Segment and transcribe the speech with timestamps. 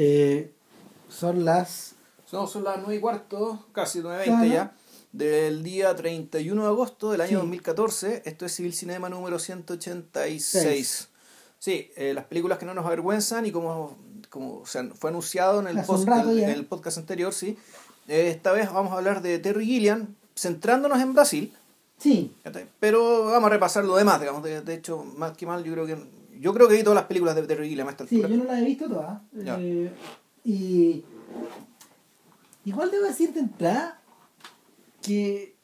[0.00, 0.52] Eh,
[1.08, 1.94] son las...
[2.32, 4.72] No, son las 9 y cuarto, casi 9.20 ya,
[5.12, 7.34] del día 31 de agosto del año Sí.
[7.36, 8.22] 2014.
[8.26, 11.08] Esto es Civil Cinema número 186.
[11.58, 13.96] Sí, eh, las películas que no nos avergüenzan y como,
[14.30, 17.58] como fue anunciado en el, rato en- el podcast anterior, sí.
[18.06, 21.52] Eh, esta vez vamos a hablar de Terry Gilliam, centrándonos en Brasil.
[21.98, 22.32] Sí.
[22.78, 24.42] Pero vamos a repasar lo demás, digamos.
[24.44, 25.96] De, de hecho, más que mal, yo creo que
[26.40, 28.44] yo creo que vi todas las películas de Terry Gilliam a esta sí, yo no
[28.44, 29.20] las he visto todas.
[29.34, 29.90] Eh,
[30.44, 31.04] y
[32.64, 34.00] igual debo decir de entrada
[35.02, 35.56] que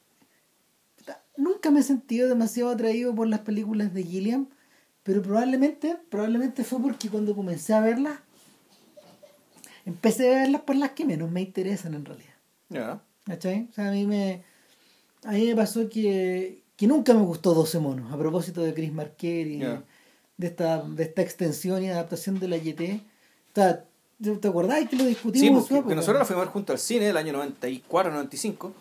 [1.36, 4.48] nunca me he sentido demasiado atraído por las películas de Gilliam,
[5.02, 8.20] pero probablemente, probablemente fue porque cuando comencé a verlas,
[9.84, 12.34] empecé a verlas por las que menos me interesan en realidad.
[12.68, 13.02] Ya.
[13.24, 13.68] ¿Cachai?
[13.70, 14.42] O sea, a mí me,
[15.24, 18.92] a mí me pasó que, que nunca me gustó 12 monos, a propósito de Chris
[18.92, 19.62] Marker y.
[20.36, 22.80] de, esta, de esta extensión y adaptación de la YT.
[22.80, 23.84] O sea,
[24.40, 27.32] ¿te acordás que lo discutimos Sí, porque, nosotros la fuimos junto al cine el año
[27.32, 28.72] 94, 95.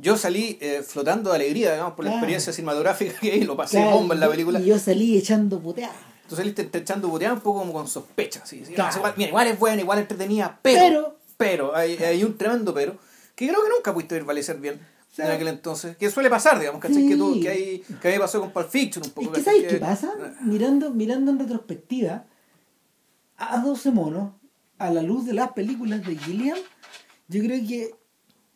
[0.00, 2.18] Yo salí eh, flotando de alegría, digamos, por la Claro.
[2.18, 4.60] experiencia cinematográfica que lo pasé Claro, bomba en la película.
[4.60, 5.96] Y yo salí echando puteadas.
[6.28, 8.44] Tú saliste te echando puteada un poco como con sospecha.
[8.44, 8.62] ¿sí?
[8.64, 8.74] ¿sí?
[8.74, 8.96] Claro.
[8.96, 10.80] Igual, mira, igual es buena, igual entretenida, pero.
[10.80, 12.96] Pero- pero, hay, hay un tremendo pero.
[13.36, 14.80] Que creo que nunca pudiste ver valecer bien
[15.22, 15.96] sea, en aquel entonces.
[15.96, 17.02] Que suele pasar, digamos, ¿cachai?
[17.02, 17.08] Sí.
[17.08, 19.32] Que, tú, que, hay, que a mí me pasó con Pulp Fiction un Es poco.
[19.32, 19.56] que ¿cachai?
[19.60, 20.12] ¿sabes qué pasa?
[20.42, 22.26] Mirando, mirando en retrospectiva,
[23.36, 24.32] a 12 monos,
[24.78, 26.58] a la luz de las películas de Gilliam,
[27.28, 27.94] yo creo que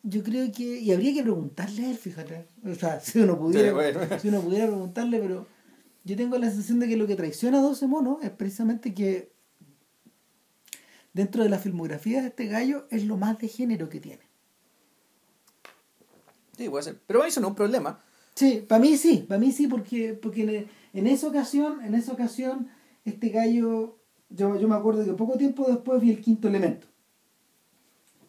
[0.05, 3.69] yo creo que y habría que preguntarle a él fíjate o sea si uno pudiera
[3.69, 4.19] Sí, bueno.
[4.19, 5.47] si uno pudiera preguntarle pero
[6.03, 9.31] yo tengo la sensación de que lo que traiciona a 12 monos es precisamente que
[11.13, 14.23] dentro de la filmografía de este gallo es lo más de género que tiene
[16.57, 16.99] Sí, puede ser.
[17.07, 17.99] Pero eso no es un problema.
[18.35, 22.67] Sí, para mí sí, para mí sí, porque, porque en, esa ocasión, en esa ocasión,
[23.05, 23.97] este gallo,
[24.29, 26.87] yo, yo me acuerdo que poco tiempo después vi el quinto elemento.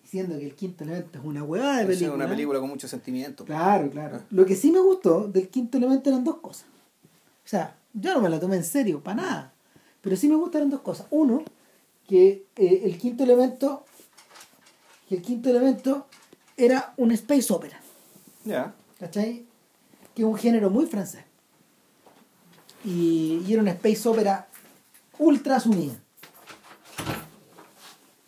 [0.03, 2.15] Diciendo que el quinto elemento es una huevada de Es película.
[2.15, 3.45] una película con mucho sentimiento.
[3.45, 4.21] Claro, claro.
[4.31, 6.67] Lo que sí me gustó del quinto elemento eran dos cosas.
[7.45, 9.55] O sea, yo no me la tomé en serio, para nada.
[10.03, 11.07] Pero sí me gustaron dos cosas.
[11.11, 11.43] Uno,
[12.07, 13.85] que eh, el quinto elemento,
[15.09, 16.07] que el quinto elemento
[16.59, 17.81] era un space opera.
[18.45, 18.75] Ya.
[19.01, 19.45] ¿cachai?
[20.15, 21.25] Que es un género muy francés.
[22.85, 24.47] Y, y era una space opera
[25.19, 25.95] ultra asumida.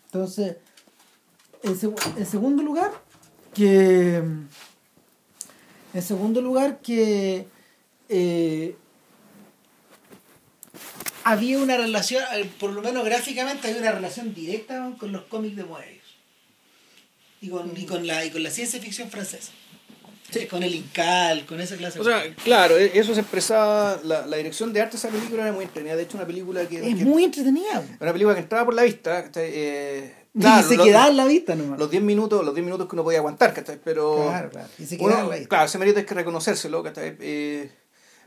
[0.05, 0.57] Entonces,
[1.63, 2.91] en, seg- en segundo lugar,
[3.53, 4.15] que.
[5.93, 7.47] En segundo lugar, que.
[8.09, 8.75] eh,
[11.23, 15.55] había una relación, eh, por lo menos gráficamente, había una relación directa con los cómics
[15.57, 16.03] de Moebius.
[17.41, 19.51] Y con, y con, y con la ciencia ficción francesa.
[20.49, 22.43] Con el Incal, con esa clase O de sea, cosas.
[22.43, 25.63] claro, e- eso se expresaba, la, la dirección de arte de esa película era muy
[25.63, 25.95] entretenida.
[25.95, 26.77] De hecho, una película que...
[26.89, 27.83] Es que- muy entretenida.
[27.99, 29.29] Una película que entraba por la vista.
[29.35, 31.79] Eh, y claro, se lo- quedaba en la vista nomás.
[31.79, 33.79] los 10 minutos, los 10 minutos que uno podía aguantar, ¿cachai?
[33.83, 34.67] Pero Claro, claro.
[34.77, 35.49] Y se uno- quedaba en la vista.
[35.49, 37.15] claro, ese mérito hay que reconocérselo, ¿cachai?
[37.21, 37.71] Eh,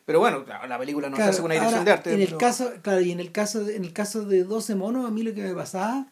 [0.07, 2.15] pero bueno, claro, la película no se Claro, hace una dirección ahora, de arte.
[2.15, 5.07] En el caso, claro, y en el caso de, en el caso de 12 monos,
[5.07, 6.07] a mí lo que me pasaba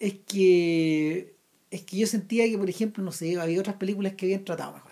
[0.00, 1.32] es que
[1.70, 4.74] es que yo sentía que, por ejemplo, no sé, había otras películas que habían tratado
[4.74, 4.91] mejor.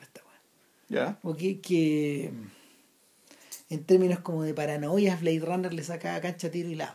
[0.90, 1.18] Ya.
[1.22, 2.30] O que, que
[3.70, 6.94] en términos como de paranoias, Blade Runner le sacaba cancha, tiro y lado.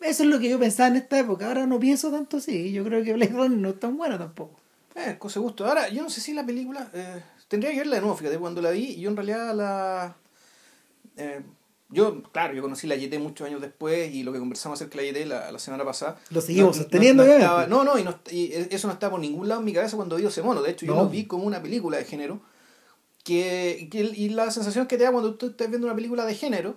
[0.00, 1.46] Eso es lo que yo pensaba en esta época.
[1.46, 2.72] Ahora no pienso tanto así.
[2.72, 4.58] Yo creo que Blade Runner no es tan buena tampoco.
[4.96, 5.66] Eh, cosa de gusto.
[5.66, 6.90] Ahora, yo no sé si la película.
[6.92, 10.16] eh, tendría que verla de nuevo, fíjate, cuando la vi, yo en realidad la.
[11.16, 11.42] eh,
[11.90, 15.12] yo, claro, yo conocí la YT muchos años después y lo que conversamos acerca de
[15.12, 16.18] la YT la, la semana pasada.
[16.30, 17.44] Lo seguimos no- sosteniendo, no, obviamente.
[17.46, 19.96] estaba- no, no, y, no, y eso no está por ningún lado en mi cabeza
[19.96, 20.60] cuando vi ese mono.
[20.62, 21.02] De hecho, yo No.
[21.04, 22.40] lo vi como una película de género.
[23.24, 26.34] Que, que- y la sensación que te da cuando tú estás viendo una película de
[26.34, 26.76] género,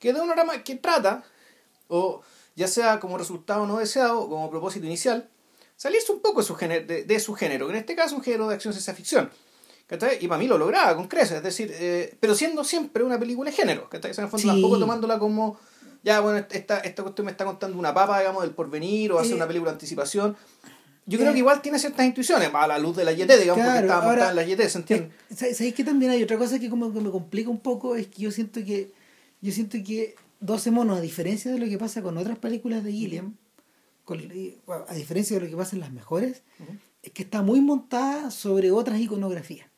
[0.00, 1.22] que de una rama que trata,
[1.88, 2.22] o
[2.56, 5.28] ya sea como resultado no deseado, o como propósito inicial,
[5.76, 8.12] salirse un poco de su género, de, de su género, que en este caso es
[8.14, 9.30] un género de acción ciencia ficción.
[9.86, 10.16] ¿cachai?
[10.24, 13.50] Y para mí lo lograba con creces, es decir, eh, pero siendo siempre una película
[13.50, 14.12] de género, ¿cachai?
[14.12, 14.48] O sea, en el fondo Sí.
[14.48, 15.60] tampoco tomándola como,
[16.02, 19.32] ya, bueno, esta, esta cuestión me está contando una papa, digamos, del porvenir, o hacer
[19.32, 20.38] Eh, una película de anticipación.
[21.06, 23.62] Yo creo que igual tiene ciertas intuiciones, a la luz de la YT, digamos, porque
[23.62, 25.10] Claro, estaba montada en la YT, ¿se entiende?
[25.30, 27.94] Eh, ¿sabes- ¿Sabéis que también hay otra cosa que como que me complica un poco?
[27.96, 28.90] Es que yo siento que
[29.42, 32.92] yo siento que 12 monos, a diferencia de lo que pasa con otras películas de
[32.92, 33.36] Gilliam,
[34.04, 36.42] con- y, bueno, a diferencia de lo que pasa en las mejores,
[37.02, 39.68] es que está muy montada sobre otras iconografías.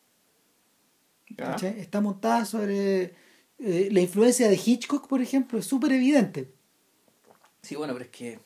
[1.37, 1.81] ¿cachai?
[1.81, 3.15] Está montada sobre
[3.59, 6.53] eh, la influencia de Hitchcock, por ejemplo, es súper evidente.
[7.63, 8.39] Sí, bueno, pero es que...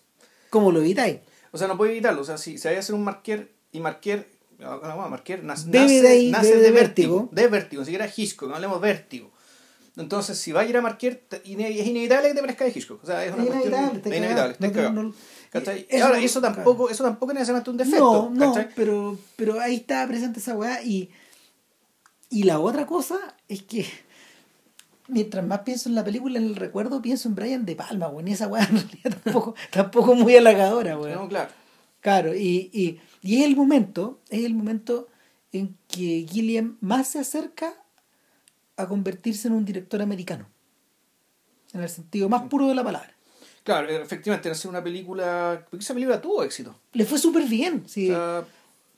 [0.48, 1.18] ¿Cómo lo evitáis?
[1.52, 2.22] O sea, no puede evitarlo.
[2.22, 5.68] O sea, si, si hay que hacer un Marquer y Marquer, no, no, Marquer nace,
[5.68, 7.16] nace, de ahí, nace bebe de de vértigo.
[7.22, 7.28] vértigo.
[7.42, 9.30] De vértigo, ni siquiera Hitchcock, no hablemos vértigo.
[9.96, 13.02] Entonces, si va a ir a Marquer, es inevitable que te parezca de Hitchcock.
[13.02, 14.54] O sea, es una Es cuestión inevitable, inevitable,
[15.12, 15.86] te- ¿cachai?
[15.88, 18.30] Eso Ahora, eso tampoco, eso tampoco es necesariamente un defecto.
[18.32, 20.82] No, no, pero, pero ahí está presente esa weá.
[20.84, 21.10] Y,
[22.30, 23.18] y la otra cosa
[23.48, 23.84] es que
[25.10, 28.28] mientras más pienso en la película, en el recuerdo, pienso en Brian De Palma, weón.
[28.28, 31.14] Y esa weá en realidad tampoco, tampoco muy halagadora, weón.
[31.14, 31.50] No, claro.
[32.00, 35.08] Claro, y, y, y es el momento, es el momento
[35.52, 37.74] en que Gilliam más se acerca
[38.76, 40.48] a convertirse en un director americano.
[41.74, 43.14] En el sentido más puro de la palabra.
[43.62, 45.66] Claro, efectivamente, en hacer una película.
[45.68, 46.74] Porque esa película tuvo éxito.
[46.94, 47.84] Le fue súper bien.
[47.86, 48.10] Sí.
[48.10, 48.44] O sea,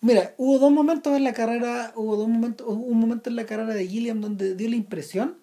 [0.02, 3.46] Mira, hubo dos momentos en la carrera, hubo dos momentos, hubo un momento en la
[3.46, 5.36] carrera de Gilliam donde dio la impresión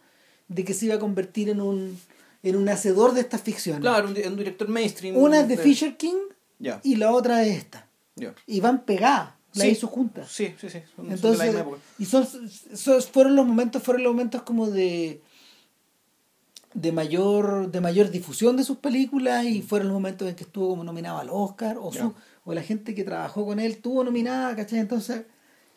[0.50, 1.98] de que se iba a convertir en un,
[2.44, 3.82] en un hacedor de estas ficciones.
[3.82, 5.16] claro, un, un director mainstream.
[5.16, 6.18] Una es de Fisher King
[6.60, 7.88] Ya, y la otra es esta.
[8.16, 8.34] ya.
[8.46, 9.70] Y van pegadas, la Sí.
[9.72, 10.30] hizo juntas.
[10.32, 10.80] Sí, sí, sí.
[10.96, 11.78] son- son de la Entonces, misma época.
[11.98, 12.28] y son,
[12.76, 15.22] son- fueron los momentos, fueron los momentos como de
[16.76, 20.70] de mayor de mayor difusión de sus películas y fueron los momentos en que estuvo
[20.70, 22.14] como nominado al Oscar o su,
[22.46, 24.78] o la gente que trabajó con él estuvo nominada, ¿cachai?
[24.80, 25.24] Entonces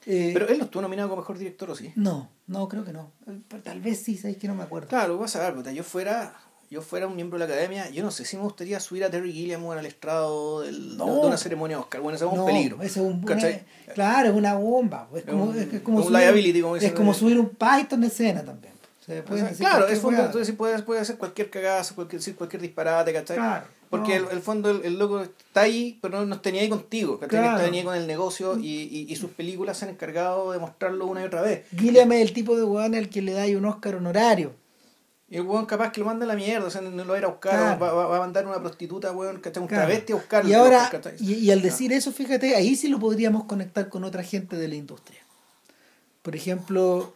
[0.06, 1.92] eh, Pero él no estuvo nominado como mejor director, ¿o sí?
[1.96, 3.12] no, no creo que no.
[3.48, 4.88] Pero Tal vez sí, sabéis que no me acuerdo.
[4.88, 6.34] Claro, vas a ver, yo fuera.
[6.70, 9.10] Yo fuera un miembro de la academia, yo no sé si me gustaría subir a
[9.10, 11.20] Terry Gilliam al estrado del- de- No.
[11.20, 12.00] de una ceremonia Oscar.
[12.00, 12.76] Bueno, ese es un No, peligro.
[12.80, 13.52] ese es un ¿cachai?
[13.52, 15.06] eh, claro, es una bomba.
[15.12, 18.02] Es Es como, un- es, como un subir, liability, como es como subir un Python
[18.02, 18.72] en escena también.
[19.02, 19.22] O sea,
[19.58, 23.36] claro, es fondo, entonces sí puede, puede hacer cualquier cagada, cualquier, decir cualquier disparate, ¿cachai?
[23.36, 24.30] Claro, Porque no.
[24.30, 27.18] el, el fondo, el, el loco está ahí, pero no, no está ni ahí contigo.
[27.20, 27.58] Claro.
[27.58, 30.58] Está ni ahí con el negocio y, y, y sus películas se han encargado de
[30.58, 31.66] mostrarlo una y otra vez.
[31.78, 34.52] Gilliam es el tipo de weón al que le da un Oscar honorario.
[35.28, 37.14] Y el weón capaz que lo manda a la mierda, o sea, no lo va
[37.14, 37.80] a ir a buscar, Claro.
[37.80, 39.62] va, va- va a mandar una prostituta, weón, ¿cachai?
[39.62, 39.84] Un Claro.
[39.86, 40.50] travesti a buscarlo.
[40.50, 40.90] Y ahora,
[41.20, 44.68] y, y al decir eso, fíjate, ahí sí lo podríamos conectar con otra gente de
[44.68, 45.20] la industria.
[46.22, 47.14] Por ejemplo,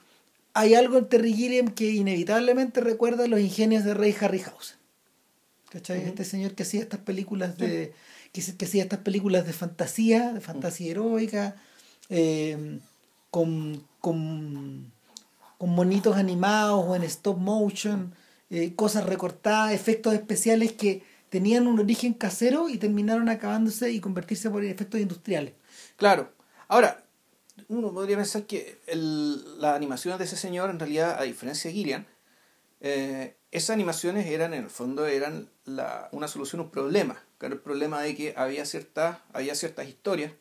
[0.54, 4.76] hay algo en Terry Gilliam que inevitablemente recuerda los ingenios de Ray Harryhausen.
[5.70, 6.04] ¿Cachai?
[6.04, 7.92] Este señor que hacía estas películas de.
[8.32, 11.56] que, hacía estas películas de fantasía, de fantasía heroica,
[12.08, 12.78] eh,
[13.30, 14.92] con, con,
[15.58, 18.14] con monitos animados o en stop motion,
[18.50, 24.48] eh, cosas recortadas, efectos especiales que tenían un origen casero y terminaron acabándose y convertirse
[24.50, 25.54] por efectos industriales.
[25.96, 26.32] Claro.
[26.68, 27.04] Ahora,
[27.68, 31.74] uno podría pensar que el- las animaciones de ese señor, en realidad, a diferencia de
[31.76, 32.06] Gillian,
[32.80, 37.22] eh, esas animaciones eran, en el fondo, eran la, una solución a un problema.
[37.38, 40.32] Que era el problema de que había ciertas, había ciertas historias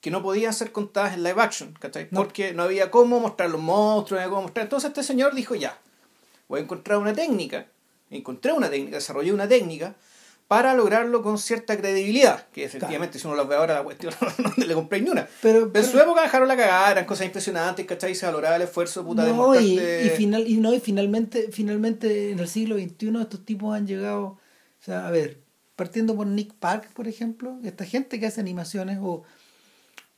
[0.00, 2.08] que no podían ser contadas en live action, ¿cachai?
[2.10, 2.22] No.
[2.22, 4.64] Porque no había cómo mostrar los monstruos, no había cómo mostrar.
[4.64, 5.78] Entonces este señor dijo, ya,
[6.48, 7.66] voy a encontrar una técnica,
[8.10, 9.94] encontré una técnica, desarrollé una técnica
[10.50, 14.12] para lograrlo con cierta credibilidad, que efectivamente si uno los ve ahora la cuestión
[14.58, 15.28] no le compré ni una.
[15.40, 18.16] Pero, Pero en su época dejaron la cagada, eran cosas impresionantes, ¿cachai?
[18.16, 20.06] Se valoraba el esfuerzo puta de no, y, mostrarte...
[20.06, 24.38] y final, y no, y finalmente, finalmente en el siglo XXI estos tipos han llegado,
[24.80, 25.38] o sea, a ver,
[25.76, 29.22] partiendo por Nick Park, por ejemplo, esta gente que hace animaciones o,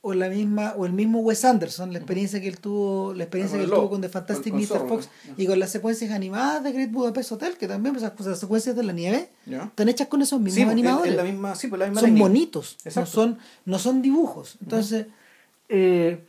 [0.01, 3.57] o la misma, o el mismo Wes Anderson, la experiencia que él tuvo, la experiencia
[3.57, 4.87] Ah, que con él tuvo con The Fantastic con- con Mr.
[4.89, 8.75] Fox y con las secuencias animadas de Great Budapest Hotel, que también pues, las, secuencias
[8.75, 11.67] de la nieve están hechas con esos mismos Sí, pues, animadores es la misma, sí,
[11.67, 12.27] pues la misma son técnica.
[12.27, 14.57] bonitos, no son, no son dibujos.
[14.61, 15.07] Entonces,
[15.69, 16.19] eh,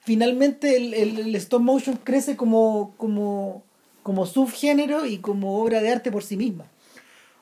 [0.00, 3.62] finalmente el, el- el stop motion crece como, como,
[4.08, 6.64] como subgénero y como obra de arte por sí misma.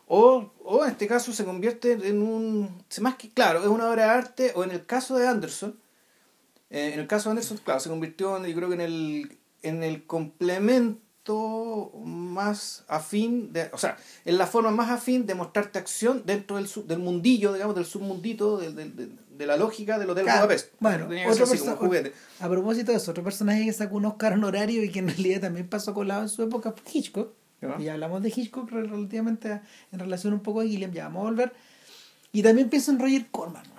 [0.08, 2.68] O, o en este caso se convierte en un...
[3.00, 5.76] Más que, claro, es una obra de arte, o en el caso de Anderson,
[6.70, 9.38] eh, en el caso de Anderson, claro, se convirtió, en, yo creo que en el,
[9.62, 15.78] en el complemento más afín, de, o sea, en la forma más afín de mostrarte
[15.78, 19.98] acción dentro del, sub- del mundillo, digamos, del submundito, del- del- del- de la lógica
[19.98, 20.40] del Hotel Claro.
[20.46, 20.72] Budapest.
[20.80, 22.12] Bueno, otro ser así, como perso- juguete.
[22.40, 25.40] A propósito de eso, otro personaje que sacó un Oscar honorario y que en realidad
[25.42, 27.32] también pasó colado en su época fue Hitchcock.
[27.62, 27.76] Ya.
[27.80, 29.62] Y hablamos de Hitchcock re- relativamente a-
[29.92, 31.52] en relación un poco a Gilliam, ya vamos a volver.
[32.32, 33.62] Y también pienso en Roger Corman.
[33.64, 33.76] ¿no?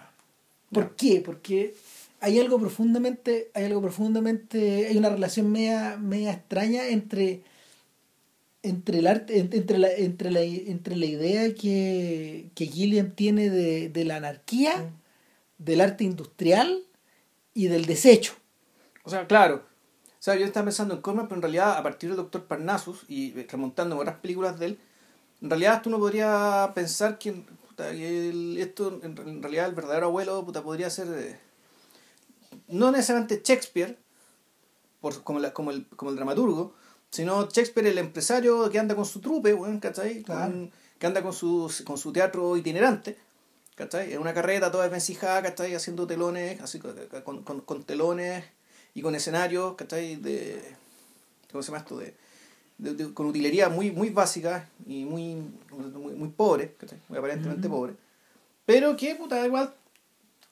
[0.71, 0.93] ¿Por Ya.
[0.97, 1.21] qué?
[1.23, 1.75] Porque
[2.19, 7.41] hay algo profundamente, hay algo profundamente, hay una relación media, media extraña entre
[8.63, 13.49] entre el arte, en- entre la, entre la, entre la idea que, que Gilliam tiene
[13.49, 14.96] de, de la anarquía, Mm.
[15.57, 16.83] Del arte industrial
[17.53, 18.33] y del desecho.
[19.03, 19.63] O sea, claro.
[20.19, 23.03] O sea, yo estaba pensando en Corman, pero en realidad, a partir del Doctor Parnassus
[23.07, 24.79] y remontando a otras películas de él,
[25.41, 29.75] en realidad tú no podría pensar que, puta, que el- esto, en, en realidad, el
[29.75, 31.07] verdadero abuelo puta, podría ser.
[31.09, 31.39] eh,
[32.67, 33.97] no necesariamente Shakespeare,
[34.99, 36.73] por, como, la- como, el, como el dramaturgo,
[37.11, 40.23] sino Shakespeare, el empresario que anda con su trupe, weón, ¿cachai?
[40.23, 40.51] Claro.
[40.51, 43.17] Con- que anda con su, con su teatro itinerante.
[43.77, 44.11] ¿Cachai?
[44.13, 45.73] En una carreta toda desvencijada, ¿cachai?
[45.75, 48.43] Haciendo telones, así con, con, con- telones
[48.93, 50.15] y con escenarios, ¿cachai?
[50.17, 50.59] De,
[51.51, 51.97] ¿Cómo se llama esto?
[51.97, 52.13] De,
[52.79, 55.35] de- de- con utilería muy, muy básica y muy,
[55.71, 56.99] muy, muy pobre, ¿cachai?
[57.07, 57.93] muy aparentemente pobre,
[58.65, 59.73] pero que, puta, igual,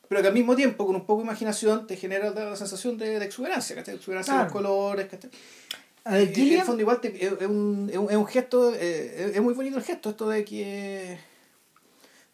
[0.08, 3.20] pero que al mismo tiempo, con un poco de imaginación, te genera la, sensación de,
[3.20, 3.96] de exuberancia, ¿cachai?
[3.96, 5.32] Exuberancia de los colores, ¿cachai?
[6.06, 8.28] A ver, Eh, En el fondo igual te- es, es un, es un- es un
[8.28, 11.18] gesto, eh, es- es muy bonito el gesto, esto de que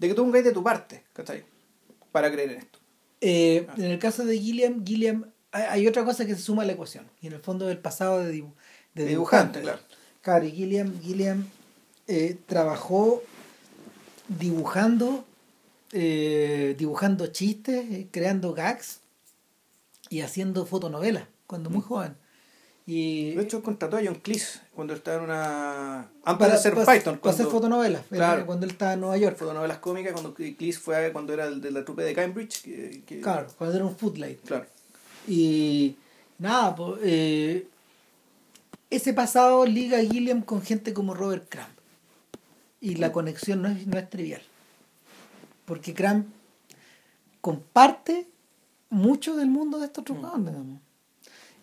[0.02, 1.44] de que tú pongáis de tu parte, ¿cachai?
[2.12, 2.80] Para creer en esto.
[3.22, 3.74] eh, Ah.
[3.78, 7.06] en el caso de Gilliam, Gilliam hay, otra cosa que se suma a la ecuación.
[7.22, 8.54] Y en el fondo del pasado de, dibu-
[8.96, 9.60] de De dibujante.
[9.60, 9.80] dibujante, claro.
[10.22, 11.46] Claro, y Gilliam, Gilliam
[12.08, 13.22] eh, trabajó
[14.28, 15.24] dibujando,
[15.92, 19.02] eh, dibujando chistes, eh, creando gags
[20.10, 22.16] y haciendo fotonovelas cuando muy joven.
[22.94, 26.00] Y De hecho, contrató a John Cleese cuando estaba en una.
[26.26, 28.46] Antes para, de para- Python, para hacer cuando fotonovelas, Claro.
[28.46, 29.38] cuando él estaba en Nueva York.
[29.38, 32.62] fotonovelas cómicas, cuando Cleese fue a- cuando era el de la trupe de Cambridge.
[32.64, 34.42] Que, que- Claro, cuando era un footlight.
[34.46, 34.66] claro.
[35.26, 35.96] Y
[36.38, 37.68] nada, pues, eh,
[38.90, 41.68] ese pasado liga a Gilliam con gente como Robert Crumb.
[42.82, 44.42] Y la conexión no es, no es trivial.
[45.64, 46.26] Porque Crumb
[47.40, 48.28] comparte
[48.90, 50.80] mucho del mundo de estos otros hueones, digamos.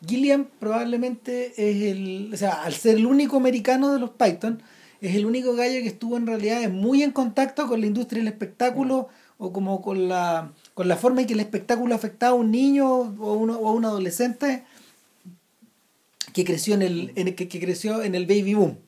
[0.07, 4.63] Gilliam probablemente es el, o sea, al ser el único americano de los Python,
[5.01, 8.29] es el único gallo que estuvo en realidad muy en contacto con la industria del
[8.33, 12.51] espectáculo o como con la, con la forma en que el espectáculo afectaba a un
[12.51, 14.65] niño o, uno, o a un adolescente
[16.33, 18.79] que creció en el, en el- que, que creció en el baby boom,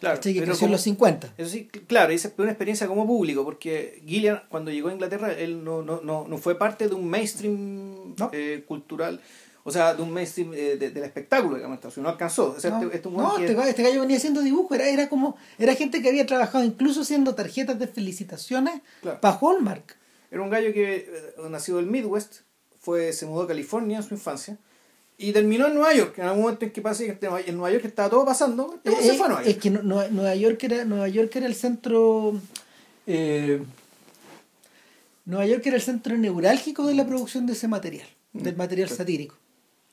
[0.00, 0.34] claro ¿cachai?
[0.34, 1.34] que creció en los 50.
[1.36, 4.92] Eso sí, cl- claro, esa fue una experiencia como público, porque Gillian, cuando llegó a
[4.92, 8.30] Inglaterra, él no, no, no, no fue parte de un mainstream No.
[8.32, 9.20] eh, cultural,
[9.64, 12.54] o sea, de un mainstream eh, de- del espectáculo, digamos, no alcanzó.
[12.56, 14.88] O sea, No, este, este no, que- este, gallo, este gallo venía haciendo dibujo, era,
[14.88, 19.20] era como, era gente que había trabajado incluso haciendo tarjetas de felicitaciones Claro.
[19.20, 19.96] para Hallmark.
[20.30, 22.40] Era un gallo que eh, nacido del Midwest,
[22.80, 24.58] fue, se mudó a California en su infancia
[25.18, 26.18] y terminó en Nueva York.
[26.18, 27.16] En algún momento en que pasa que
[27.46, 29.60] en Nueva York estaba todo pasando, este Eh, se fue a Nueva Es York.
[29.62, 32.34] que Nu- Nueva, Nueva York era Nueva York era el centro
[33.06, 33.62] eh,
[35.24, 38.88] Nueva York era el centro neurálgico de la producción de ese material, del Mm, material
[38.88, 38.98] claro.
[38.98, 39.36] satírico.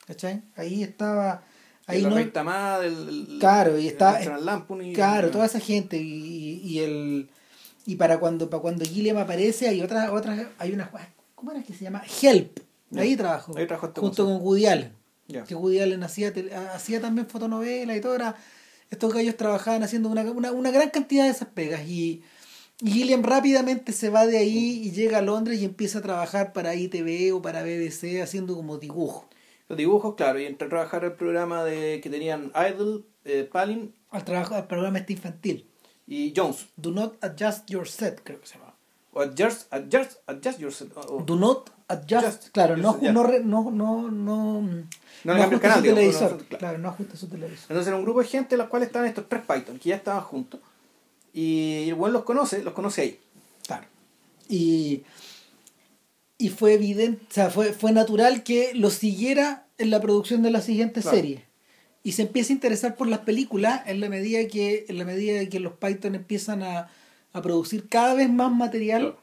[0.09, 0.41] ¿Cachai?
[0.55, 1.43] Ahí estaba
[1.85, 2.09] ahí no,
[2.43, 7.29] más del, Claro, y está- y- claro, toda esa gente y, y el
[7.85, 10.89] y para cuando para cuando Gilliam aparece hay otra otra hay una
[11.35, 12.01] ¿cómo era que se llama?
[12.21, 12.59] Help.
[12.97, 13.55] Ahí trabajó.
[13.55, 14.93] Ahí trabajó este junto con Woody Allen.
[15.47, 16.33] Que Woody Allen hacía
[17.01, 18.15] también fotonovelas y todo.
[18.15, 18.35] Era,
[18.89, 21.87] estos gallos trabajaban haciendo una, una, una gran cantidad de esas pegas.
[21.87, 22.23] Y,
[22.81, 26.51] y Gilliam rápidamente se va de ahí y llega a Londres y empieza a trabajar
[26.51, 29.29] para ITV o para BBC haciendo como dibujo.
[29.69, 33.93] Los dibujos, claro, y entré a trabajar el programa de que tenían Idle, eh, Palin
[34.09, 35.69] Al trabajo al programa este infantil.
[36.07, 36.67] y Jones.
[36.75, 38.73] Do not adjust your set, creo que se llama.
[39.13, 40.97] O adjust, adjust, adjust yourself.
[40.97, 42.25] o- o- Do not adjust.
[42.25, 43.11] Just, claro, no, ya.
[43.11, 46.31] no, re- no, no, no, No cambia el ajusta su televisor.
[46.31, 46.59] no, no, claro.
[46.59, 47.65] claro, no ajusta su televisor.
[47.69, 49.95] Entonces era un grupo de gente en los cuales estaban estos tres Python, que ya
[49.95, 50.59] estaban juntos.
[51.33, 53.19] Y el buen los conoce, los conoce ahí.
[53.67, 53.85] Claro.
[54.47, 55.03] Y,
[56.39, 60.49] y fue evidente, o sea, fue, fue natural que lo siguiera en la producción de
[60.49, 61.15] la siguiente Claro.
[61.17, 61.43] serie.
[62.01, 65.45] Y se empieza a interesar por las películas en la medida que, en la medida
[65.47, 66.89] que los Python empiezan a,
[67.33, 69.19] a producir cada vez más material Claro.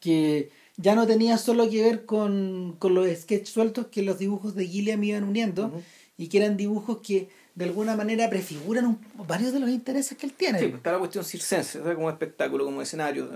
[0.00, 4.54] que ya no tenía solo que ver con, con los sketches sueltos que los dibujos
[4.54, 5.82] de Gilliam iban uniendo
[6.16, 10.26] y que eran dibujos que de alguna manera prefiguran un- varios de los intereses que
[10.26, 10.58] él tiene.
[10.60, 13.28] Sí, pues está la cuestión circense, como espectáculo, como escenario.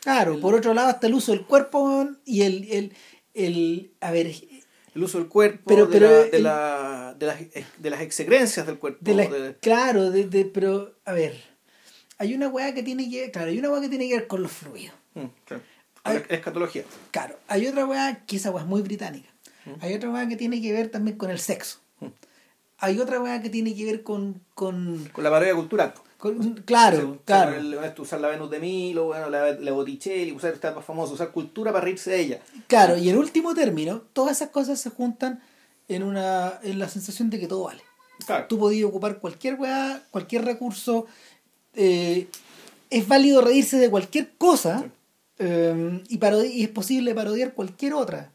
[0.00, 2.92] Claro, El- por otro lado está el uso del cuerpo y el, el,
[3.34, 4.26] el a ver,
[4.94, 7.38] El uso del cuerpo, Pero- de, pero la- el- de, la- de las,
[7.78, 8.98] de las excrencias del cuerpo.
[9.02, 11.38] de la, de- claro, de, pero a ver,
[12.18, 14.42] hay una weá que tiene que claro, hay una weá que tiene que ver con
[14.42, 14.94] los fluidos.
[15.14, 15.62] Mm, claro.
[16.02, 16.22] Ay.
[16.28, 16.84] La escatología.
[17.10, 19.28] Claro, hay otra weá que esa weá es muy británica.
[19.80, 21.78] Hay otra weá que tiene que ver también con el sexo.
[22.00, 22.06] Mm.
[22.78, 25.92] Hay otra weá que tiene que ver con, con, Con la parodia cultural.
[26.20, 27.56] Con- claro, claro.
[27.56, 31.14] el- esto, usar la Venus de Milo, bueno, la, la Botticelli, usar esta más famosa,
[31.14, 32.38] usar cultura para reírse de ella.
[32.68, 35.42] Claro, y en último término, todas esas cosas se juntan
[35.88, 37.82] en una en la sensación de que todo vale.
[38.26, 38.46] Claro.
[38.48, 41.06] Tú podías ocupar cualquier weá, cualquier recurso.
[41.74, 42.28] eh,
[42.90, 44.90] es válido reírse de cualquier cosa Sí.
[45.38, 48.30] eh, y es posible parodiar cualquier otra.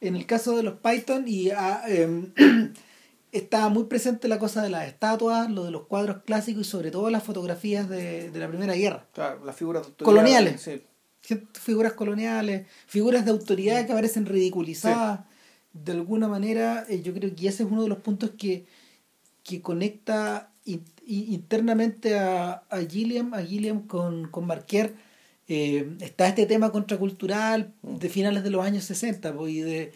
[0.00, 2.32] En el caso de los Python, y ah, em,
[3.32, 6.90] estaba muy presente la cosa de las estatuas, lo de los cuadros clásicos y sobre
[6.90, 9.06] todo las fotografías de, de la Primera Guerra.
[9.12, 10.60] Claro, las figuras Coloniales.
[10.60, 10.82] Sí.
[11.52, 15.20] Figuras coloniales, figuras de autoridad que aparecen ridiculizadas.
[15.72, 18.66] De alguna manera, eh, yo creo que ese es uno de los puntos que,
[19.44, 24.94] que conecta in- internamente a, a Gilliam, a Gilliam con, con Marquer.
[25.46, 29.92] Eh, está este tema contracultural de finales de los años 60 po, y, de,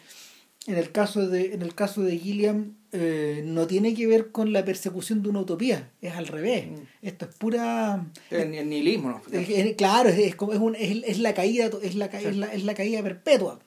[0.66, 4.52] en el caso de, en el caso de Gilliam, eh, no tiene que ver con
[4.52, 6.68] la persecución de una utopía, es al revés.
[6.70, 6.74] Mm.
[7.02, 8.06] Esto es pura.
[8.30, 9.22] El, el nihilismo, ¿no?
[9.32, 12.36] es- es- claro, es, es, como- es, un- es- es la caída, es la, es,
[12.36, 13.58] la, es la caída perpetua.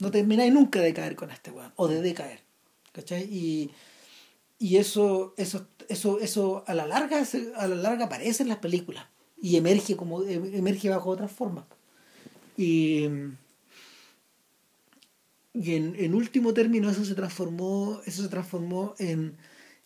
[0.00, 2.40] No termináis nunca de caer con este weón, o de decaer.
[2.92, 3.24] ¿Cachai?
[3.24, 3.70] Y,
[4.58, 7.22] y eso, eso, eso, eso a la larga,
[7.56, 9.04] a la larga aparece en las películas.
[9.40, 11.64] Y emerge como, em- emerge bajo otras formas.
[12.56, 13.06] Y,
[15.60, 19.36] y en, en último término eso se transformó, eso se transformó en,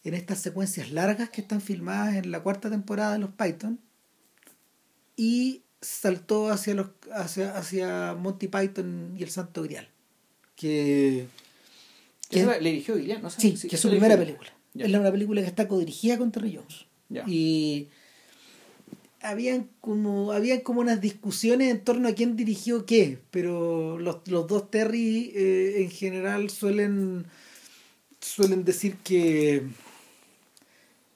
[0.04, 3.80] en estas secuencias largas que están filmadas en la cuarta temporada de los Python
[5.16, 9.88] y saltó hacia los hacia, hacia Monty Python y el Santo Grial
[10.56, 11.26] que,
[12.28, 13.30] que- le dirigió Gillian, ¿no?
[13.30, 13.40] sé.
[13.56, 14.84] sí, que es su primera película Ya.
[14.86, 17.24] es la- una película que está codirigida con Terry Jones Ya.
[17.26, 17.88] y
[19.22, 24.46] habían como habían como unas discusiones en torno a quién dirigió qué pero los, los
[24.46, 27.24] dos Terry eh, en general suelen
[28.20, 29.62] suelen decir que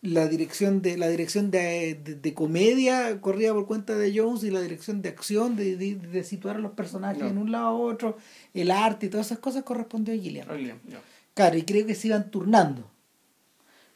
[0.02, 4.50] la dirección de la dirección de, de- de comedia corría por cuenta de Jones y
[4.50, 7.28] la dirección de acción de, de- de situar a los personajes No.
[7.28, 8.16] en un lado a otro
[8.54, 10.46] el arte y todas esas cosas correspondió a Gillian,
[11.34, 12.88] claro y creo que se iban turnando.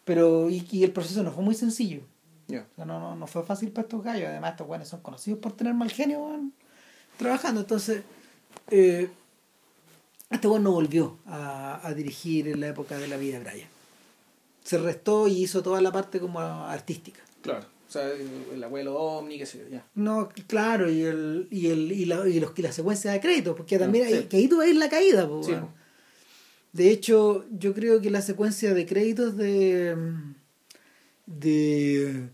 [0.04, 2.00] Pero y, y el proceso no fue muy sencillo
[2.50, 2.66] Ya.
[2.72, 4.28] o sea, no, no, no fue fácil para estos gallos.
[4.28, 6.52] Además, estos güeyes son conocidos por tener mal genio weón,
[7.16, 7.60] trabajando.
[7.60, 8.02] Entonces,
[8.70, 9.08] eh,
[10.30, 13.68] este güey no volvió a, a dirigir en la época de la vida de Brian.
[14.62, 17.20] Se restó y hizo toda la parte como artística.
[17.42, 17.66] Claro.
[17.90, 19.84] O sea, el, el abuelo Omni, qué sé yo, ya.
[19.96, 23.56] No, claro, y el, y el, y la, y los, y la secuencia de créditos,
[23.56, 24.14] porque también sí.
[24.14, 25.72] hay, que ahí tú ves la caída, Sí, po.
[26.72, 29.96] De hecho, yo creo que la secuencia de créditos de.
[31.26, 32.28] de.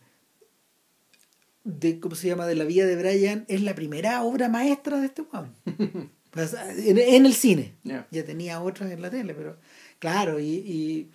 [1.66, 2.46] De ¿cómo se llama?
[2.46, 5.22] de la vida de Brian es la primera obra maestra de este.
[6.30, 7.74] Pues, en, en el cine.
[7.82, 8.06] Ya.
[8.10, 9.56] Ya tenía otras en la tele, pero.
[9.98, 11.10] Claro, y, y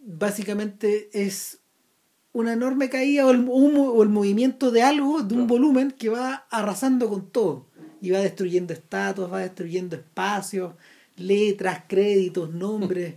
[0.00, 1.58] básicamente es
[2.32, 5.46] una enorme caída o el, un o el movimiento de algo, de un Claro.
[5.46, 7.66] volumen que va arrasando con todo.
[8.02, 10.74] Y va destruyendo estatuas, va destruyendo espacios,
[11.16, 13.14] letras, créditos, nombres.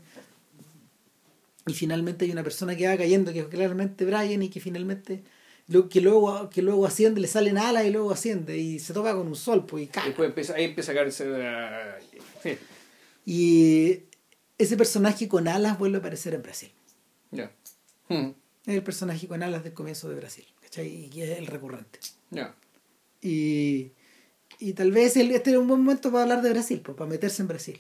[1.67, 5.23] y finalmente hay una persona que va cayendo, que es claramente Brian, y que finalmente
[5.89, 9.27] que luego que luego asciende, le salen alas y luego asciende, y se toca con
[9.27, 10.07] un sol, pues y cae.
[10.07, 11.25] Después empieza, ahí empieza a caerse.
[12.43, 12.57] sí.
[13.25, 14.03] Y
[14.57, 16.71] ese personaje con alas vuelve a aparecer en Brasil.
[17.31, 17.51] Ya.
[18.07, 18.29] Mm,
[18.65, 21.09] Es el personaje con alas del comienzo de Brasil, ¿cachai?
[21.13, 21.99] Y es el recurrente.
[22.31, 22.55] Ya.
[23.21, 23.91] Y,
[24.59, 27.09] y tal vez el- este era un buen momento para hablar de Brasil, pues, para
[27.09, 27.79] meterse en Brasil.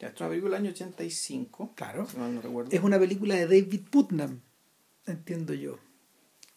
[0.00, 1.72] Ya, es una película del año 85.
[1.74, 2.06] Claro.
[2.16, 2.70] Mal no recuerdo.
[2.72, 4.40] Es una película de David Putnam,
[5.06, 5.78] entiendo yo.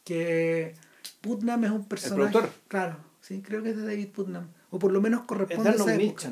[0.07, 0.73] Que
[1.19, 2.31] Putnam es un personaje.
[2.31, 2.49] productor?
[2.69, 4.47] Claro, sí, creo que es de David Putnam.
[4.69, 6.31] O por lo menos Es corresponde de a esa Arnold época.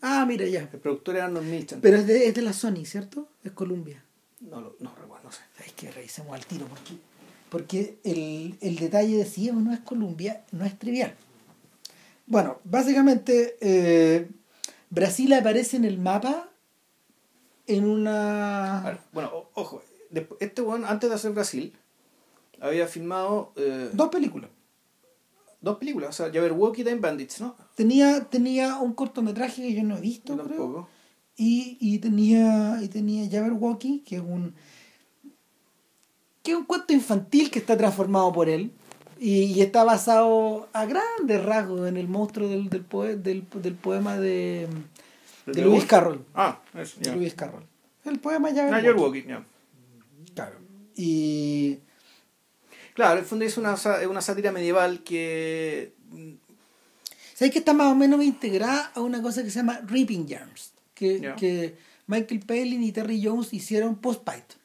[0.00, 0.68] Ah, mira ya.
[0.72, 1.80] El productor era Arnold Milchan.
[1.82, 3.28] Pero es de, es de la Sony, ¿cierto?
[3.44, 4.02] Es Columbia.
[4.40, 5.42] No, lo- no recuerdo, no sé.
[5.64, 6.94] Es que revisemos al tiro, porque,
[7.50, 11.14] porque el, el detalle de si es o no es Columbia no es trivial.
[12.26, 14.28] Bueno, básicamente eh,
[14.90, 16.48] Brasil aparece en el mapa
[17.66, 18.80] en una...
[18.84, 19.82] ver, bueno, ojo.
[20.40, 21.72] Este weón, antes de hacer Brasil,
[22.62, 24.48] había filmado eh, Dos películas.
[25.60, 26.10] dos películas.
[26.10, 27.54] O sea, Jabberwocky y Time Bandits, ¿no?
[27.74, 30.56] Tenía, tenía un cortometraje que yo no he visto, Yo creo.
[30.58, 30.88] tampoco.
[31.36, 34.54] Y, y tenía y tenía Jabberwocky, que es un
[36.42, 38.72] que es un cuento infantil que está transformado por él
[39.20, 43.74] y, y está basado a grandes rasgos en el monstruo del, del, poe- del, del
[43.76, 44.66] poema de,
[45.46, 45.88] de ¿De Lewis Wood?
[45.88, 46.24] Carroll.
[46.34, 47.14] Ah, eso, ya.
[47.14, 47.62] Lewis Carroll.
[48.04, 48.82] El poema Ah, Jabberwocky.
[48.86, 49.44] Jabberwocky, ya.
[50.34, 50.56] Claro.
[50.96, 51.78] Y
[52.94, 53.76] Claro, en el fondo es una,
[54.08, 55.92] una sátira medieval que.
[56.10, 56.32] mm,
[57.34, 60.72] ¿Sabes que está más o menos integrada a una cosa que se llama Ripping Yarns?
[60.94, 61.74] Que, que
[62.06, 64.60] Michael Palin y Terry Jones hicieron post-Python.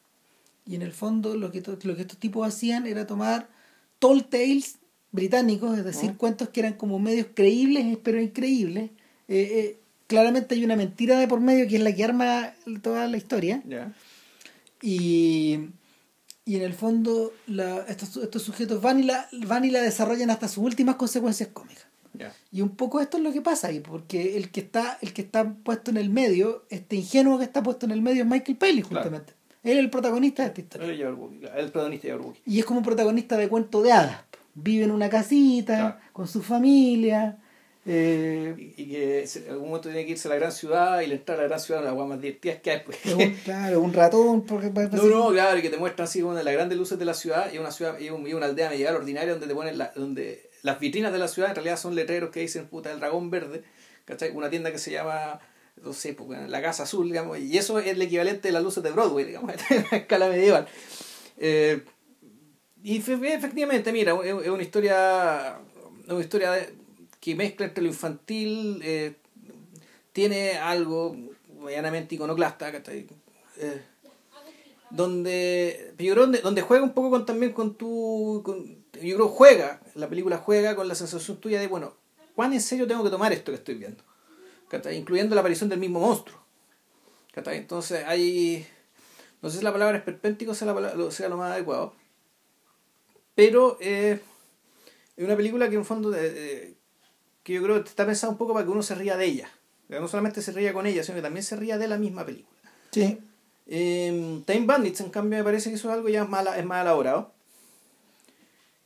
[0.68, 3.48] Y en el fondo lo que, lo que estos tipos hacían era tomar
[4.00, 4.76] tall tales
[5.12, 6.16] británicos, es decir, Mm.
[6.18, 8.92] cuentos que eran como medios creíbles, pero increíbles.
[9.30, 13.08] Eh, eh, claramente hay una mentira de por medio que es la que arma toda
[13.08, 13.64] la historia.
[14.82, 15.70] Y,
[16.48, 20.30] y en el fondo la- estos, estos sujetos van y, la, van y la desarrollan
[20.32, 21.86] hasta sus últimas consecuencias cómicas.
[22.14, 22.34] Ya.
[22.52, 25.22] Y un poco esto es lo que pasa ahí, porque el que está, el que
[25.22, 28.58] está puesto en el medio, este ingenuo que está puesto en el medio es Michael
[28.58, 28.86] Claro.
[28.88, 29.34] justamente.
[29.64, 30.88] Él es el protagonista de esta historia.
[30.88, 32.34] El Jabberwocky, el protagonista de.
[32.46, 34.22] Y es como un protagonista de cuento de hadas.
[34.56, 35.96] Vive en una casita, Claro.
[36.14, 37.38] con su familia.
[37.88, 41.08] Eh, Y, y que en algún momento tiene que irse a la gran ciudad y
[41.08, 42.82] le entrar a la gran ciudad la agua más divertida que hay.
[42.86, 42.98] Pues.
[43.06, 44.44] un, claro, un ratón.
[44.46, 47.06] Porque, No, no, claro, y que te muestran así como de las grandes luces de
[47.06, 49.78] la ciudad y una ciudad y, un- y una aldea medieval ordinaria donde te ponen
[49.78, 53.00] la, donde las vitrinas de la ciudad en realidad son letreros que dicen puta el
[53.00, 53.64] dragón verde,
[54.06, 54.32] ¿cachai?
[54.32, 55.40] Una tienda que se llama
[55.84, 58.82] no sé, pues, la casa azul, digamos, y eso es el equivalente de las luces
[58.84, 60.68] de Broadway, digamos, en la escala medieval.
[61.38, 61.84] Eh,
[62.84, 65.60] y fe- efectivamente, mira, es es una historia,
[66.08, 66.74] una historia de-
[67.28, 69.16] que mezcla entre lo infantil, eh,
[70.14, 71.14] tiene algo
[71.60, 73.06] medianamente iconoclasta, ¿cachai?
[73.58, 73.82] Eh,
[74.92, 79.82] donde yo creo donde, juega un poco con también con tu con- yo creo juega
[79.96, 81.94] la película juega con la sensación tuya de bueno
[82.34, 84.02] cuán en serio tengo que tomar esto que estoy viendo
[84.70, 84.96] ¿cachai?
[84.96, 86.40] incluyendo la aparición del mismo monstruo
[87.34, 87.58] ¿cachai?
[87.58, 88.66] entonces hay
[89.42, 90.74] no sé si la palabra esperpéntico sea,
[91.12, 91.94] sea lo más adecuado
[93.36, 94.22] pero eh,
[95.18, 96.77] es una película que en fondo eh,
[97.48, 99.50] que yo creo que está pensada un poco para que uno se ría de ella
[99.90, 102.60] no solamente se ría con ella sino que también se ría de la misma película
[102.92, 103.18] Sí.
[103.68, 106.82] eh, Time Bandits, en cambio, me parece que eso es algo ya más, es más
[106.82, 107.32] elaborado.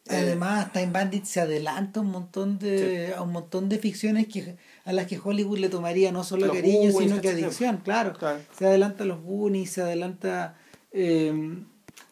[0.08, 4.56] Eh, Además, Time Bandit se adelanta un montón de, a un montón de ficciones que,
[4.84, 8.13] a las que Hollywood le tomaría no solo Los cariño, Goonies, sino que adicción, claro.
[8.17, 8.39] Claro.
[8.58, 10.56] Se adelanta los Goonies, se adelanta
[10.91, 11.60] eh,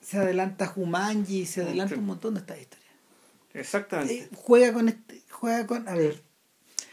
[0.01, 1.99] se adelanta Jumanji, se adelanta Sí.
[1.99, 2.93] un montón de estas historias.
[3.55, 4.13] Exactamente.
[4.15, 6.21] Eh, juega con este, juega con, a ver,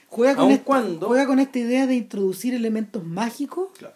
[0.09, 3.95] juega con esta, cuando- juega con esta idea de introducir elementos mágicos Claro.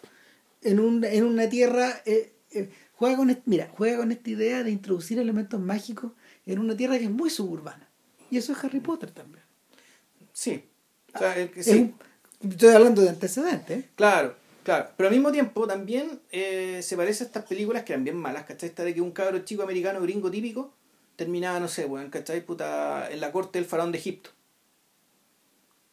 [0.61, 4.71] en, un, en una tierra eh, eh, juega con mira juega con esta idea de
[4.71, 6.11] introducir elementos mágicos
[6.45, 7.87] en una tierra que es muy suburbana
[8.29, 9.43] y eso es Harry Potter también
[10.33, 10.63] Sí.
[11.13, 11.71] O sea, el que Es sí.
[12.41, 13.85] un- estoy hablando de antecedentes.
[13.95, 14.89] Claro, claro.
[14.95, 18.45] Pero al mismo tiempo también eh, se parece a estas películas que eran bien malas,
[18.45, 18.69] ¿cachai?
[18.69, 20.73] Esta de que un cabro chico americano gringo típico
[21.17, 22.45] terminaba, no sé, weón, ¿cachai?
[22.45, 24.29] Puta, en la corte del faraón de Egipto.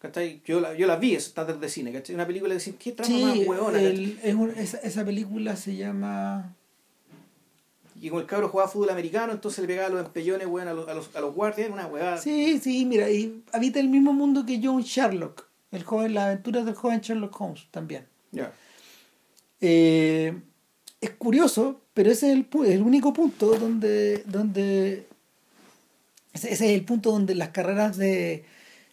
[0.01, 0.41] ¿Cachai?
[0.45, 2.15] Yo, la, yo las vi, esas tantas de cine, ¿cachai?
[2.15, 3.73] Una película que decís, ¿qué trama más sí huevona?
[3.79, 3.87] ¿cachai?
[3.87, 6.55] el- es un- esa, esa película se llama
[8.01, 10.89] Y con el cabro jugaba fútbol americano, entonces le pegaba los empellones, weón, a los,
[10.89, 12.19] a los, a los guardias, una huevada.
[12.19, 16.65] sí sí mira y habita el mismo mundo que John Sherlock el joven las aventuras
[16.65, 18.53] del joven Sherlock Holmes también Ya.
[19.61, 20.33] Eh,
[21.01, 25.07] es curioso, pero ese es el, el único punto donde, donde
[26.33, 28.45] ese, ese es el punto donde las carreras de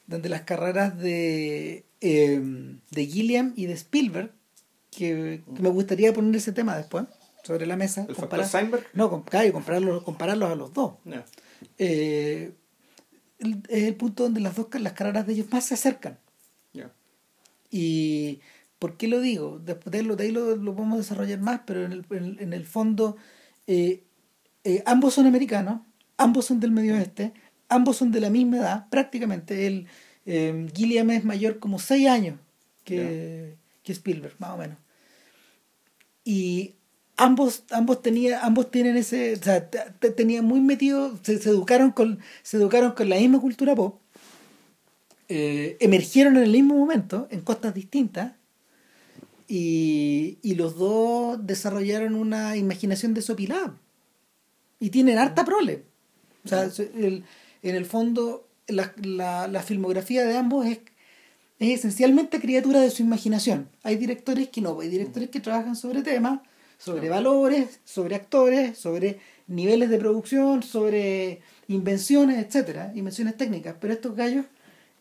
[0.08, 2.42] donde las carreras de eh,
[2.92, 4.32] de Gilliam y de Spielberg
[4.92, 7.06] que, que me gustaría poner ese tema después
[7.44, 8.86] sobre la mesa ¿El comparar- Steinberg?
[8.94, 10.94] no compararlos compararlos a los dos.
[11.78, 12.54] Eh,
[13.40, 16.20] el- es el punto donde las dos las carreras de ellos más se acercan
[17.72, 18.40] y
[18.80, 19.60] ¿por qué lo digo?
[19.60, 22.54] Después de, lo, de ahí lo, lo podemos desarrollar más, pero en el, en, en
[22.54, 23.18] el fondo
[23.68, 24.04] eh,
[24.64, 25.82] eh, ambos son americanos,
[26.18, 27.34] ambos son del medio oeste,
[27.70, 29.68] ambos son de la misma edad, prácticamente.
[29.68, 29.88] El,
[30.26, 32.40] eh, Gilliam es mayor como 6 años
[32.84, 34.78] que, que Spielberg, más o menos.
[36.24, 36.74] Y
[37.18, 41.50] ambos, ambos, tenía, ambos tienen ese, o sea, te- te- tenían muy metido, se, se
[41.50, 44.00] educaron con, se educaron con la misma cultura pop
[45.28, 48.34] eh, emergieron en el mismo momento, en costas distintas,
[49.48, 53.76] y, y los dos desarrollaron una imaginación desopilada.
[54.80, 55.84] Y tienen harta prole.
[56.44, 57.24] O sea, se- el-
[57.70, 60.80] en el fondo, la, la, la filmografía de ambos es,
[61.60, 63.70] es esencialmente criatura de su imaginación.
[63.84, 66.42] Hay directores que no, hay directores que trabajan sobre temas,
[66.78, 73.76] sobre valores, sobre actores, sobre niveles de producción, sobre invenciones, etcétera, invenciones técnicas.
[73.80, 74.46] Pero estos gallos,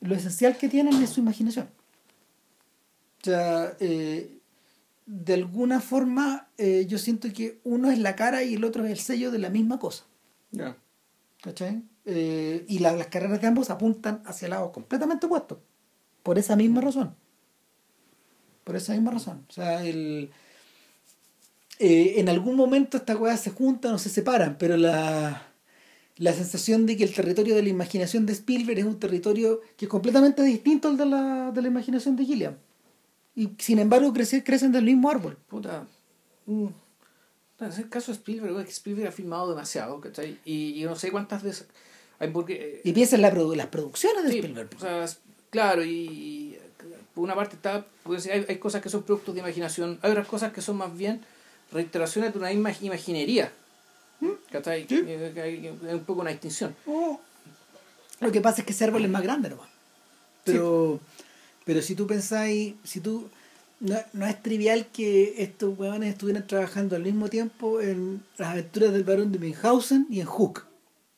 [0.01, 1.69] lo esencial que tienen es su imaginación.
[3.21, 4.39] O sea, eh,
[5.07, 8.93] de alguna forma eh, yo siento que uno es la cara y el otro es
[8.93, 10.05] el sello de la misma cosa.
[10.51, 10.77] Ya.
[11.43, 11.83] ¿Cachai?
[12.07, 15.59] Eh, y la- las carreras de ambos apuntan hacia lados completamente opuestos.
[16.23, 17.15] Por esa misma razón.
[18.65, 19.45] Por esa misma razón.
[19.49, 20.31] O sea, el,
[21.79, 25.49] eh, en algún momento estas cosas se juntan o se separan, pero la,
[26.17, 29.87] la sensación de que el territorio de la imaginación de Spielberg es un territorio que
[29.87, 32.57] es completamente distinto al de la, de la imaginación de Gilliam.
[33.35, 35.37] Y sin embargo crecen, crecen del mismo árbol.
[35.49, 35.87] Puta.
[36.47, 36.67] mm,
[37.61, 40.39] En el caso de Spielberg, Spielberg ha filmado demasiado, ¿cachai?
[40.45, 41.67] Y, y yo no sé cuántas veces.
[42.85, 44.69] Y piensa en la produ- las producciones de Sí, Spielberg.
[44.77, 45.19] o sea, es-
[45.51, 46.57] claro, y,
[47.15, 50.11] por una parte está, puede ser- hay, hay cosas que son productos de imaginación, hay
[50.11, 51.21] otras cosas que son más bien
[51.73, 53.53] reiteraciones de una misma imaginería.
[54.51, 54.87] ¿Cachai?
[54.89, 55.03] Sí.
[55.07, 56.75] Eh, que hay- Hay un poco una distinción.
[56.87, 57.21] Oh.
[58.21, 59.69] Lo que pasa es que ese árbol es más grande nomás.
[60.45, 61.01] Pero,
[61.65, 63.29] pero si tú pensáis, si tú
[63.81, 68.93] no, no es trivial que estos huevones estuvieran trabajando al mismo tiempo en las aventuras
[68.93, 70.65] del barón de Münchhausen y en Hook.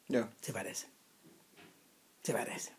[0.08, 0.30] Ya.
[0.40, 0.88] Se parecen.
[2.22, 2.74] Se parecen.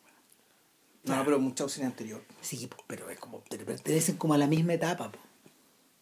[1.04, 2.22] No, pero mucha cine anterior.
[2.42, 5.12] Sí, pero es como, pertenecen como a la misma etapa.
[5.12, 5.20] po.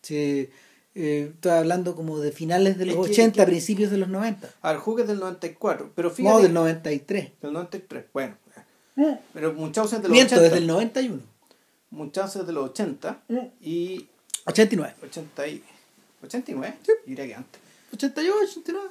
[0.02, 0.50] Sí,
[0.96, 4.10] eh, estoy hablando como de finales de los Es que- 80, que- principios de los
[4.10, 4.50] 90.
[4.62, 6.36] A ver, Hook es del 94, pero fíjate.
[6.36, 7.32] No, del 93.
[7.42, 8.38] Del 93, bueno.
[8.98, 10.44] Eh, Pero Munchausen de los Miento, 80.
[10.44, 11.22] desde el 91.
[11.92, 13.38] Muchachos de los 80 Mm.
[13.62, 14.08] y
[14.46, 14.96] 89.
[15.04, 15.64] 80 y,
[16.24, 17.62] 89, diría que antes.
[17.94, 18.90] 88, 89.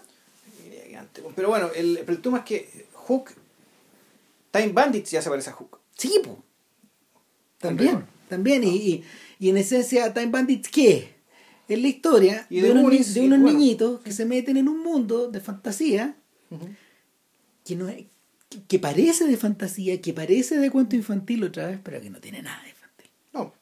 [1.34, 3.30] Pero bueno, el, pero el tema es que Hook,
[4.50, 5.78] Time Bandits ya se parece a Hook.
[5.96, 6.42] Sí, po.
[7.58, 8.64] También, también.
[8.64, 9.04] Y, y,
[9.38, 11.14] y en esencia, Time Bandits, ¿qué
[11.68, 11.78] es?
[11.80, 13.58] La historia Y de, de unos, ni- de unos bueno.
[13.58, 16.16] niñitos que se meten en un mundo de fantasía
[17.64, 18.04] que no es-
[18.50, 22.20] que, que parece de fantasía, que parece de cuento infantil otra vez, pero que no
[22.20, 23.10] tiene nada de infantil.
[23.32, 23.54] No,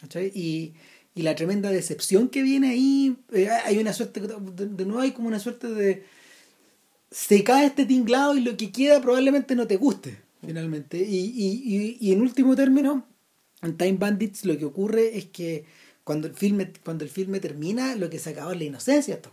[0.00, 0.32] ¿cachai?
[0.34, 0.72] Y,
[1.14, 5.12] y la tremenda decepción que viene ahí, eh, hay una suerte, de, de nuevo hay
[5.12, 6.04] como una suerte de...
[7.12, 10.98] Se cae este tinglado y lo que queda probablemente no te guste, finalmente.
[10.98, 13.06] Y, y, y, en último término,
[13.60, 15.64] en Time Bandits lo que ocurre es que
[16.04, 19.20] cuando el filme, cuando el filme termina, lo que se acaba es la inocencia de
[19.20, 19.32] estos.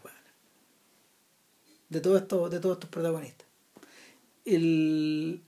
[1.87, 3.47] De todos estos, de todos estos protagonistas.
[4.45, 5.41] El,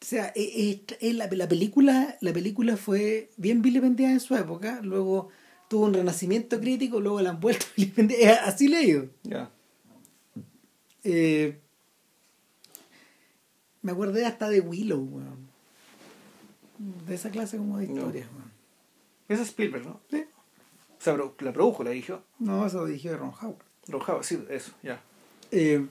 [0.00, 5.28] o sea, es la, la película, la película fue bien vilipendiada en su época, luego
[5.68, 9.10] tuvo un renacimiento crítico, luego la han vuelto a vilipendiar, así leído.
[9.24, 9.50] ya.
[11.10, 11.58] Eh,
[13.82, 15.48] me acordé hasta de Willow, weón.
[17.06, 17.94] De esa clase como de No.
[17.94, 18.52] historias, weón.
[19.28, 20.00] Esa es Spielberg, ¿no?
[20.10, 20.24] Sí.
[20.98, 22.22] O sea, pero la produjo, la dirigió.
[22.38, 23.64] No, eso lo dirigió Ron Howard.
[23.88, 25.00] Rojava, sí, eso, ya.
[25.50, 25.86] Eh,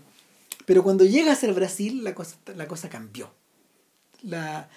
[0.65, 3.31] pero cuando llega a ser Brasil, la cosa, la cosa cambió.
[4.21, 4.69] La,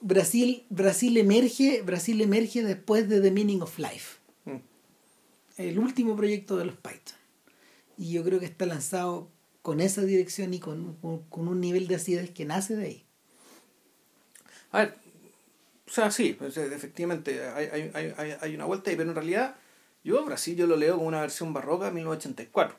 [0.00, 4.56] Brasil, Brasil, emerge, Brasil emerge después de The Meaning of Life, Mm.
[5.56, 7.16] el último proyecto de los Python.
[7.96, 9.28] Y yo creo que está lanzado
[9.62, 13.04] con esa dirección y con, con, con un nivel de acidez que nace de ahí.
[14.72, 14.94] A ver,
[15.86, 19.14] o sea, sí, pues, eh, efectivamente hay, hay, hay, hay- una vuelta ahí, pero en
[19.14, 19.56] realidad
[20.04, 22.76] yo Brasil yo lo leo como una versión barroca de 1984.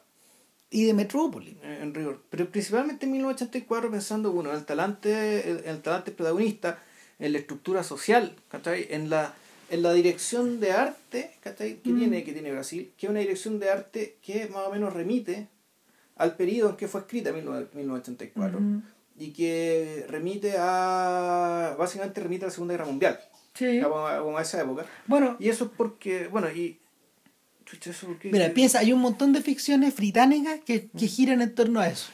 [0.72, 1.58] Y de Metrópoli.
[1.64, 2.22] en rigor.
[2.30, 6.84] Pero principalmente en 1984 pensando, bueno, en el talante, el, el talante protagonista,
[7.18, 8.86] en la estructura social, ¿cachai?
[8.92, 9.34] En la,
[9.72, 11.78] en la dirección de arte, ¿cachai?
[11.82, 11.98] Que, Mm.
[11.98, 15.48] tiene, que tiene Brasil, que es una dirección de arte que más o menos remite
[16.20, 18.82] al periodo en que fue escrita, 19- 1984, Ujú.
[19.18, 23.20] y que remite a, básicamente remite a la Segunda Guerra Mundial,
[23.56, 23.80] Sí.
[23.82, 24.86] como a, esa época.
[25.08, 26.78] Bueno, Y eso es porque, bueno, y...
[28.24, 32.10] Mira, piensa, hay un montón de ficciones británicas que, que giran en torno a eso.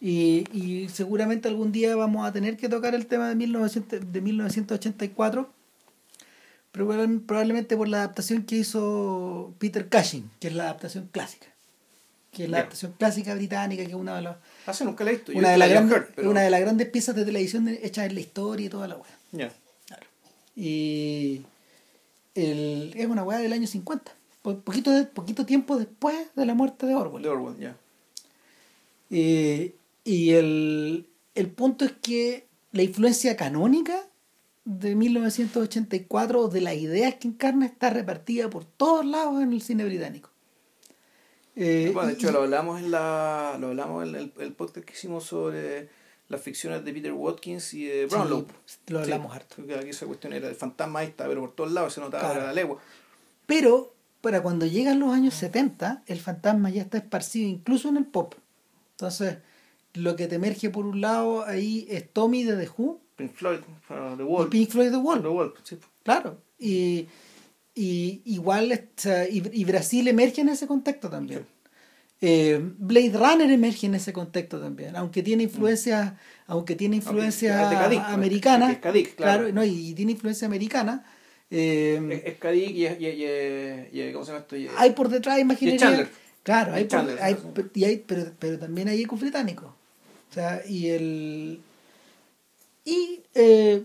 [0.00, 4.20] Y, y seguramente algún día vamos a tener que tocar el tema de, 1900, de
[4.22, 5.50] 1984,
[6.72, 11.46] pero proba- probablemente por la adaptación que hizo Peter Cushing, que es la adaptación clásica.
[12.36, 15.10] Que es la adaptación clásica británica, que es una de, las Ah, sí, nunca la
[15.10, 15.32] he visto.
[15.32, 17.66] Yo una de, la las grandes, heard, pero- una de las grandes piezas de televisión
[17.68, 19.18] hechas en la historia y toda la weá.
[19.32, 19.52] Ya.
[20.54, 21.42] Y
[22.34, 24.12] el, es una weá del año 50.
[24.42, 27.22] Po- Poquito, de- poquito tiempo después de la muerte de Orwell.
[27.22, 27.76] De Orwell, ya.
[29.10, 34.00] Eh, y el, el punto es que la influencia canónica
[34.64, 39.62] de 1984 o de las ideas que encarna está repartida por todos lados en el
[39.62, 40.30] cine británico.
[41.56, 44.86] Eh, Bueno, de y- hecho lo hablamos en la lo hablamos en el, el podcast
[44.86, 45.88] que hicimos sobre
[46.28, 48.46] las ficciones de Peter Watkins y de Brownlow.
[48.66, 49.56] Sí, lo hablamos harto.
[49.56, 52.30] Porque Aquí esa cuestión era el fantasma ahí está, pero por todos lados se notaba
[52.32, 52.46] Claro.
[52.46, 52.78] la legua.
[53.46, 58.04] Pero para cuando llegan los años 70, el fantasma ya está esparcido incluso en el
[58.06, 58.34] pop.
[58.92, 59.38] Entonces,
[59.94, 63.60] lo que te emerge por un lado ahí es Tommy de The Who Pink Floyd,
[63.88, 64.48] uh, The y Wall.
[64.50, 65.22] Pink Floyd The Wall.
[65.22, 65.78] The Wall, sí.
[66.02, 66.38] Claro.
[66.58, 67.06] Y,
[67.76, 71.46] y igual, sea, y, y Brasil emerge en ese contexto también.
[72.22, 77.98] Eh, Blade Runner emerge en ese contexto también, aunque tiene influencia, aunque tiene influencia Cadiz,
[78.00, 79.52] pues, americana, es Cadiz, claro.
[79.52, 81.04] no, y, tiene influencia americana.
[81.50, 82.34] eh, Es,
[82.70, 84.56] y, es- y, y, y- ¿cómo se llama esto?
[84.78, 86.08] Hay por detrás imaginería.
[86.42, 87.62] Claro, hay, por- Chandler, hay- sí.
[87.74, 89.68] y hay- pero, pero también hay ecos británicos.
[90.30, 91.60] O sea, y el.
[92.84, 93.82] Y, eh,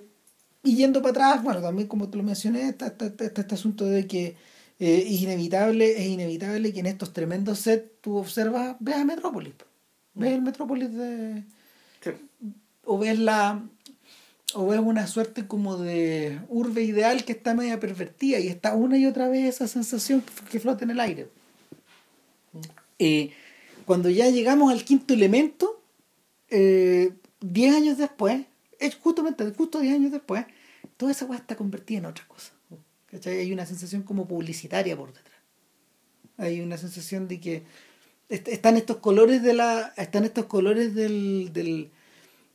[0.63, 3.55] y yendo para atrás, bueno, también como te lo mencioné, está, está- está- está este
[3.55, 4.35] asunto de que
[4.79, 9.53] eh, es inevitable, es inevitable que en estos tremendos sets tú observas, veas Metrópolis.
[10.13, 11.43] Ves el Metrópolis de.
[12.01, 12.11] Sí.
[12.85, 13.63] O ves la.
[14.53, 18.97] O ves una suerte como de urbe ideal que está media pervertida y está una
[18.97, 20.21] y otra vez esa sensación
[20.51, 21.29] que flota en el aire.
[22.99, 23.31] Eh,
[23.85, 25.81] cuando ya llegamos al quinto elemento,
[26.49, 28.41] eh, 10 años después,
[28.81, 30.45] es justamente justo 10 años después,
[30.97, 32.51] toda esa weá está convertida en otra cosa.
[33.07, 33.39] ¿Cachai?
[33.39, 35.37] Hay una sensación como publicitaria por detrás.
[36.37, 37.63] Hay una sensación de que
[38.29, 39.93] est- están estos colores de la.
[39.97, 41.91] están estos colores del, del,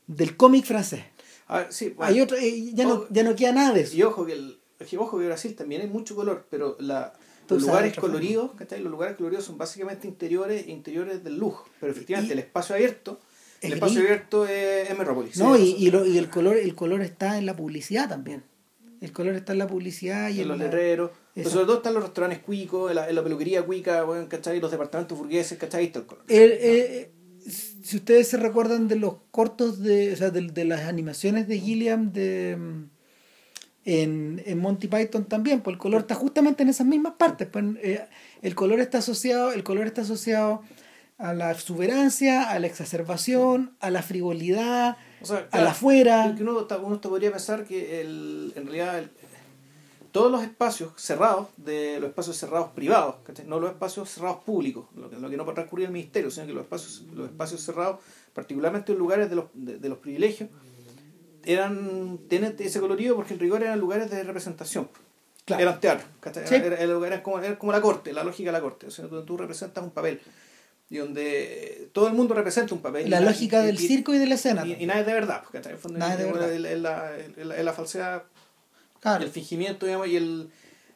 [0.06, 1.04] del cómic francés.
[1.46, 2.12] A ver, sí, bueno.
[2.12, 3.94] Hay otro, eh, ya, no, ya no queda nada de eso.
[3.96, 4.58] Y ojo que, el,
[4.98, 7.12] ojo que Brasil también hay mucho color, pero la,
[7.48, 8.80] los lugares coloridos, ¿cachai?
[8.80, 11.68] Los lugares coloridos son básicamente interiores interiores del lujo.
[11.78, 13.20] Pero efectivamente Y- el espacio abierto,
[13.66, 15.36] el espacio abierto es, es Metrópolis.
[15.38, 18.42] No, Sí, y, y, lo- y el color el color está en la publicidad también.
[19.00, 21.10] El color está en la publicidad y en en los la- letreros.
[21.34, 24.58] Pero sobre todo están los restaurantes cuicos, en la, en la peluquería cuica, bueno, ¿cachai?
[24.58, 25.84] Los departamentos burgueses, ¿cachai?
[25.84, 26.24] Está el color.
[26.28, 27.10] Eh,
[27.82, 31.60] si ustedes se recuerdan de los cortos de, o sea, de, de las animaciones de
[31.60, 32.56] Gilliam de
[33.84, 37.46] en, en Monty Python también, pues el color está justamente en esas mismas partes.
[37.46, 38.04] pues, eh,
[38.42, 40.62] el color está asociado, el color está asociado
[41.18, 46.34] a la exuberancia, a la exacerbación, a la frivolidad, O sea, a la afuera.
[46.36, 49.10] que uno, uno te podría pensar que el, en realidad el-
[50.12, 53.46] todos los espacios cerrados, de los espacios cerrados privados, ¿cachai?
[53.46, 56.46] no los espacios cerrados públicos, lo que, lo que no puede recurrir al ministerio, sino
[56.46, 58.00] que los espacios, los espacios cerrados,
[58.32, 60.48] particularmente en lugares de los, de, de los privilegios,
[61.44, 64.88] eran tienen ese colorido porque en rigor eran lugares de representación.
[65.44, 65.62] Claro.
[65.62, 66.46] Eran teatros, ¿cachai?
[66.48, 66.54] Sí.
[66.56, 69.06] Era- era- era como, era como la corte, la lógica de la corte, o sea,
[69.06, 70.20] donde tú representas un papel
[70.88, 73.10] y donde todo el mundo representa un papel.
[73.10, 74.64] La lógica y- del y- circo y de la escena.
[74.66, 76.52] y, y nada es de verdad, porque en el fondo Nada es de verdad.
[76.52, 78.22] es la, es la- es la- falsedad,
[79.00, 79.24] Claro.
[79.24, 80.48] el fingimiento, digamos, y, el,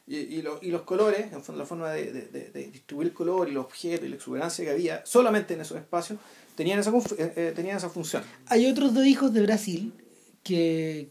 [0.07, 3.09] y, y lo- y los colores, en fondo, la forma de, de- de- de distribuir
[3.09, 6.19] el color y los objetos y la exuberancia que había solamente en esos espacios,
[6.55, 8.23] tenían esa, eh, eh, tenían esa función.
[8.47, 9.93] Hay otros dos hijos de Brasil
[10.43, 11.09] que,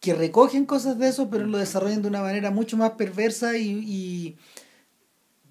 [0.00, 4.36] que recogen cosas de eso, pero lo desarrollan de una manera mucho más perversa y,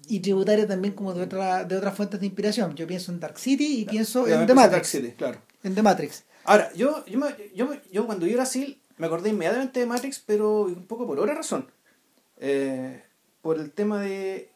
[0.08, 2.74] y, tributaria también como de, otra, de otras fuentes de inspiración.
[2.74, 4.88] Yo pienso en Dark City y pienso en The Dark Matrix.
[4.88, 5.40] City, claro.
[5.62, 6.24] En The Matrix.
[6.44, 10.62] Ahora, yo, yo, me- yo, yo cuando vi Brasil me acordé inmediatamente de Matrix, pero
[10.62, 11.66] un poco por otra razón.
[12.38, 13.02] Eh,
[13.40, 14.50] por el tema de,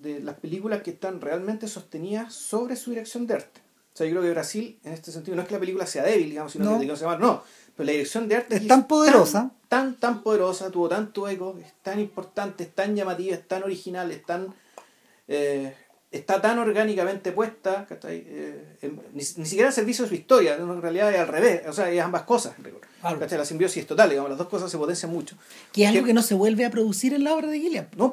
[0.00, 3.60] de las películas que están realmente sostenidas sobre su dirección de arte.
[3.92, 6.04] O sea, yo creo que Brasil, en este sentido, no es que la película sea
[6.04, 6.78] débil, digamos, sino No.
[6.78, 7.42] que digamos, no.
[7.80, 9.50] Pero la dirección de arte Es tan poderosa.
[9.68, 14.10] Tan, tan poderosa, tuvo tanto eco, es tan importante, es tan llamativa, es tan original,
[14.10, 14.52] es tan...
[15.28, 15.74] eh,
[16.10, 17.86] está tan orgánicamente puesta.
[18.08, 21.62] Eh, en- ni, ni siquiera al servicio de su historia, en realidad es al revés,
[21.66, 22.54] o sea, es ambas cosas.
[23.00, 23.18] Claro.
[23.30, 25.36] La simbiosis es total, digamos, las dos cosas se potencian mucho.
[25.72, 27.86] Que es algo Que- que no se vuelve a producir en la obra de Gilliam.
[27.96, 28.12] No,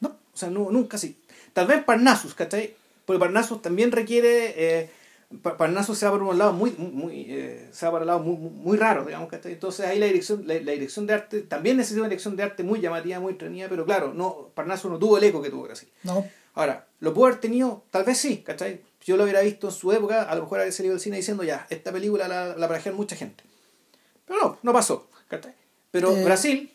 [0.00, 1.16] no, o sea, no, nunca sí.
[1.54, 2.74] Tal vez Parnassus, ¿cachai?
[3.06, 4.52] Porque Parnassus también requiere.
[4.56, 4.90] Eh,
[5.42, 6.70] Pa- Parnassus se va por un lado muy.
[6.72, 9.52] muy eh, se va para un lado muy, muy, raro, digamos, ¿cachai?
[9.52, 12.62] Entonces ahí la dirección, la, la dirección de arte también necesita una dirección de arte
[12.62, 15.88] muy llamativa, muy entretenida, pero claro, no, Parnassus no tuvo el eco que tuvo Brasil.
[16.02, 16.26] No.
[16.54, 17.82] Ahora, ¿lo pudo haber tenido?
[17.90, 18.82] Tal vez sí, ¿cachai?
[19.04, 21.42] Yo lo hubiera visto en su época, a lo mejor habría salido del cine diciendo
[21.44, 23.42] ya, esta película la, la plagiaron mucha gente.
[24.26, 25.54] Pero no, no pasó, ¿cachai?
[25.90, 26.24] Pero Eh.
[26.24, 26.72] Brasil,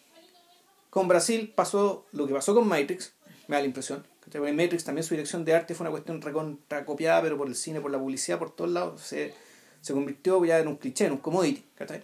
[0.89, 3.13] con Brasil pasó lo que pasó con Matrix,
[3.47, 4.03] me da la impresión.
[4.29, 7.55] Porque Matrix también su dirección de arte fue una cuestión recontra copiada, pero por el
[7.55, 9.33] cine, por la publicidad, por todos lados, se,
[9.81, 12.01] se convirtió ya en un cliché, en un commodity, ¿cachai?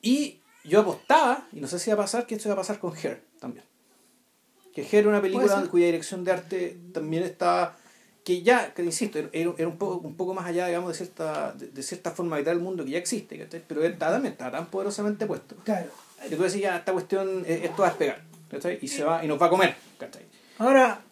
[0.00, 2.78] Y yo apostaba, y no sé si va a pasar, que esto va a pasar
[2.78, 3.64] con Her también.
[4.72, 7.76] Que Her era una película cuya dirección de arte también estaba
[8.24, 11.52] que ya, que insisto, era, era un, poco, un poco más allá, digamos, de cierta,
[11.52, 13.62] de, de cierta forma vital del mundo que ya existe, ¿cachai?
[13.66, 15.56] pero él también estaba tan poderosamente puesto.
[15.64, 15.90] Claro.
[16.28, 18.78] Que tú decías, ya, esta cuestión, eh, esto va a despegar, ¿cachai?
[18.80, 20.22] Y se va, y nos va a comer, ¿cachai?
[20.58, 21.02] Ahora,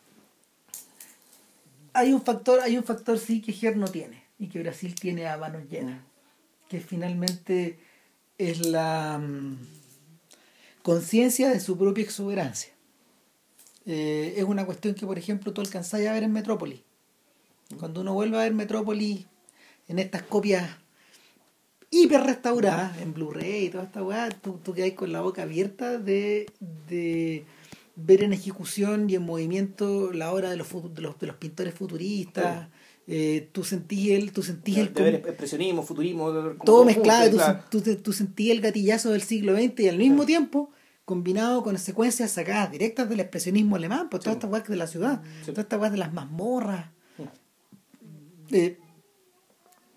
[1.92, 5.26] hay un factor, hay un factor sí que Ger no tiene y que Brasil tiene
[5.26, 6.02] a manos llenas,
[6.68, 7.78] que finalmente
[8.38, 9.58] es la mm,
[10.82, 12.72] conciencia de su propia exuberancia.
[13.86, 16.80] Eh, es una cuestión que, por ejemplo, tú alcanzás a ver en Metrópolis.
[17.78, 19.26] Cuando uno vuelve a ver Metrópolis
[19.88, 20.70] en estas copias
[21.90, 26.46] hiper restauradas, en Blu-ray y toda esta weá, tú, tú con la boca abierta de,
[26.88, 27.44] de
[28.04, 31.74] ver en ejecución y en movimiento la obra de los, de los, de los pintores
[31.74, 32.68] futuristas.
[33.06, 36.30] Eh, tú sentís el, tú sentís el expresionismo, futurismo,
[36.64, 37.64] todo mezclado, tú, claro.
[37.70, 40.70] tú, tú sentías el gatillazo del siglo XX y al mismo tiempo
[41.04, 44.38] combinado con secuencias sacadas directas del expresionismo alemán, pues todas Sí.
[44.38, 45.50] estas weas de la ciudad, Sí.
[45.50, 46.90] todas estas weas de las mazmorras.
[47.18, 48.54] Mm.
[48.54, 48.78] Eh,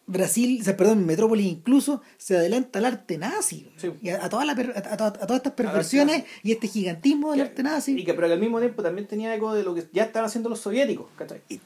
[0.06, 3.92] Brasil, o sea, perdón, Metrópolis incluso se adelanta al arte nazi Sí.
[4.02, 7.48] y a, a toda la per- a, todas estas perversiones y este gigantismo del Que-
[7.50, 9.86] arte nazi Y que pero que al mismo tiempo también tenía eco de lo que
[9.94, 11.42] ya estaban haciendo los soviéticos, ¿cachai?
[11.50, 11.60] y,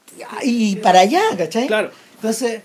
[0.44, 1.66] y para allá, ¿cachai?
[1.66, 1.90] Claro.
[2.14, 2.62] Entonces,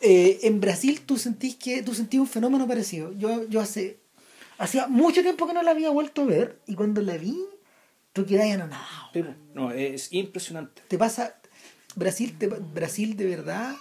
[0.00, 3.12] eh, en Brasil tú sentís que tú sentís un fenómeno parecido.
[3.18, 3.98] Yo, yo hace
[4.58, 7.36] hacía mucho tiempo que no la había vuelto a ver y cuando la vi,
[8.14, 8.86] tú quedas anonadado.
[9.12, 9.26] Pues.
[9.54, 10.80] No, es impresionante.
[10.88, 11.36] Te pasa
[11.96, 13.74] Brasil, te- Brasil de verdad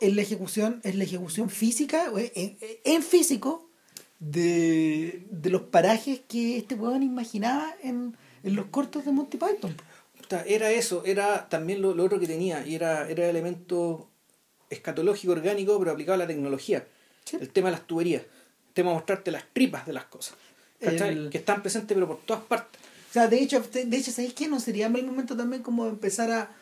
[0.00, 3.68] es la ejecución, es la ejecución física, en, en físico
[4.18, 9.76] de, de los parajes que este weón imaginaba en, en los cortos de Monty Python.
[10.46, 14.08] Era eso, era también lo, lo otro que tenía, y era, era elemento
[14.68, 16.86] escatológico, orgánico, pero aplicado a la tecnología.
[17.24, 17.36] Sí.
[17.40, 20.34] El tema de las tuberías, el tema de mostrarte las tripas de las cosas.
[20.80, 22.80] El- que están presentes pero por todas partes.
[23.10, 24.46] O sea, de hecho, de hecho, ¿sabéis qué?
[24.46, 26.56] No sería mal momento también como empezar a,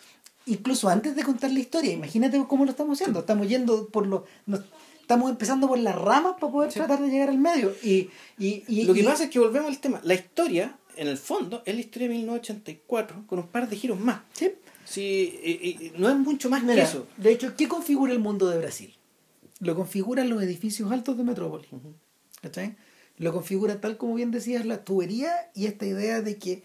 [0.48, 4.24] incluso antes de contar la historia, imagínate cómo lo estamos haciendo, estamos yendo por lo,
[4.46, 4.64] nos-
[5.00, 7.74] estamos empezando por las ramas para poder tratar de llegar al medio.
[7.82, 10.00] Y, y, y Lo que y- pasa es que volvemos al tema.
[10.04, 13.98] La historia, en el fondo, es la historia de 1984 con un par de giros
[14.00, 14.20] más.
[14.32, 14.52] Sí.
[14.84, 17.06] Sí, y- y- no es mucho más Mira, que eso.
[17.16, 18.94] de hecho, ¿qué configura el mundo de Brasil?
[19.60, 21.68] Lo configuran los edificios altos de Metrópolis.
[22.42, 22.76] ¿Cachai?
[23.16, 26.62] Lo configura tal como bien decías la tubería y esta idea de que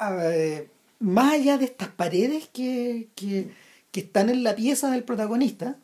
[0.00, 0.68] eh,
[1.04, 3.50] más allá de estas paredes que, que,
[3.90, 5.76] que están en la pieza del protagonista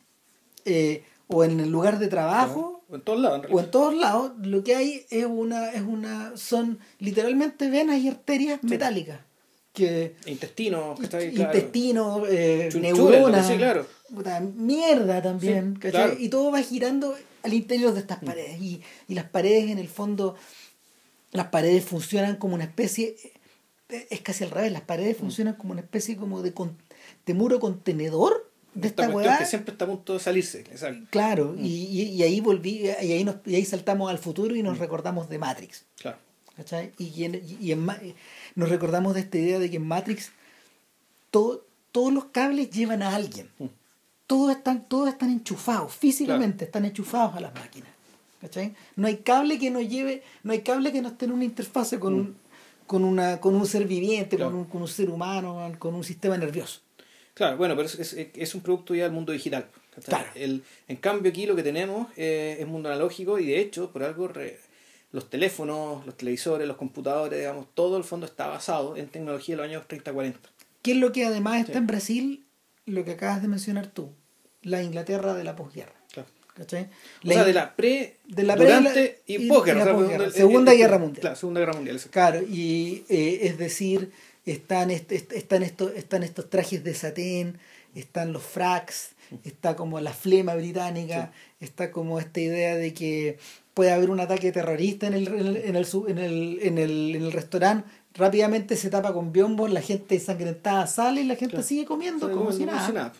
[0.65, 4.63] eh, o en el lugar de trabajo En todos lados, en o todos lados, lo
[4.63, 9.19] que hay es una, es una, son literalmente venas y arterias metálicas
[9.73, 11.55] que Intestino, que está ahí, claro.
[11.57, 13.85] intestino, eh, neuronas, sí, claro.
[14.13, 15.91] puta, mierda también, Sí, ¿cachai?
[16.07, 16.15] claro.
[16.19, 18.59] Y todo va girando al interior de estas paredes.
[18.61, 20.35] Y, y las paredes, en el fondo,
[21.31, 23.15] las paredes funcionan como una especie,
[24.09, 26.77] es casi al revés, las paredes funcionan como una especie como de, con-
[27.25, 30.59] de muro contenedor de Esta esta cuestión que siempre está a punto de salirse.
[30.61, 31.05] Exacto.
[31.09, 34.63] Claro, y, y, y ahí volví, y ahí, nos, y ahí saltamos al futuro y
[34.63, 35.83] nos recordamos de Matrix.
[35.99, 36.17] Claro.
[36.55, 36.91] ¿cachai?
[36.97, 37.85] Y, en- y en
[38.55, 40.31] nos recordamos de esta idea de que en Matrix
[41.31, 43.49] todo- todos los cables llevan a alguien.
[43.59, 43.65] Mm.
[44.27, 47.89] Todos están, todos están enchufados, físicamente están enchufados a las máquinas.
[48.39, 48.73] ¿cachai?
[48.95, 51.99] No hay cable que nos lleve, no hay cable que no esté en una interfase
[51.99, 52.37] con, un,
[52.91, 54.35] con, una, con un ser viviente.
[54.35, 54.51] Claro.
[54.51, 56.81] con, un, con un ser humano, con un sistema nervioso.
[57.33, 59.65] Claro, bueno, pero es, es, es un producto ya del mundo digital.
[60.05, 60.27] Claro.
[60.35, 64.03] El, en cambio aquí lo que tenemos eh, es mundo analógico y de hecho, por
[64.03, 64.59] algo, re-
[65.13, 69.61] los teléfonos, los televisores, los computadores, digamos, todo el fondo está basado en tecnología de
[69.61, 70.35] los años 30-40.
[70.81, 71.77] ¿Qué es lo que además está Sí.
[71.77, 72.45] en Brasil?
[72.85, 74.09] Lo que acabas de mencionar tú,
[74.63, 75.93] la Inglaterra de la posguerra.
[77.23, 79.79] O sea, de la pre, de la pre- durante y posguerra.
[79.79, 80.23] la o sea, posguerra.
[80.25, 81.21] el- el- Segunda Guerra Mundial.
[81.21, 82.01] Claro, Segunda Guerra Mundial.
[82.09, 84.11] Claro, y eh, es decir,
[84.45, 87.57] están, est- est- están, estos, están estos trajes de satén,
[87.95, 89.11] están los fracs,
[89.43, 93.37] está como la flema británica, está como esta idea de que
[93.73, 97.31] puede haber un ataque terrorista en el, en el, en el, en el, en el,
[97.31, 101.67] restaurante, rápidamente se tapa con biombos, la gente ensangrentada sale y la gente Claro.
[101.67, 103.13] sigue comiendo Como como si nada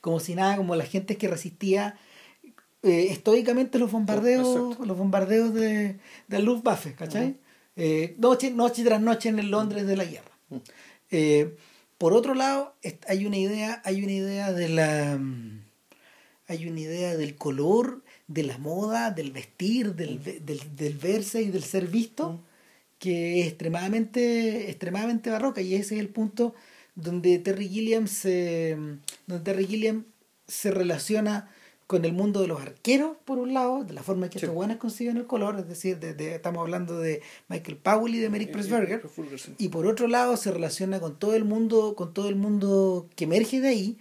[0.00, 1.98] como si nada, como la gente que resistía
[2.82, 5.98] eh, estoicamente los bombardeos, los bombardeos de,
[6.28, 7.36] de Luftwaffe, ¿cachai?
[7.76, 10.32] Eh, noche, noche tras noche en el Londres de la guerra.
[11.10, 11.56] Eh,
[11.96, 12.74] por otro lado,
[13.08, 15.18] hay una idea, hay una idea de la
[16.50, 21.50] hay una idea del color, de la moda, del vestir, del, del, del verse y
[21.50, 22.42] del ser visto,
[22.98, 26.54] que es extremadamente, extremadamente barroca, y ese es el punto
[26.94, 28.76] donde Terry Gilliam se,
[29.26, 30.04] donde Terry Gilliam
[30.46, 31.50] se relaciona
[31.88, 34.44] con el mundo de los arqueros, por un lado, de la forma en que Sí.
[34.44, 38.18] estos buenos consiguen el color, es decir, de- de- estamos hablando de Michael Powell y
[38.18, 39.02] de Merrick Pressburger,
[39.58, 43.24] y por otro lado se relaciona con todo el mundo, con todo el mundo que
[43.24, 43.98] emerge de ahí,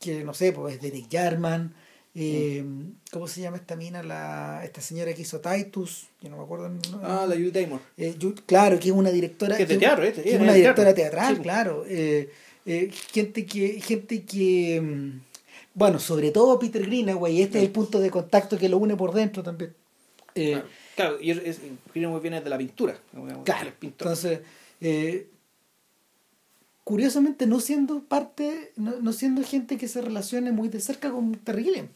[0.00, 1.74] que no sé, pues es Derek Jarman,
[2.14, 2.64] eh,
[3.12, 4.02] ¿cómo se llama esta mina?
[4.02, 6.68] La, esta señora que hizo Titus, yo no me acuerdo.
[6.70, 6.80] ¿no?
[7.02, 7.80] Ah, la Judy Taymor.
[7.98, 8.16] Eh,
[8.46, 9.56] claro, que es una directora.
[9.56, 10.12] Que es de teatro, ¿eh?
[10.14, 11.18] que es una directora teatro.
[11.18, 11.84] teatral, claro.
[11.86, 12.30] Eh,
[12.66, 13.80] eh, gente que.
[13.80, 15.27] gente que mm,
[15.78, 19.14] Bueno, sobre todo Peter Greenaway, este es el punto de contacto que lo une por
[19.14, 19.74] dentro también.
[20.34, 20.66] Eh, Claro,
[20.96, 21.60] claro, y es,
[21.94, 22.98] Greenaway viene de la pintura.
[23.12, 24.40] digamos, Claro, entonces,
[24.80, 25.28] eh,
[26.82, 31.32] curiosamente no siendo parte, no, no siendo gente que se relacione muy de cerca con
[31.36, 31.88] Terry Gilliam.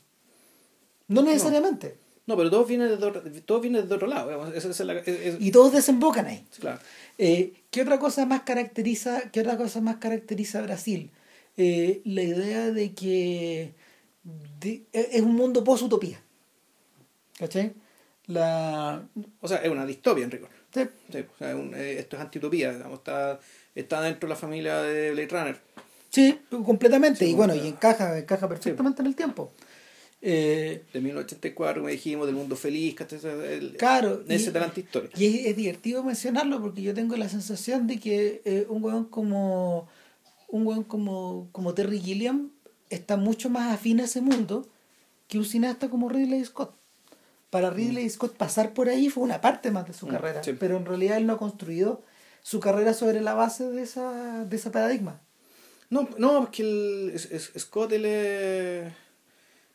[1.08, 1.96] No necesariamente.
[2.26, 4.28] No, pero todo viene de otro, todo viene de otro lado.
[4.28, 6.44] digamos, esa- esa es la- es- es- Y todos desembocan ahí.
[6.60, 6.78] claro.
[7.18, 11.10] Eh, ¿Qué otra cosa más caracteriza, qué otra cosa más caracteriza a Brasil?
[11.56, 13.72] Eh, la idea de que
[14.60, 16.20] de- es un mundo post-utopía.
[17.38, 17.72] ¿Cachai?
[18.26, 19.06] La,
[19.40, 20.48] O sea, es una distopia en rigor.
[20.72, 23.40] sí, Sí, o sea, un- eh, esto es antitopía, digamos, está,
[23.74, 25.60] está dentro de la familia de Blade Runner.
[26.10, 27.24] Sí, completamente.
[27.24, 29.52] Sí, y bueno, y encaja, encaja perfectamente en el tiempo.
[30.24, 32.94] Eh, De 1984, como dijimos, del mundo feliz,
[33.24, 34.22] el- claro.
[34.28, 35.10] Ese y- talante historia.
[35.16, 39.06] Y es, es divertido mencionarlo porque yo tengo la sensación de que eh, un weón
[39.06, 39.88] como
[40.52, 42.50] un weón como, como Terry Gilliam
[42.90, 44.68] está mucho más afín a ese mundo
[45.26, 46.74] que un cineasta como Ridley Scott.
[47.50, 50.52] Para Ridley Scott pasar por ahí fue una parte más de su Mm, carrera, sí.
[50.52, 52.02] pero en realidad él no ha construido
[52.42, 55.20] su carrera sobre la base de esa de ese paradigma.
[55.90, 58.92] No, no, porque el, es- es- Scott, él es,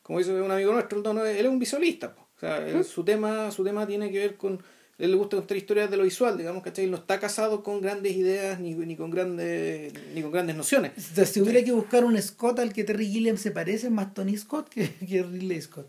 [0.03, 2.13] como dice un amigo nuestro, no, él es un visualista.
[2.15, 2.21] po.
[2.38, 4.61] O sea, él- su, tema, su tema tiene que ver con...
[4.99, 6.87] A él le gusta contar historias de lo visual, digamos, ¿cachai?
[6.87, 10.91] No está casado con grandes ideas ni, ni, con, grandes, ni con grandes nociones.
[10.97, 13.93] O sea, si hubiera que buscar un Scott al que Terry Gilliam se parece, es
[13.93, 15.87] más Tony Scott que, que Ridley Scott.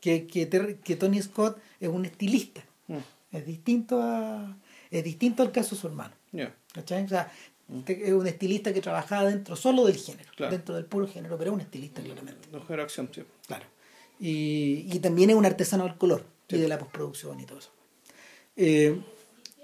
[0.00, 2.62] Que, que, Terry- que Tony Scott es un estilista.
[2.88, 2.96] Mm,
[3.32, 4.56] Es distinto a
[4.90, 6.14] es distinto al caso de su hermano.
[6.32, 6.54] ya.
[6.72, 7.04] ¿cachai?
[7.04, 7.30] O sea,
[7.84, 10.52] te- es un estilista que trabajaba dentro solo del género, Claro.
[10.52, 12.48] dentro del puro género, pero es un estilista claramente.
[12.50, 13.22] No acción, sí.
[13.46, 13.66] Claro.
[14.18, 17.70] Y, y también es un artesano del color y de la postproducción y todo eso.
[18.58, 19.00] Eh,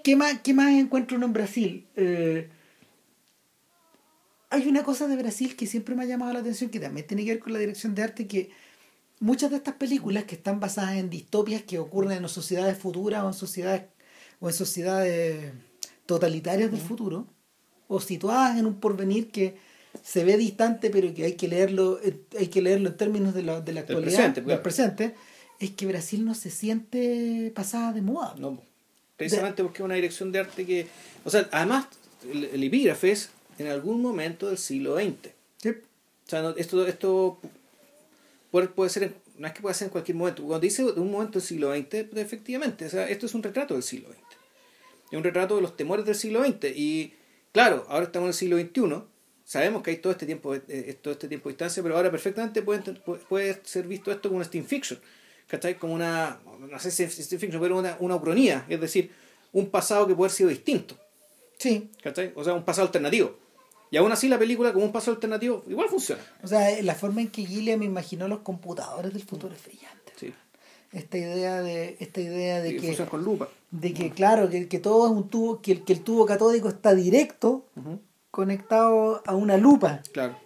[0.04, 1.86] ¿qué, más, ¿Qué más encuentro uno en Brasil?
[1.96, 2.48] Eh,
[4.50, 7.24] hay una cosa de Brasil que siempre me ha llamado la atención, que también tiene
[7.24, 8.50] que ver con la dirección de arte, que
[9.18, 13.26] muchas de estas películas que están basadas en distopias que ocurren en sociedades futuras o
[13.26, 13.82] en sociedades,
[14.38, 15.52] o en sociedades
[16.06, 17.26] totalitarias del futuro,
[17.88, 19.56] o situadas en un porvenir que
[20.02, 23.44] se ve distante pero que hay que leerlo eh, hay que leerlo en términos de
[23.44, 25.14] la, de la actualidad presente, del presente
[25.60, 28.34] es que Brasil no se siente pasada de moda.
[28.38, 28.60] No,
[29.16, 30.86] precisamente porque es una dirección de arte que.
[31.24, 31.86] O sea, además,
[32.30, 35.30] el, el epígrafe es en algún momento del siglo XX.
[35.58, 35.68] Sí.
[35.68, 37.38] O sea, no- esto, esto
[38.50, 40.42] puede, puede ser, no es que pueda ser en cualquier momento.
[40.42, 43.42] Cuando dice de un momento del siglo XX, pues, efectivamente, o sea, esto es un
[43.42, 44.18] retrato del siglo XX.
[45.10, 46.66] Es un retrato de los temores del siglo XX.
[46.74, 47.12] Y
[47.52, 49.02] claro, ahora estamos en el siglo XXI.
[49.44, 52.62] Sabemos que hay todo este tiempo, eh, todo este tiempo de distancia, pero ahora perfectamente
[52.62, 54.98] puede, ent- puede- puede ser visto esto como una steam fiction.
[55.48, 55.78] ¿Cachai?
[55.78, 56.38] Como una,
[56.70, 58.64] no sé si es fiction, pero una, una ucronía.
[58.68, 59.10] Es decir,
[59.52, 60.96] un pasado que puede haber sido distinto.
[61.58, 62.32] sí ¿Cachai?
[62.34, 63.36] O sea, un pasado alternativo.
[63.90, 66.20] Y aún así la película como un pasado alternativo igual funciona.
[66.42, 70.32] o sea la forma en que Gilliam imaginó los computadores del futuro es brillante Sí.
[70.90, 73.48] esta idea de esta idea de Y que funciona con lupa.
[73.70, 76.68] de que claro que, que todo es un tubo que el, que el tubo catódico
[76.70, 77.66] está directo
[78.32, 80.36] conectado a una lupa Claro.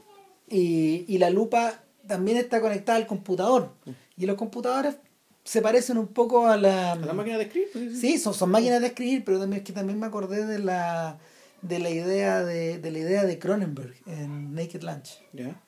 [0.48, 3.72] y, y la lupa también está conectada al computador.
[4.18, 4.96] Y los computadores
[5.44, 6.92] se parecen un poco a la...
[6.92, 7.68] A la máquina de escribir.
[7.72, 10.44] pues, sí, Sí, son, son máquinas de escribir, pero también es que también me acordé
[10.44, 11.18] de la
[11.62, 15.18] de la idea de, de la idea de Cronenberg en Naked Lunch.
[15.32, 15.60] Ya,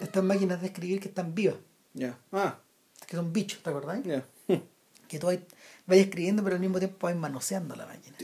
[0.00, 1.56] Estas máquinas de escribir que están vivas,
[1.92, 2.18] ya.
[2.32, 2.58] Ah,
[3.06, 4.02] que son bichos, ¿te acordás?
[4.04, 4.24] ya.
[5.08, 5.38] Que tú vas
[5.86, 8.16] vas escribiendo pero al mismo tiempo vas manoseando la máquina.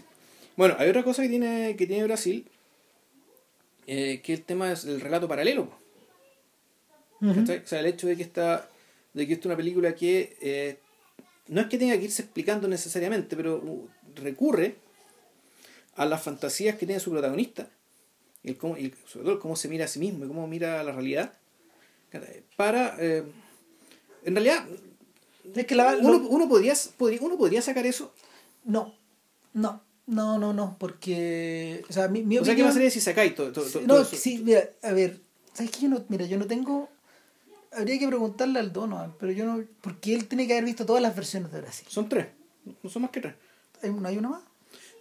[0.56, 2.48] Bueno, hay otra cosa que tiene, que tiene Brasil,
[3.86, 5.68] eh, que el tema es el relato paralelo.
[7.20, 7.34] Ujú.
[7.34, 7.58] ¿Cachai?
[7.58, 8.68] O sea, el hecho de que esta,
[9.14, 10.78] de que esta es una película que eh,
[11.48, 14.76] no es que tenga que irse explicando necesariamente, pero uh, recurre
[15.96, 17.68] a las fantasías que tiene su protagonista,
[18.42, 20.46] y, el cómo, y sobre todo el cómo se mira a sí mismo y cómo
[20.46, 21.32] mira la realidad,
[22.56, 22.96] para...
[22.98, 23.24] eh,
[24.24, 24.66] en realidad,
[25.54, 28.14] Es que la, uno, uno, podría, podría, uno podría sacar eso.
[28.64, 28.94] no,
[29.52, 31.84] no, no, no, no, porque...
[31.88, 34.16] O sea, mi, mi O sea, ¿qué pasaría si sacáis todo, todo, todo no, eso?
[34.16, 35.20] sí, mira, a ver,
[35.52, 35.82] ¿sabes qué?
[35.82, 36.88] Yo no, mira, yo no tengo...
[37.74, 39.64] Habría que preguntarle al Donovan, pero yo no...
[39.80, 41.86] Porque él tiene que haber visto todas las versiones de Brasil.
[41.88, 42.26] Son tres,
[42.82, 43.34] no son más que tres.
[43.82, 44.42] ¿Hay una, hay una más?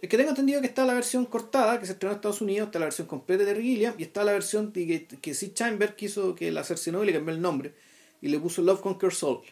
[0.02, 2.66] Es que tengo entendido que está la versión cortada, que se estrenó en Estados Unidos,
[2.66, 6.34] está la versión completa de Gilliam, y está la versión que, que Sid Chamber quiso
[6.34, 7.72] que la cercenó y le cambió el nombre,
[8.20, 9.42] y le puso Love Conquer Soul,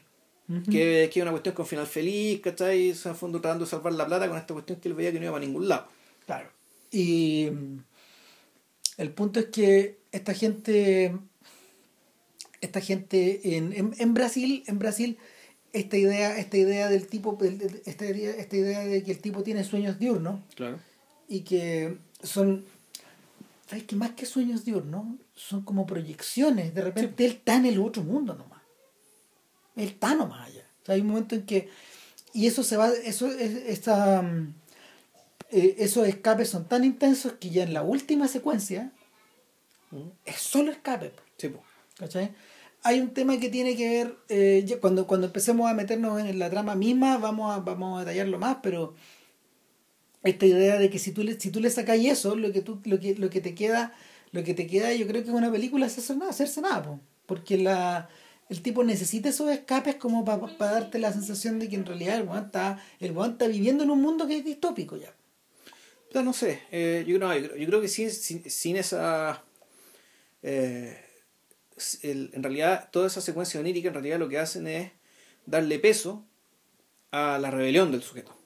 [0.68, 2.92] que, que es una cuestión con final feliz, ¿cachai?
[2.94, 5.26] Se fondo tratando de salvar la plata con esta cuestión que él veía que no
[5.26, 5.86] iba para ningún lado.
[6.26, 6.50] Claro.
[6.90, 7.78] Y mm,
[8.96, 11.16] el punto es que esta gente,
[12.60, 15.18] esta gente en, en, en Brasil, en Brasil,
[15.72, 17.38] esta idea, esta idea del tipo,
[17.86, 20.78] esta idea, esta idea de que el tipo tiene sueños diurnos Claro.
[21.28, 22.64] y que son,
[23.68, 26.74] ¿sabes que Más que sueños diurnos, son como proyecciones.
[26.74, 28.60] De repente él está en el otro mundo nomás.
[29.76, 30.66] Él está nomás allá.
[30.82, 31.68] O sea, hay un momento en que,
[32.34, 34.54] y eso se va, eso es, esta, mm,
[35.52, 38.92] eh, esos escapes son tan intensos que ya en la última secuencia
[40.24, 41.12] es solo escape.
[41.38, 41.50] Sí.
[41.96, 42.32] ¿cachai?
[42.82, 46.48] Hay un tema que tiene que ver, eh, cuando, cuando empecemos a meternos en la
[46.48, 48.94] trama misma, vamos a, vamos a detallarlo más, pero
[50.22, 52.80] esta idea de que si tú le, si tú le sacáis eso, lo que, tú,
[52.84, 53.92] lo, que, lo que te queda,
[54.32, 56.82] lo que te queda, yo creo que es una película es hacer nada, hacerse nada,
[56.82, 58.08] po, porque la,
[58.48, 62.26] el tipo necesita esos escapes como para darte la sensación de que en realidad el
[62.26, 65.14] weón está, el weón está viviendo en un mundo que es distópico ya.
[66.22, 69.44] No sé, eh, yo, no, yo creo que sin, sin, sin esa...
[70.42, 71.09] eh,
[72.02, 74.92] el- en realidad, toda esa secuencia onírica en realidad lo que hacen es
[75.46, 76.24] darle peso
[77.10, 78.36] a la rebelión del sujeto.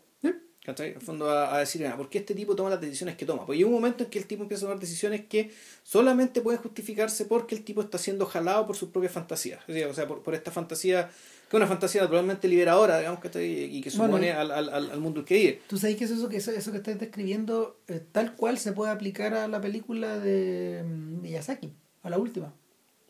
[0.65, 0.93] ¿Cachai?
[0.93, 3.27] En el fondo a, a decir, ah, ¿por qué este tipo toma las decisiones que
[3.27, 3.45] toma?
[3.45, 5.51] Pues hay un momento en que el tipo empieza a tomar decisiones que
[5.83, 9.61] solamente pueden justificarse porque el tipo está siendo jalado por sus propias fantasías.
[9.69, 13.77] O sea, por, por esta fantasía, que es una fantasía naturalmente liberadora, digamos, ¿cachai?
[13.77, 15.61] y que supone al, al, al, al mundo que vive.
[15.69, 18.73] ¿Tú sabes que eso, eso, que eso, eso que estás describiendo eh, tal cual se
[18.73, 21.75] puede aplicar a la película de mm, Miyazaki,
[22.05, 22.55] a la última?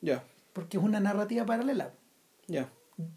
[0.05, 1.93] Ya, Porque es una narrativa paralela.
[2.47, 2.69] ya.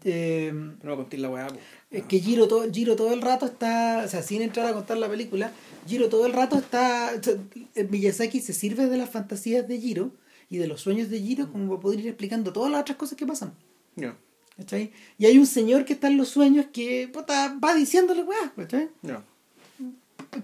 [0.02, 1.46] Eh, No contar la weá.
[1.92, 4.96] es que Giro todo, Giro todo el rato está, o sea, sin entrar a contar
[4.98, 5.52] la película,
[5.86, 7.34] Giro todo el rato está, o sea,
[7.76, 10.10] eh, Miyazaki se sirve de las fantasías de Giro
[10.50, 13.16] y de los sueños de Giro como para poder ir explicando todas las otras cosas
[13.16, 13.52] que pasan.
[13.94, 14.16] Ya,
[14.56, 14.90] ¿Cachai?
[15.16, 18.88] Y hay un señor que está en los sueños que puta, va diciéndole weá, ¿cachai?
[19.02, 19.22] ya.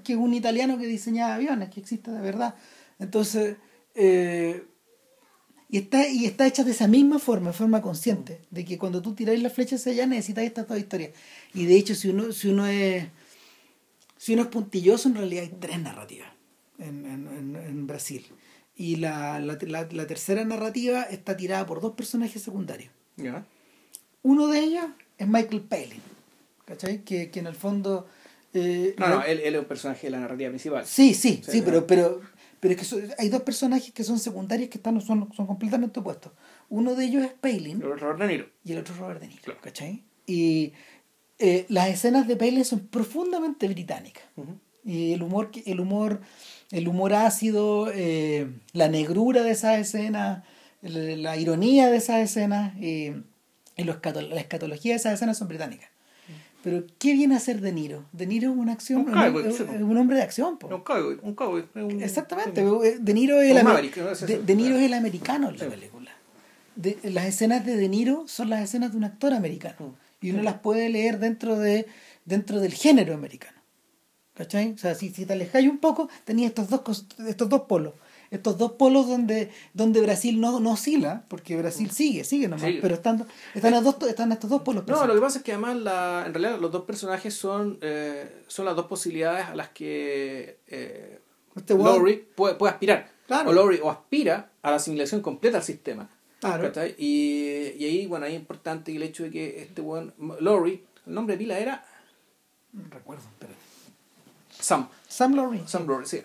[0.05, 2.55] que es un italiano que diseñaba aviones, que existe de verdad.
[3.01, 3.57] Entonces,
[3.97, 4.63] eh,
[5.69, 9.03] Y está, y está hecha de esa misma forma, de forma consciente, de que cuando
[9.03, 11.11] tú tiráis la flecha hacia allá necesitas estas dos historias.
[11.53, 13.07] Y de hecho, si uno, si uno es
[14.25, 16.29] si uno es puntilloso, en realidad hay tres narrativas
[16.79, 18.25] en, en, en Brasil.
[18.77, 22.91] Y la, la, la, tercera narrativa está tirada por dos personajes secundarios.
[24.23, 24.87] Uno de ellos
[25.19, 26.01] es Michael Palin,
[26.65, 27.05] ¿cachai?
[27.05, 28.09] Que, que en el fondo...
[28.55, 30.87] Eh, no, no, él, él, es un personaje de la narrativa principal.
[30.87, 32.21] Sí, sí, sí, pero, pero,
[32.61, 36.33] pero es que hay dos personajes que son secundarios que están, son, son completamente opuestos.
[36.69, 37.83] Uno de ellos es Palin.
[37.83, 38.47] El otro Robert De Niro.
[38.65, 39.61] Y el otro Robert De Niro, claro.
[39.61, 40.05] ¿cachai?
[40.27, 40.73] Y
[41.41, 44.25] eh, las escenas de Palin son profundamente británicas.
[44.37, 44.59] Uh -huh.
[44.85, 46.21] Y el humor, el humor,
[46.71, 50.45] el humor ácido, eh, la negrura de esas escenas,
[50.81, 53.13] la, la ironía de esas escenas y,
[53.77, 55.89] y los, la escatología de esas escenas son británicas.
[56.65, 58.07] Pero, ¿qué viene a ser De Niro?
[58.13, 60.57] De Niro es una acción, un, cowboy, es, un, un, hombre de acción.
[60.57, 60.75] Po.
[60.75, 61.65] Un cowboy, un cowboy.
[61.75, 62.65] Un, Exactamente.
[62.65, 65.71] De Niro es el, Maverick, de, de, Niro es el americano en la sí.
[65.71, 66.11] película.
[66.75, 69.95] De, las escenas de De Niro son las escenas de un actor americano.
[70.23, 71.87] Y uno las puede leer dentro, de,
[72.25, 73.59] dentro del género americano.
[74.33, 74.73] ¿Cachai?
[74.73, 77.93] O sea, si, si te alejáis un poco, tenías estos dos, estos dos polos.
[78.31, 82.79] Estos dos polos donde, donde Brasil no, no oscila, porque Brasil sigue, sigue nomás, sí.
[82.81, 84.87] pero están, están, dos, están estos dos polos.
[84.87, 88.43] No, lo que pasa es que además la, en realidad los dos personajes son, eh,
[88.49, 91.21] son las dos posibilidades a las que eh,
[91.55, 93.11] este Lowry puede, puede aspirar.
[93.27, 93.51] Claro.
[93.51, 96.09] O Lowry o aspira a la asimilación completa al sistema.
[96.41, 96.71] Claro.
[96.99, 101.15] Y, y ahí, bueno, ahí es importante el hecho de que este buen Lowry, el
[101.15, 101.87] nombre de pila era...
[102.91, 103.59] Recuerdo, espérate.
[104.51, 104.89] Sam.
[105.09, 105.63] Sam Lowry.
[105.67, 106.23] Sam Lowry, sí.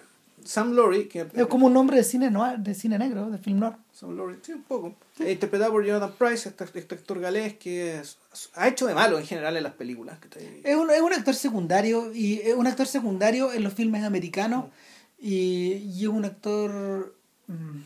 [0.49, 3.59] Sam Lowry, que es como un nombre de cine noir, de cine negro, de film
[3.59, 3.75] noir.
[3.93, 4.95] Sam Lowry, sí, un poco.
[5.15, 5.29] Sí.
[5.29, 8.17] Interpretado por Jonathan Price, este, este, actor galés que es,
[8.55, 10.17] ha hecho de malo en general en las películas.
[10.63, 14.65] Es un, es un actor secundario y es un actor secundario en los filmes americanos
[14.65, 15.27] mm.
[15.27, 17.13] y, y, es un actor,
[17.45, 17.81] mmm,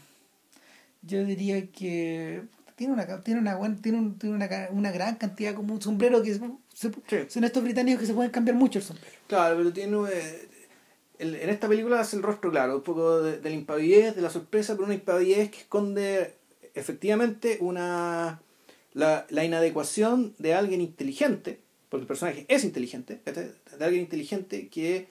[1.02, 2.44] yo diría que
[2.78, 6.24] tiene una tiene una buena, tiene, un, tiene una, una gran cantidad como un sombrero
[6.24, 6.40] que se,
[6.74, 7.26] sí.
[7.28, 9.18] son estos británicos que se pueden cambiar mucho el sombrero.
[9.28, 10.48] Claro, pero tiene eh,
[11.20, 14.22] el, en esta película hace el rostro claro, un poco de, de, la impavidez, de
[14.22, 16.36] la sorpresa, pero una impavidez que esconde
[16.74, 18.42] efectivamente una
[18.94, 21.60] la, la inadecuación de alguien inteligente,
[21.90, 25.08] porque el personaje es inteligente, de alguien inteligente que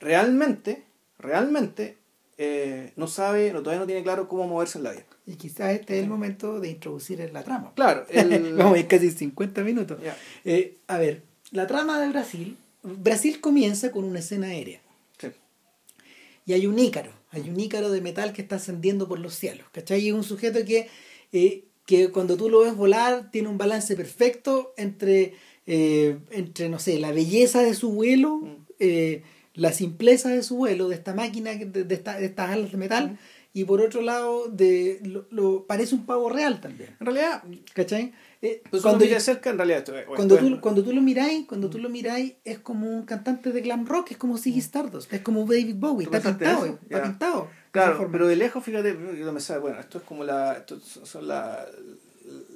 [0.00, 0.84] realmente,
[1.18, 1.96] realmente
[2.38, 5.04] eh, no sabe, no, todavía no tiene claro cómo moverse en la vida.
[5.26, 7.72] Y quizás este es el momento de introducir en la trama.
[7.74, 8.04] Claro.
[8.10, 8.54] El...
[8.54, 10.00] Vamos a ir casi 50 minutos.
[10.00, 10.16] Yeah.
[10.44, 11.22] Eh, a ver,
[11.52, 12.56] la trama de Brasil.
[12.82, 14.80] Brasil comienza con una escena aérea.
[16.46, 17.12] Y hay un ícaro.
[17.30, 19.66] Hay un ícaro de metal que está ascendiendo por los cielos.
[19.72, 20.00] ¿Cachai?
[20.00, 20.88] Y es un sujeto que,
[21.32, 25.34] eh, que cuando tú lo ves volar tiene un balance perfecto entre,
[25.66, 29.22] eh, entre no sé, la belleza de su vuelo, mm.
[29.54, 32.78] la simpleza de su vuelo, de esta máquina, de, de, esta, de estas alas de
[32.78, 33.12] metal.
[33.12, 33.18] Mm
[33.56, 38.12] y por otro lado de lo, lo, parece un pavo real también en realidad ¿cachai?
[38.44, 41.70] Eh, pues cuando ya cerca en realidad bueno, cuando tú cuando tú lo miráis cuando
[41.70, 45.22] tú lo miráis es como un cantante de glam rock es como Ziggy Stardust es
[45.22, 46.78] como David Bowie está pintado eso?
[46.82, 50.58] está pintado claro pero de lejos fíjate yo me sabe bueno esto es como la
[50.58, 51.66] esto son la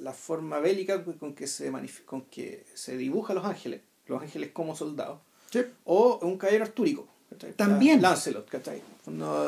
[0.03, 1.71] la forma bélica con que se
[2.05, 5.19] con que se dibuja los ángeles los ángeles como soldados
[5.49, 5.61] sí.
[5.85, 7.53] o un caballero artúrico ¿cachai?
[7.53, 8.79] también Lancelot ¿cachai?
[9.07, 9.47] No,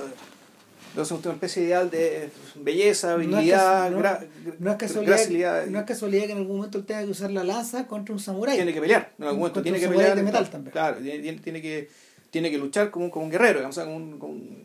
[0.92, 4.26] entonces una especie ideal de belleza, habilidad, no es, gra
[4.60, 7.46] no es casualidad, no es casualidad que en algún momento él tenga que usar la
[7.46, 8.58] lanza contra un samurái.
[8.58, 10.18] Tiene que pelear, en algún momento tiene que pelear.
[10.18, 10.74] de metal también.
[10.74, 11.90] Claro, tiene, tiene, que,
[12.30, 14.64] tiene que luchar como un, como un guerrero, digamos, como un, como un...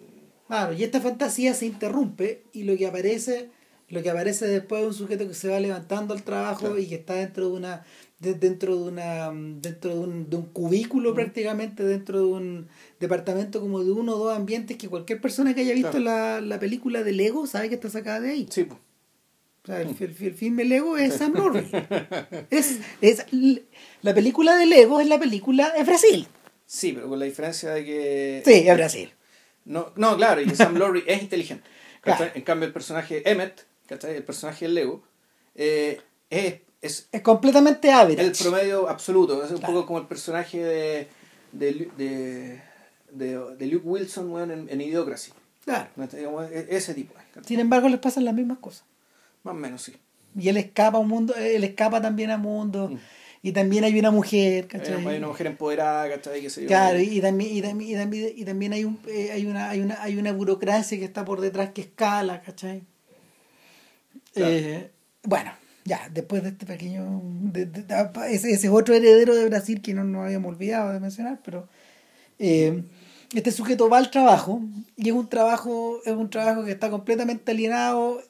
[0.49, 3.51] Claro, y esta fantasía se interrumpe y lo que aparece,
[3.89, 6.79] lo que aparece después es un sujeto que se va levantando al trabajo claro.
[6.79, 7.85] y que está dentro de una
[8.19, 11.15] de, dentro de una dentro de un, de un cubículo mm.
[11.15, 12.69] prácticamente dentro de un
[12.99, 16.41] departamento como de uno o dos ambientes que cualquier persona que haya visto claro.
[16.41, 19.89] la, la película de Lego sabe que está sacada de ahí sí o sea, el,
[19.89, 21.69] el, el filme Lego es Sam Norris
[22.51, 23.27] es, es
[24.03, 26.27] la película de Lego es la película de Brasil
[26.65, 29.13] sí pero con la diferencia de que sí es Brasil
[29.65, 31.69] no, no claro y Sam Lowry es inteligente
[32.01, 32.31] claro.
[32.35, 35.03] en cambio el personaje Emmett el personaje del Lego
[35.55, 38.19] eh, es es, es completamente hábil.
[38.19, 39.45] El promedio absoluto.
[39.45, 39.75] Es un claro.
[39.75, 41.09] poco como el personaje de,
[41.53, 42.63] de, de,
[43.11, 45.33] de, de Luke Wilson bueno, en, en Idiocracy.
[45.65, 45.89] Claro.
[46.69, 47.15] Ese tipo.
[47.45, 48.85] Sin embargo, les pasan las mismas cosas.
[49.43, 49.95] Más o menos, sí.
[50.39, 52.91] Y él escapa a un mundo, él escapa también a mundo.
[52.91, 52.99] Mm.
[53.43, 54.95] Y también hay una mujer, ¿cachai?
[55.07, 56.41] Hay una mujer empoderada, ¿cachai?
[56.41, 59.47] Que se claro, y también, y también, y también, y también hay, un, eh, hay,
[59.47, 62.83] una, hay, una, hay una burocracia que está por detrás que escala, ¿cachai?
[64.37, 64.53] Claro.
[64.53, 64.91] Eh,
[65.23, 65.53] bueno,
[65.85, 67.21] ya, después de este pequeño.
[67.25, 70.93] De, de, de, ese, ese, es otro heredero de Brasil que no nos habíamos olvidado
[70.93, 71.69] de mencionar, pero.
[72.39, 72.83] Eh,
[73.35, 74.61] este sujeto va al trabajo
[74.97, 78.23] y es un trabajo es un trabajo que está completamente alienado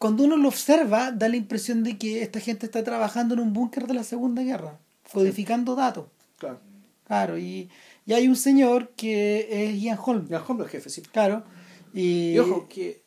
[0.00, 3.52] cuando uno lo observa, da la impresión de que esta gente está trabajando en un
[3.52, 4.78] búnker de la Segunda Guerra,
[5.12, 6.06] codificando datos.
[6.38, 6.58] Claro.
[7.06, 7.68] Claro, y,
[8.06, 10.26] y hay un señor que es Ian Holm.
[10.28, 11.02] Ian Holm es jefe, sí.
[11.02, 11.44] Claro.
[11.92, 13.02] Y, Y ojo, que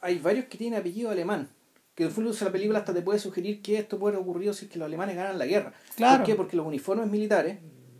[0.00, 1.48] hay varios que tienen apellido alemán.
[1.96, 4.66] Que en fondo la película hasta te puede sugerir que esto puede haber ocurrido si
[4.66, 5.72] es que los alemanes ganan la guerra.
[5.96, 6.18] Claro.
[6.18, 6.34] ¿Por qué?
[6.36, 7.58] Porque los uniformes militares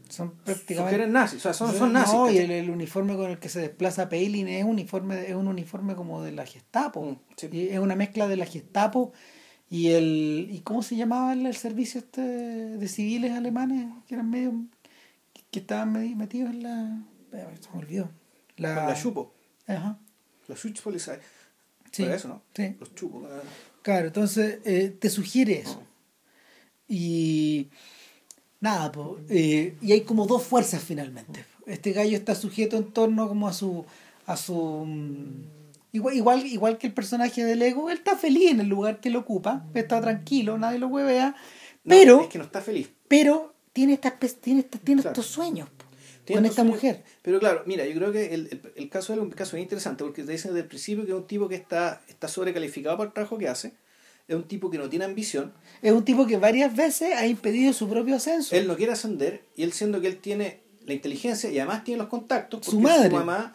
[0.08, 1.06] son prácticamente...
[1.08, 2.14] nazis, o sea, son, son nazis.
[2.14, 5.48] No, y el, el uniforme con el que se desplaza Palin es uniforme, es un
[5.48, 7.02] uniforme como de la Gestapo.
[7.02, 7.48] Mm, sí.
[7.50, 9.12] Y es una mezcla de la Gestapo
[9.68, 14.30] y el y cómo se llamaba el, el servicio este de civiles alemanes que eran
[14.30, 14.52] medio
[15.32, 18.10] que, que estaban medi- metidos en la espérame, se me olvidó
[18.58, 19.34] la, La chupo,
[19.66, 19.98] Ajá,
[20.46, 21.16] la Schutzpolizei.
[21.90, 22.42] sí, Pero eso, ¿no?
[22.54, 22.76] sí.
[22.78, 23.24] Los chupos.
[23.86, 25.80] Claro, entonces eh, te sugiere eso.
[26.88, 27.68] Y
[28.60, 31.44] nada, po, eh, y hay como dos fuerzas finalmente.
[31.66, 33.84] Este gallo está sujeto en torno como a su
[34.26, 35.44] a su mm,
[35.92, 39.08] igual igual igual que el personaje del Ego, él está feliz en el lugar que
[39.08, 41.36] lo ocupa, está tranquilo, nadie lo huevea, No,
[41.84, 42.88] pero es que no está feliz.
[43.06, 45.12] pero tiene estas tiene estas- tiene Claro.
[45.12, 45.68] estos sueños
[46.34, 47.02] con esta mujer.
[47.22, 50.22] Pero claro, mira, yo creo que el, el, el caso es un caso interesante porque
[50.24, 53.14] te dicen desde el principio que es un tipo que está, está sobrecalificado para el
[53.14, 53.72] trabajo que hace,
[54.28, 55.52] es un tipo que no tiene ambición,
[55.82, 58.56] Es un tipo que varias veces ha impedido su propio ascenso.
[58.56, 61.98] él no quiere ascender y él siendo que él tiene la inteligencia y además tiene
[61.98, 63.10] los contactos, Su porque madre.
[63.10, 63.54] su mamá,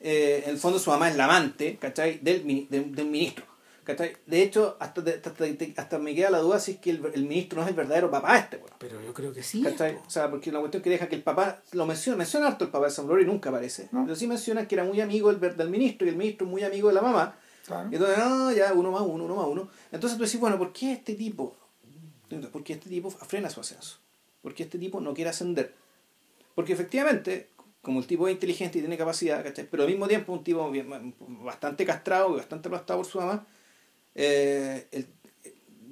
[0.00, 2.18] eh, en el fondo su mamá es la amante, ¿cachai?
[2.20, 3.44] Del, mini- de- del ministro.
[3.84, 4.16] ¿Cachai?
[4.26, 5.30] De hecho, hasta, hasta,
[5.76, 8.10] hasta- me queda la duda si es que el, el ministro no es el verdadero
[8.10, 8.70] papá este, weón.
[8.78, 9.62] pero yo creo que sí.
[9.62, 9.96] ¿Cachai?
[10.06, 12.70] O sea, porque la cuestión que deja que el papá, lo menciona, menciona harto el
[12.70, 13.88] papá de San y nunca aparece.
[13.92, 14.04] No.
[14.04, 16.88] Pero sí menciona que era muy amigo del, del ministro y el ministro muy amigo
[16.88, 17.36] de la mamá.
[17.66, 17.88] Claro.
[17.90, 19.68] Y entonces, no, ya, uno más uno, uno más uno.
[19.92, 21.56] Entonces tú decís, bueno, ¿por qué este tipo?
[22.52, 23.98] ¿Por qué este tipo frena su ascenso?
[24.42, 25.74] ¿Por qué este tipo no quiere ascender?
[26.54, 29.66] Porque efectivamente, como el tipo es inteligente y tiene capacidad, ¿cachai?
[29.70, 30.70] Pero al mismo tiempo un tipo
[31.42, 33.46] bastante castrado y bastante aplastado por su mamá,
[34.14, 35.06] eh, el-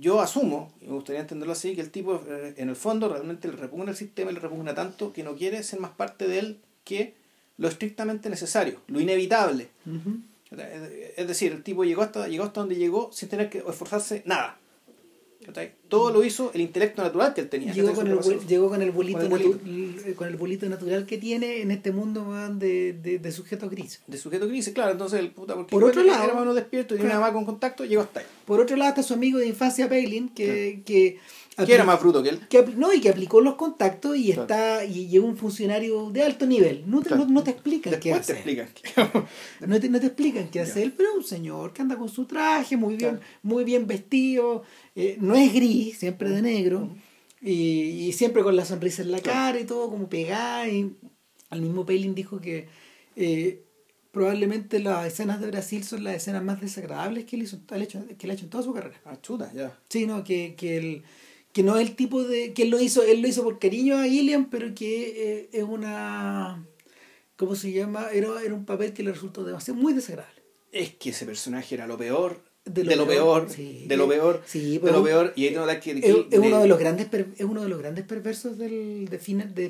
[0.01, 3.47] yo asumo, y me gustaría entenderlo así, que el tipo eh, en el fondo realmente
[3.49, 6.39] le repugna el sistema y le repugna tanto que no quiere ser más parte de
[6.41, 7.15] él que
[7.57, 9.69] lo estrictamente necesario, lo inevitable.
[11.17, 14.59] Es decir, el tipo llegó hasta, llegó hasta donde llegó sin tener que esforzarse nada.
[15.93, 17.73] Todo lo hizo el intelecto natural que él tenía.
[17.73, 18.19] Llegó con, el,
[18.49, 21.93] llegó con el bolito, Con el natu- con el bolito natural que tiene en este
[21.93, 24.01] mundo de, de, de sujeto gris.
[24.07, 26.55] De sujeto dice, claro, entonces el puta, porque Por otro lado- era más o menos
[26.57, 27.11] despierto y Claro.
[27.15, 28.27] nada más con contacto, llegó hasta ahí.
[28.47, 31.19] Por otro lado está su amigo de infancia Palin, que, que,
[31.67, 32.41] Que era más bruto que él.
[32.49, 34.43] que no, y que aplicó los contactos y Claro.
[34.43, 36.85] está y llegó un funcionario de alto nivel.
[36.87, 37.25] No te, Claro.
[37.27, 38.33] no, no te explican qué Después te hace.
[38.33, 38.69] explican.
[39.67, 40.63] No te, no te explican qué Ya.
[40.65, 43.25] hace él, pero es un señor que anda con su traje, muy bien, Claro.
[43.43, 44.63] muy bien vestido,
[44.97, 46.95] eh, no es gris, siempre de negro,
[47.41, 50.69] y, y siempre con la sonrisa en la cara y todo como pegada.
[50.69, 50.95] Y
[51.51, 52.69] al mismo Pelin dijo que
[53.17, 53.65] eh,
[54.13, 58.05] probablemente las escenas de Brasil son las escenas más desagradables que él, hizo, él hecho,
[58.07, 59.01] que él ha hecho en toda su carrera.
[59.05, 59.77] Ah, chuta, ya.
[59.89, 61.03] Sí, no, que, que él
[61.53, 63.99] que no es el tipo de que él lo hizo él lo hizo por cariño
[63.99, 66.65] a Gillian pero que eh, es una
[67.37, 68.09] ¿cómo se llama?
[68.13, 71.87] Era, era un papel que le resultó demasiado muy desagradable Es que ese personaje era
[71.87, 72.41] lo peor.
[72.65, 73.51] De De lo lo, peor, peor.
[73.51, 73.85] sí.
[73.89, 74.41] De lo peor.
[74.47, 75.33] Sí, de pues, lo peor.
[75.35, 75.91] Y ahí la que.
[75.99, 79.53] es, uno de los grandes per- es uno de los grandes perversos del de fines,
[79.53, 79.69] de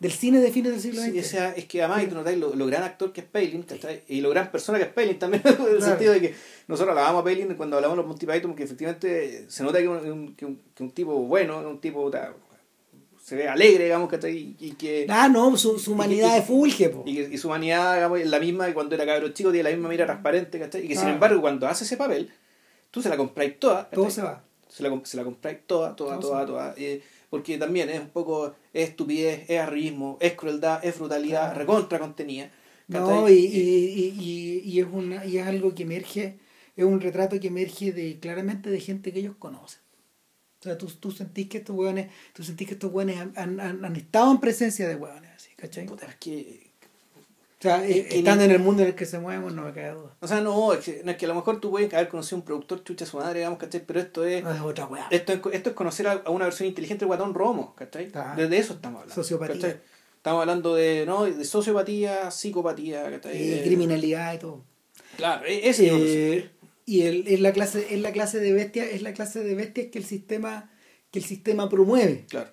[0.00, 2.36] del cine de fines del siglo Sí, XX o sea, es que además tú notáis
[2.38, 3.64] lo, lo gran actor que es Palin.
[4.08, 6.34] Y lo gran persona que es Palin también, en el sentido de que
[6.66, 9.88] nosotros hablábamos a Palin cuando hablamos de los Monty Python, que efectivamente se nota que
[9.88, 12.10] un, que un, que un tipo bueno, un tipo
[13.26, 14.54] se ve alegre, digamos, ¿cachai?
[14.60, 17.02] Y que, ah no su, su humanidad y- es fulge po.
[17.04, 19.68] y, que- y su humanidad, digamos, es la misma que cuando era cabro chico, tiene
[19.68, 20.84] la misma mira transparente, ¿cachai?
[20.84, 21.14] Y que sin Ah.
[21.14, 22.30] embargo, cuando hace ese papel,
[22.92, 26.20] tú se la compráis toda, todo se va Se la, se la compráis toda, toda,
[26.20, 26.74] Todo toda, toda.
[26.76, 31.58] eh, porque también es un poco, es estupidez, es arribismo, es crueldad, es brutalidad, Claro.
[31.58, 32.48] recontra contenida.
[32.86, 36.38] No, y, y, y, y, y es una, y es algo que emerge,
[36.76, 39.80] es un retrato que emerge de claramente de gente que ellos conocen.
[40.66, 43.60] O sea, tú, tú sentís que estos hueones, tú sentís que estos hueones han, han,
[43.84, 45.84] han- estado en presencia de hueones, así, ¿cachai?
[45.86, 46.66] O Puta, es que,
[47.60, 49.62] sea, Es eh, que estando ni- en el mundo en el que se mueven, no
[49.62, 50.14] me cae duda.
[50.20, 52.36] o sea, no, es que, no, es que a lo mejor tú puedes haber conocido
[52.36, 53.80] a un productor chucha a su madre, digamos, ¿cachai?
[53.86, 55.06] Pero esto es, No es otra hueá.
[55.12, 58.10] esto es, esto es conocer a, una versión inteligente del guatón Romo, ¿cachai?
[58.36, 59.14] Desde eso estamos hablando.
[59.22, 59.54] Sociopatía.
[59.54, 59.80] ¿cachai?
[60.16, 61.24] Estamos hablando de, ¿no?
[61.26, 63.60] de sociopatía, psicopatía, ¿cachai?
[63.60, 64.64] Y criminalidad y todo.
[65.16, 65.86] Claro, e- ese
[66.38, 66.50] Eh,
[66.86, 69.88] y el, es la clase, es la clase de bestia, es la clase de bestias
[69.92, 70.70] que el sistema,
[71.10, 72.24] que el sistema promueve.
[72.30, 72.50] Claro.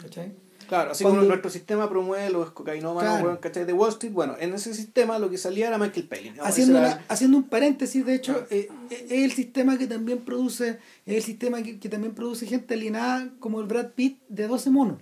[0.00, 0.32] ¿Cachai?
[0.68, 3.40] Claro, así Cuando- como nuestro sistema promueve los cocainómanos, Claro.
[3.40, 3.64] ¿cachai?
[3.64, 6.36] De Wall Street, bueno, en ese sistema lo que salía era Michael Palin.
[6.36, 6.44] ¿no?
[6.44, 8.46] haciendo, una- haciendo un paréntesis, de hecho, Ah.
[8.50, 12.46] eh, eh, es el sistema que también produce, es el sistema que, que también produce
[12.46, 14.98] gente alienada como el Brad Pitt de 12 monos,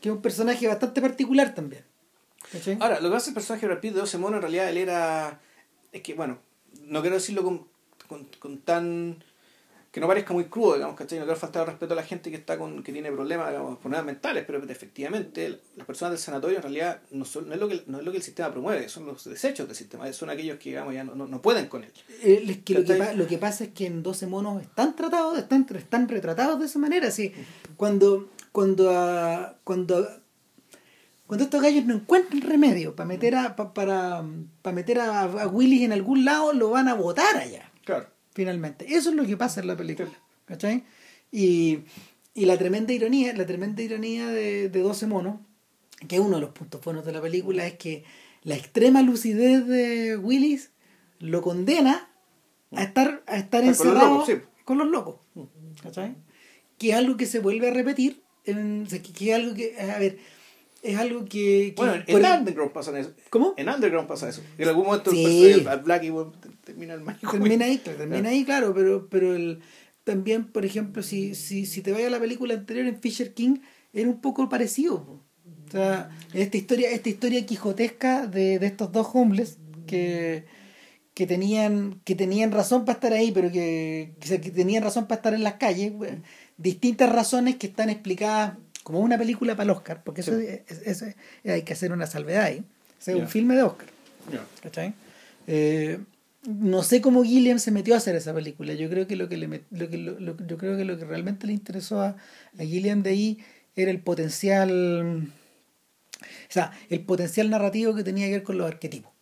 [0.00, 1.82] que es un personaje bastante particular también.
[2.50, 2.78] ¿Cachai?
[2.80, 4.78] Ahora, lo que hace el personaje de Brad Pitt de 12 monos, en realidad él
[4.78, 5.40] era.
[5.92, 6.38] Es que, bueno,
[6.84, 7.66] no quiero decirlo con,
[8.08, 9.22] con, con tan
[9.90, 11.18] que no parezca muy crudo, digamos, ¿cachai?
[11.18, 13.78] No quiero faltar el respeto a la gente que está con, que tiene problemas, digamos,
[13.78, 17.68] problemas mentales, pero efectivamente las personas del sanatorio en realidad no, son, no, es lo
[17.68, 20.58] que, no es lo que el sistema promueve, son los desechos del sistema, son aquellos
[20.58, 21.92] que digamos ya no, no, pueden con él.
[22.22, 25.66] Eh, que lo, que lo, que pasa es que en 12 monos están tratados, están,
[25.74, 27.32] están retratados de esa manera, así
[27.76, 30.06] cuando, cuando, cuando
[31.26, 34.24] cuando estos gallos no encuentran remedio para meter a, para,
[34.62, 37.67] para meter a, a Willis en algún lado, lo van a botar allá.
[37.88, 38.94] Claro finalmente.
[38.94, 40.12] Eso es lo que pasa en la película.
[40.44, 40.84] ¿Cachai?
[41.32, 41.80] Y,
[42.34, 45.40] y la tremenda ironía, la tremenda ironía de, de 12 monos,
[46.06, 48.04] que es uno de los puntos buenos de la película, es que
[48.44, 50.70] la extrema lucidez de Willis
[51.18, 52.08] lo condena
[52.70, 54.24] a estar, a estar encerrado
[54.64, 55.16] con los locos.
[55.82, 56.14] ¿Cachai?
[56.78, 58.22] Que es algo que se vuelve a repetir.
[58.44, 60.20] En, que, es algo que, a ver,
[60.82, 63.12] es algo que, bueno en Underground pasa eso.
[63.30, 63.54] ¿cómo?
[63.56, 64.42] en Underground pasa eso.
[64.56, 66.12] En algún momento el, Blackie
[66.64, 69.60] termina el mágico termina ahí termina ahí claro pero pero el
[70.04, 73.58] también por ejemplo si si si te vayas a la película anterior en Fisher King
[73.92, 79.08] era un poco parecido o sea esta historia esta historia quijotesca de, de estos dos
[79.12, 80.44] homeless que
[81.14, 85.34] que tenían que tenían razón para estar ahí pero que, que, tenían razón para estar
[85.34, 85.92] en las calles
[86.56, 88.56] distintas razones que están explicadas
[88.88, 91.04] como una película para el Oscar, porque eso, es,
[91.44, 92.64] hay que hacer una salvedad ahí.
[92.98, 93.86] es un filme de Oscar.
[95.46, 95.98] Eh,
[96.46, 98.72] no sé cómo Gilliam se metió a hacer esa película.
[98.72, 100.02] Yo creo que lo que le lo que
[100.46, 102.16] yo creo que lo que realmente le interesó a,
[102.58, 103.38] a Gilliam de ahí
[103.76, 105.30] era el potencial
[106.22, 109.12] o sea, el potencial narrativo que tenía que ver con los arquetipos.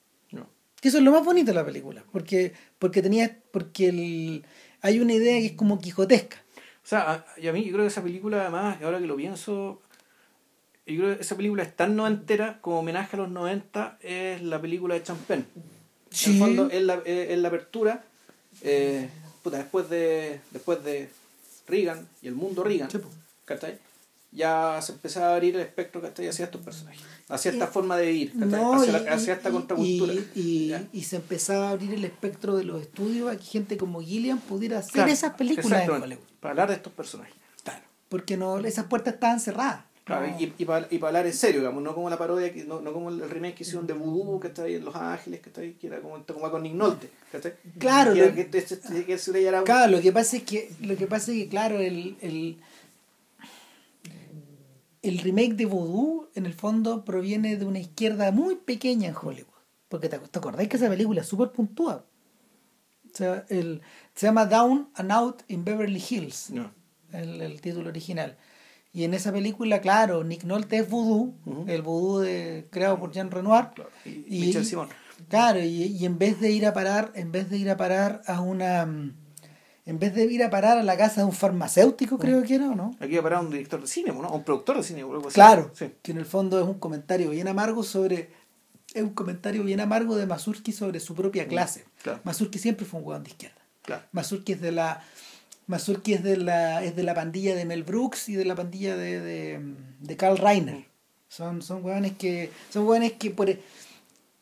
[0.80, 4.44] Que eso es lo más bonito de la película, porque porque tenía porque el,
[4.82, 6.45] hay una idea que es como quijotesca
[6.86, 9.82] o sea, y a mí yo creo que esa película, además, ahora que lo pienso,
[10.86, 14.60] yo creo que esa película es tan noventera como homenaje a los 90 es la
[14.60, 15.46] película de Champagne.
[16.26, 18.04] En el fondo, es la, es la apertura,
[18.62, 19.08] eh,
[19.42, 21.10] puta, después de, después de
[21.66, 22.88] Reagan y el mundo Reagan,
[23.44, 23.80] ¿cachai?
[24.30, 26.28] ya se empezaba a abrir el espectro ¿cachai?
[26.28, 28.32] hacia estos personajes, hacia esta forma de vivir,
[29.08, 30.14] hacia, esta contracultura.
[30.34, 34.00] Y, y, se empezaba a abrir el espectro de los estudios a que gente como
[34.00, 35.88] Gillian pudiera hacer esas películas
[36.40, 37.34] Para hablar de estos personajes.
[37.64, 37.82] Claro.
[38.08, 39.84] Porque no, esas puertas estaban cerradas.
[40.04, 42.80] Claro, y, y, para, y para hablar en serio, digamos, no como la parodia, no,
[42.80, 45.48] no como el remake que hicieron de Voodoo, que está ahí en Los Ángeles, que
[45.48, 47.10] está ahí, que era como, como con Nick Nolte,
[47.80, 48.64] Claro, lo, que, que,
[49.64, 52.56] claro, lo que pasa es que, lo que pasa es que, claro, el, el
[55.06, 59.52] el remake de Voodoo, en el fondo, proviene de una izquierda muy pequeña en Hollywood.
[59.88, 61.50] Porque te, acordáis que esa película es súper.
[61.56, 62.02] O
[63.12, 63.82] sea, el,
[64.14, 66.52] se llama Down and Out in Beverly Hills,
[67.12, 68.36] el, título original.
[68.92, 71.34] Y en esa película, claro, Nick Nolte es Voodoo,
[71.66, 73.68] el Voodoo de, creado por Jean Renoir.
[74.04, 74.88] Y, Michel Simon.
[75.28, 78.22] Claro, y, y, en vez de ir a parar, en vez de ir a parar
[78.26, 79.14] a una
[79.86, 82.70] en vez de ir a parar a la casa de un farmacéutico, creo que era,
[82.70, 82.96] ¿o no?
[82.98, 84.28] Aquí iba a parar a un director de cine, ¿no?
[84.28, 85.04] un productor de cine.
[85.32, 85.72] Claro,
[86.02, 88.30] que en el fondo es un comentario bien amargo sobre...
[88.92, 91.84] Es un comentario bien amargo de Mazurki sobre su propia mm, clase.
[92.02, 92.20] Claro.
[92.24, 93.60] Mazurki siempre fue un hueón de izquierda.
[93.82, 94.02] Claro.
[94.12, 95.02] Mazurki es de la...
[95.68, 98.96] Mazurki es de la, es de la pandilla de Mel Brooks y de la pandilla
[98.96, 100.76] de, de, de Karl Reiner.
[100.76, 100.84] Mm.
[101.28, 102.50] Son, son hueones que...
[102.70, 103.48] Son hueones que por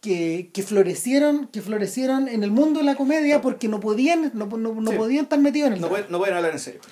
[0.05, 4.45] que, que, florecieron que florecieron en el mundo de la comedia porque no podían no,
[4.45, 6.83] no, no podían estar metidos en el no pueden, no pueden hablar en serio.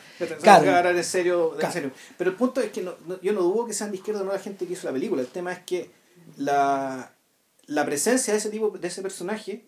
[0.41, 0.75] Claro.
[0.75, 1.91] hablar en serio, en serio.
[2.17, 4.39] Pero el punto es que no, yo no dudo que sean de izquierda no la
[4.39, 5.21] gente que hizo la película.
[5.21, 5.91] El tema es que
[6.39, 7.13] la,
[7.67, 9.67] la presencia de ese tipo de ese personaje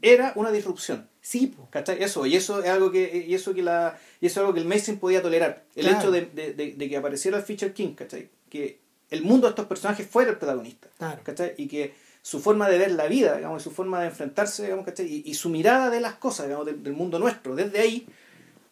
[0.00, 1.10] era una disrupción.
[1.20, 2.02] Sí ¿cachai?
[2.02, 4.60] eso y eso es algo que y eso que la y eso es algo que
[4.60, 5.64] el mainstream podía tolerar.
[5.74, 8.30] El hecho de, de, de, que apareciera el Feature King ¿cachai?
[8.48, 8.80] que
[9.10, 11.20] el mundo de estos personajes fuera el protagonista claro.
[11.22, 11.52] ¿cachai?
[11.58, 15.30] y que su forma de ver la vida, digamos, su forma de enfrentarse, digamos, Y,
[15.30, 18.04] y, su mirada de las cosas, digamos, del, mundo nuestro, desde ahí,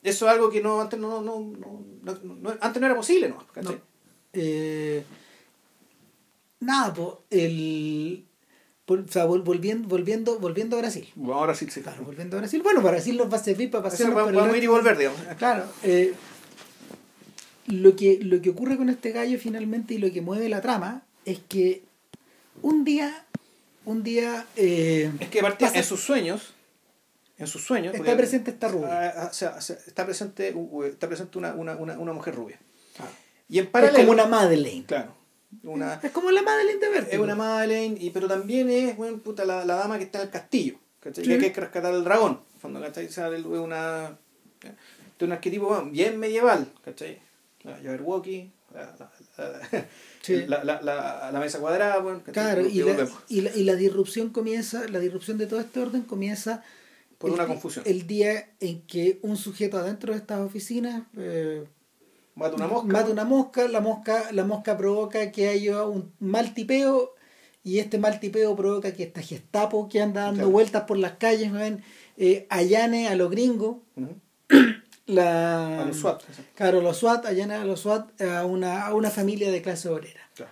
[0.02, 1.52] eso es algo que no antes no, no,
[2.02, 3.46] no, antes no era posible, ¿no?
[4.32, 5.04] Eh,
[6.58, 8.24] nada, pues, el
[8.86, 11.08] o sea, volviendo, volviendo, volviendo a Brasil.
[11.14, 11.80] Bueno, ahora sí, sí.
[11.80, 12.60] Claro, volviendo a Brasil.
[12.60, 14.12] Bueno, para Brasil nos va a servir para pasar.
[14.12, 15.20] Vamos ir y volver, digamos.
[15.38, 15.66] Claro.
[15.84, 16.12] Eh,
[17.68, 21.04] lo, que, lo que ocurre con este gallo finalmente y lo que mueve la trama
[21.24, 21.84] es que
[22.60, 23.24] un día
[23.84, 24.46] un día...
[24.56, 26.54] Eh, es que partía en sus sueños,
[27.38, 27.94] en sus sueños...
[27.94, 28.88] Está presente esta rubia.
[28.90, 30.54] Ah, ah, o sea, está presente,
[30.86, 32.58] está presente una, una, una, una mujer rubia.
[32.98, 33.08] Ah.
[33.48, 34.86] Y en paralelo, es como una Madeleine.
[34.86, 35.14] Claro.
[35.62, 37.12] Una, es como la Madeleine de Vértigo.
[37.12, 40.24] Es una Madeleine, y, pero también es bueno, puta, la, la, dama que está en
[40.24, 40.78] el castillo.
[41.00, 41.24] ¿cachai?
[41.24, 42.40] Que hay que rescatar al dragón.
[42.60, 43.06] Cuando ¿cachai?
[43.06, 44.16] Es una,
[45.18, 46.72] de un arquetipo bien medieval.
[46.84, 47.20] ¿cachai?
[47.62, 48.50] La Jabberwocky,
[50.46, 54.30] la, la, la, la, mesa cuadrada, bueno, claro, y la, y, la, y la disrupción
[54.30, 56.62] comienza, la disrupción de todo este orden comienza
[57.18, 57.84] por el una confusión.
[57.86, 61.64] El día en que un sujeto adentro de estas oficinas eh,
[62.34, 62.88] Mata una mosca.
[62.92, 67.14] mata una mosca, la mosca, la mosca provoca que haya un mal tipeo
[67.62, 70.50] y este mal tipeo provoca que esta gestapo que anda dando Claro.
[70.50, 71.82] vueltas por las calles, weón,
[72.16, 73.76] eh, allane a los gringos.
[75.06, 76.22] La, A los SWAT.
[76.54, 80.20] Claro, los SWAT, allanan a los SWAT a una, a una familia de clase obrera.
[80.34, 80.50] Claro.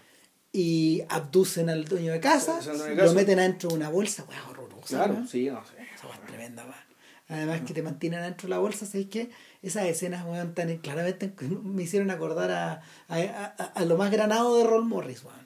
[0.52, 4.42] Y abducen al dueño de casa, dueño de lo meten adentro de una bolsa, weón,
[4.50, 4.86] horrorosa.
[4.96, 5.28] Claro, weón.
[5.28, 5.74] sí, no sé.
[5.94, 6.74] Esa es tremenda, weón.
[7.28, 9.30] Además que te mantienen adentro de la bolsa, ¿sabes qué?
[9.62, 11.32] Esas escenas, weón, tan claramente
[11.62, 13.16] me hicieron acordar a, a,
[13.58, 15.42] a- a lo más granado de Roll Morris, weón.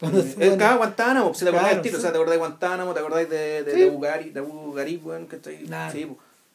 [0.00, 1.98] Cuando- El bueno, Guantánamo, si te Claro, del tiro, sí.
[1.98, 3.78] o sea, te acordás de Guantánamo, te acordás de, de, Sí.
[3.80, 4.40] de de
[4.96, 5.64] weón, que ahí.
[5.66, 5.92] Claro.
[5.92, 6.08] Sí.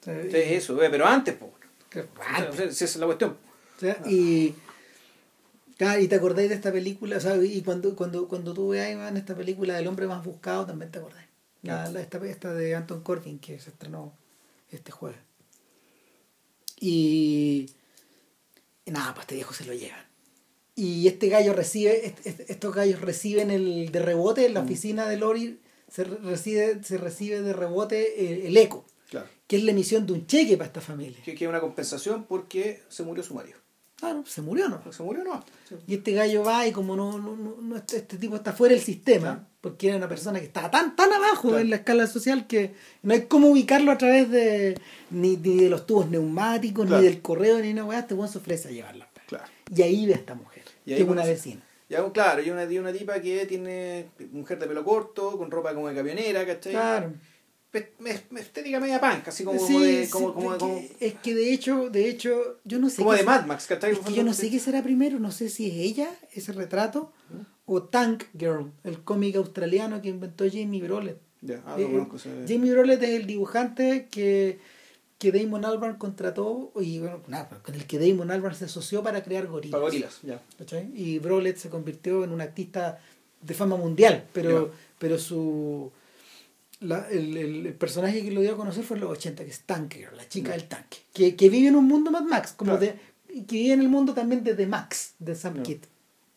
[0.03, 0.11] Sí.
[0.31, 1.53] Sí, eso, eh, pero antes, po.
[2.53, 3.37] Sea, esa es la cuestión.
[3.77, 4.55] O sea, y,
[5.77, 9.35] claro, y te acordáis de esta película, sea, y cuando, cuando, cuando tú veas esta
[9.35, 11.27] película del hombre más buscado, también te acordáis.
[11.61, 14.13] La, la- esta, esta de Anton Corbin que se estrenó
[14.71, 15.17] este jueves.
[16.79, 17.67] Y,
[18.85, 20.05] y nada, pues este viejo se lo llevan.
[20.75, 25.07] Y este gallo recibe, est- est- estos gallos reciben el de rebote en la oficina
[25.07, 28.85] de Lori, se re- recibe, se recibe de rebote el, el eco.
[29.47, 31.17] Que es la emisión de un cheque para esta familia.
[31.23, 33.59] Que, es una compensación porque se murió su marido.
[33.97, 34.81] Claro, se murió, ¿no?
[34.91, 35.43] ¿Se murió no?
[35.69, 35.75] Sí.
[35.87, 38.75] Y este gallo va y como no, no, no, no- este, este tipo está fuera
[38.75, 39.47] del sistema, Claro.
[39.61, 41.59] porque era una persona que estaba tan, tan abajo Claro.
[41.59, 42.73] en la escala social que
[43.03, 44.77] no hay cómo ubicarlo a través de
[45.11, 47.01] ni, ni de los tubos neumáticos, Claro.
[47.01, 49.07] ni del correo, ni weá, este weón se ofrece a llevarla.
[49.27, 49.45] Claro.
[49.73, 51.61] Y ahí ve a esta mujer, Y ahí que es una vecina.
[51.87, 55.73] Ya, claro, y una, y una tipa que tiene mujer de pelo corto, con ropa
[55.73, 56.73] como de camionera, ¿cachai?
[56.73, 57.13] Claro.
[57.75, 60.75] Es- es- Estética media punk, así como, Sí, como de, sí, como, como, es, como,
[60.79, 62.97] que, es que de hecho, de hecho, yo no sé.
[62.97, 63.91] como de Mad Max, ¿cachai?
[63.93, 67.11] es que yo no sé qué será primero, no sé si es ella, ese retrato,
[67.65, 71.17] o Tank Girl, el cómic australiano que inventó Jamie Brolet.
[71.41, 74.59] Ya, ah, Eh, ese- Jamie Brolet es el dibujante que,
[75.17, 79.23] que Damon Albarn contrató y bueno, nada, con el que Damon Albarn se asoció para
[79.23, 79.71] crear gorilas.
[79.71, 80.41] Para gorilas, ya.
[80.93, 82.99] Y Brolet se convirtió en un artista
[83.41, 85.91] de fama mundial, pero, pero su
[86.81, 89.61] la- el, el- personaje que lo dio a conocer fue en los 80, que es
[89.61, 90.57] Tank Girl, la chica Ya.
[90.57, 92.85] del tanque, que, que vive en un mundo Mad Max, como Claro.
[92.85, 95.63] de, que vive en el mundo también de The Max, de Sam Ya.
[95.63, 95.79] Kidd.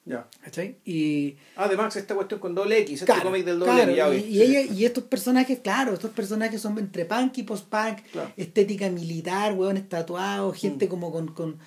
[0.04, 0.26] Ya.
[0.42, 0.78] ¿cachai?
[0.86, 3.94] Y Ah, de Max, esta cuestión con doble X, este Claro, cómic del doble claro,
[3.94, 7.98] ya y, y ella, y estos personajes, claro, estos personajes son entre punk y post-punk,
[8.12, 8.32] Claro.
[8.38, 10.88] estética militar, hueones tatuados, gente Mm.
[10.88, 11.58] como con, con...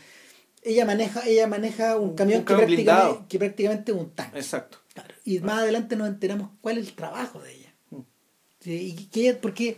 [0.63, 4.38] Ella maneja, ella maneja un camión, un que, camión prácticamente, que prácticamente es un tanque.
[4.39, 4.78] Exacto.
[4.93, 5.13] Claro.
[5.24, 7.61] Y más adelante nos enteramos cuál es el trabajo de ella.
[8.62, 9.78] Sí, y que ella- porque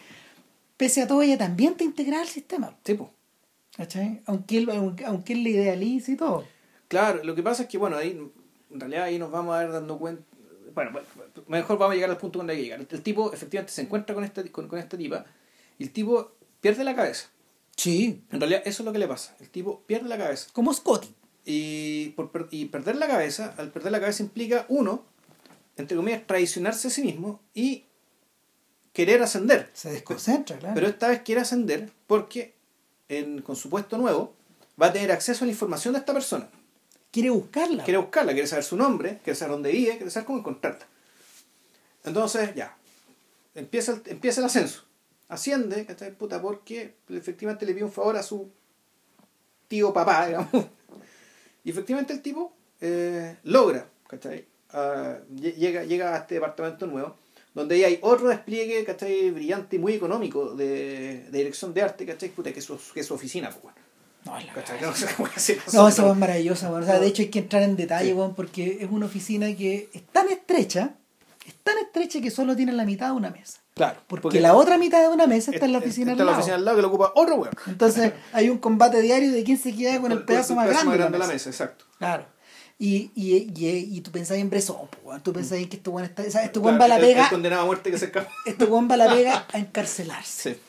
[0.78, 2.76] pese a todo ella también está integrada al sistema.
[2.86, 3.10] Sí, pues.
[3.76, 4.22] ¿cachai?
[4.26, 6.46] Aunque él, aunque, aunque él le idealice y todo.
[6.88, 8.12] Claro, lo que pasa es que, bueno, ahí,
[8.72, 10.24] en realidad ahí nos vamos a ir dando cuenta.
[10.76, 11.08] Bueno, bueno,
[11.48, 12.86] mejor vamos a llegar al punto donde hay que llegar.
[12.90, 15.26] El tipo efectivamente se encuentra con esta, con, con esta tipa
[15.80, 16.32] y el tipo
[16.62, 17.30] pierde la cabeza.
[17.76, 18.22] Sí.
[18.32, 19.36] En realidad, eso es lo que le pasa.
[19.40, 20.50] El tipo pierde la cabeza.
[20.54, 21.08] Como Scotty.
[21.46, 25.04] Y, por, per- y perder la cabeza, al perder la cabeza implica, uno,
[25.78, 27.86] entre comillas, traicionarse a sí mismo y
[28.94, 29.70] querer ascender.
[29.74, 30.76] Se desconcentra, claro.
[30.76, 32.54] Pero esta vez quiere ascender porque
[33.10, 34.34] en, con su puesto nuevo
[34.82, 36.50] va a tener acceso a la información de esta persona.
[37.12, 37.84] quiere buscarla.
[37.84, 40.86] Quiere buscarla, quiere saber su nombre, quiere saber dónde vive, quiere saber cómo encontrarla.
[42.06, 42.76] Entonces, ya,
[43.56, 44.84] empieza el, empieza el ascenso.
[45.30, 46.12] Asciende, ¿cachai?
[46.12, 48.50] Puta, porque efectivamente le pide un favor a su
[49.68, 50.50] tío papá, digamos.
[51.64, 54.46] Y efectivamente el tipo eh, logra, ¿cachai?
[54.72, 57.16] Lle- llega, llega a este departamento nuevo,
[57.54, 59.32] donde ahí hay otro despliegue, ¿cachai?
[59.32, 62.30] Brillante y muy económico de, de dirección de arte, ¿cachai?
[62.30, 63.78] Puta, que es su, que es su oficina, pues, bueno.
[64.26, 64.80] No, la ¿Cachai?
[64.80, 64.96] verdad.
[65.74, 66.84] No No, esa es maravillosa, weón.
[66.84, 68.18] O sea, de hecho hay que entrar en detalle, Sí.
[68.36, 70.96] porque es una oficina que es tan estrecha,
[71.46, 73.60] es tan estrecha que solo tiene la mitad de una mesa.
[73.74, 76.26] Claro, Porque, la otra mitad de una mesa está en la oficina está al en
[76.28, 76.38] la lado.
[76.42, 77.54] oficina al lado que lo ocupa otro weón.
[77.68, 81.18] Entonces hay un combate diario de quién se queda con el pedazo más grande, de
[81.18, 81.50] la mesa.
[81.50, 81.86] exacto.
[81.98, 82.26] Claro.
[82.80, 84.50] Y, y, y, y tú pensás en
[85.04, 85.22] weón.
[85.24, 86.24] tú pensás en que este weón está.
[86.30, 87.30] sea, este Claro, weón va a la pega.
[87.30, 88.30] condenado a muerte que se escapa.
[88.46, 90.56] Este weón va a la pega a encarcelarse.
[90.56, 90.60] Sí.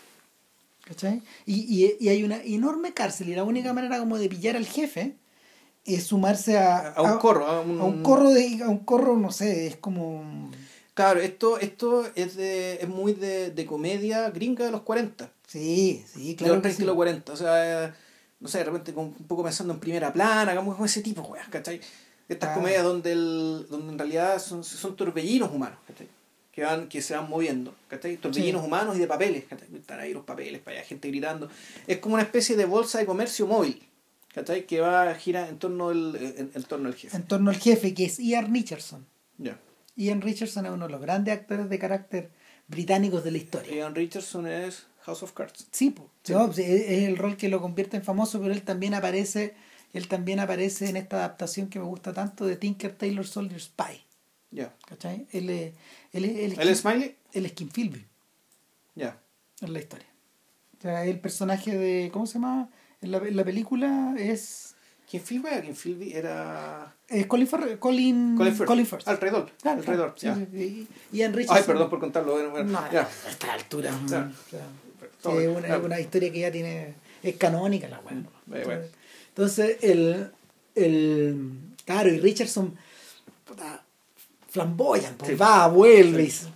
[0.84, 1.22] ¿Cachai?
[1.46, 4.66] Y, y, y hay una enorme cárcel y la única manera como de pillar al
[4.66, 5.14] jefe
[5.86, 9.16] es sumarse a, A un corro, a un- a un corro de a un corro
[9.16, 10.50] no sé es como
[10.92, 15.30] Claro, esto, esto es, de, es muy de, de comedia gringa de los 40.
[15.46, 16.82] sí sí de claro los que 30 sí.
[16.82, 17.32] y los 40.
[17.32, 17.96] O sea,
[18.41, 21.47] no sé, de repente con- un poco pensando en primera plana, como ese tipo, weón,
[21.51, 21.80] ¿cachai?
[22.28, 22.55] Estas Claro.
[22.61, 26.09] comedias donde, el, donde en realidad son, son torbellinos humanos, ¿cachai?
[26.53, 28.16] Que, van, que se van moviendo, ¿cachai?
[28.16, 28.66] Torbellinos Sí.
[28.66, 29.68] humanos y de papeles, ¿cachai?
[29.74, 31.49] Están ahí los papeles, para allá, gente gritando.
[31.87, 33.82] Es como una especie de bolsa de comercio móvil,
[34.35, 34.66] ¿cachai?
[34.66, 37.16] Que va a girar en torno del, en, en torno al jefe.
[37.16, 39.05] en torno al jefe que es Ian Richardson
[39.39, 39.59] Ya.
[39.97, 42.30] Ian Richardson es uno de los grandes actores de carácter
[42.68, 45.66] británicos de la historia Ian Richardson es House of Cards.
[45.70, 46.11] Sí, po.
[46.28, 49.55] No, pues, es, es el rol que lo convierte en famoso, pero él también aparece,
[49.92, 54.02] él también aparece en esta adaptación que me gusta tanto de Tinker Tailor Soldier Spy.
[54.50, 54.72] Ya.
[54.86, 55.26] ¿Cachai?
[55.32, 55.72] Él es,
[56.12, 57.16] él es, él es ¿El Kim- Smiley?
[57.32, 58.07] él es Kim Philby
[58.94, 59.18] Ya.
[59.61, 60.07] en la historia.
[60.78, 62.11] O sea, el personaje de.
[62.12, 62.68] ¿Cómo se llama?
[63.00, 64.74] En la, en la película es.
[65.11, 65.61] ¿Quién Philby era?
[65.62, 66.94] ¿Quién Philby era.
[67.09, 68.66] es Colin, Farrell- Colin, Colin Firth.
[68.68, 69.02] Colin Firth.
[69.05, 69.18] Claro,
[69.61, 69.82] claro.
[69.82, 70.34] traidor, Sí, ya.
[70.34, 70.88] sí, sí.
[71.12, 71.57] Y Richardson.
[71.57, 72.32] Ay, perdón por contarlo.
[72.34, 73.90] Bueno, bueno, No, a esta altura.
[75.31, 76.95] Todo es una, una historia que ya tiene.
[77.22, 78.14] Es canónica la weá.
[78.14, 78.83] Mm.
[79.29, 80.31] Entonces, el,
[80.75, 81.51] el.
[81.85, 82.77] Claro, y Richardson.
[83.45, 83.83] Puta,
[84.51, 85.37] flamboyan, pues Sí.
[85.37, 86.22] va, vuelve.
[86.25, 86.47] y se-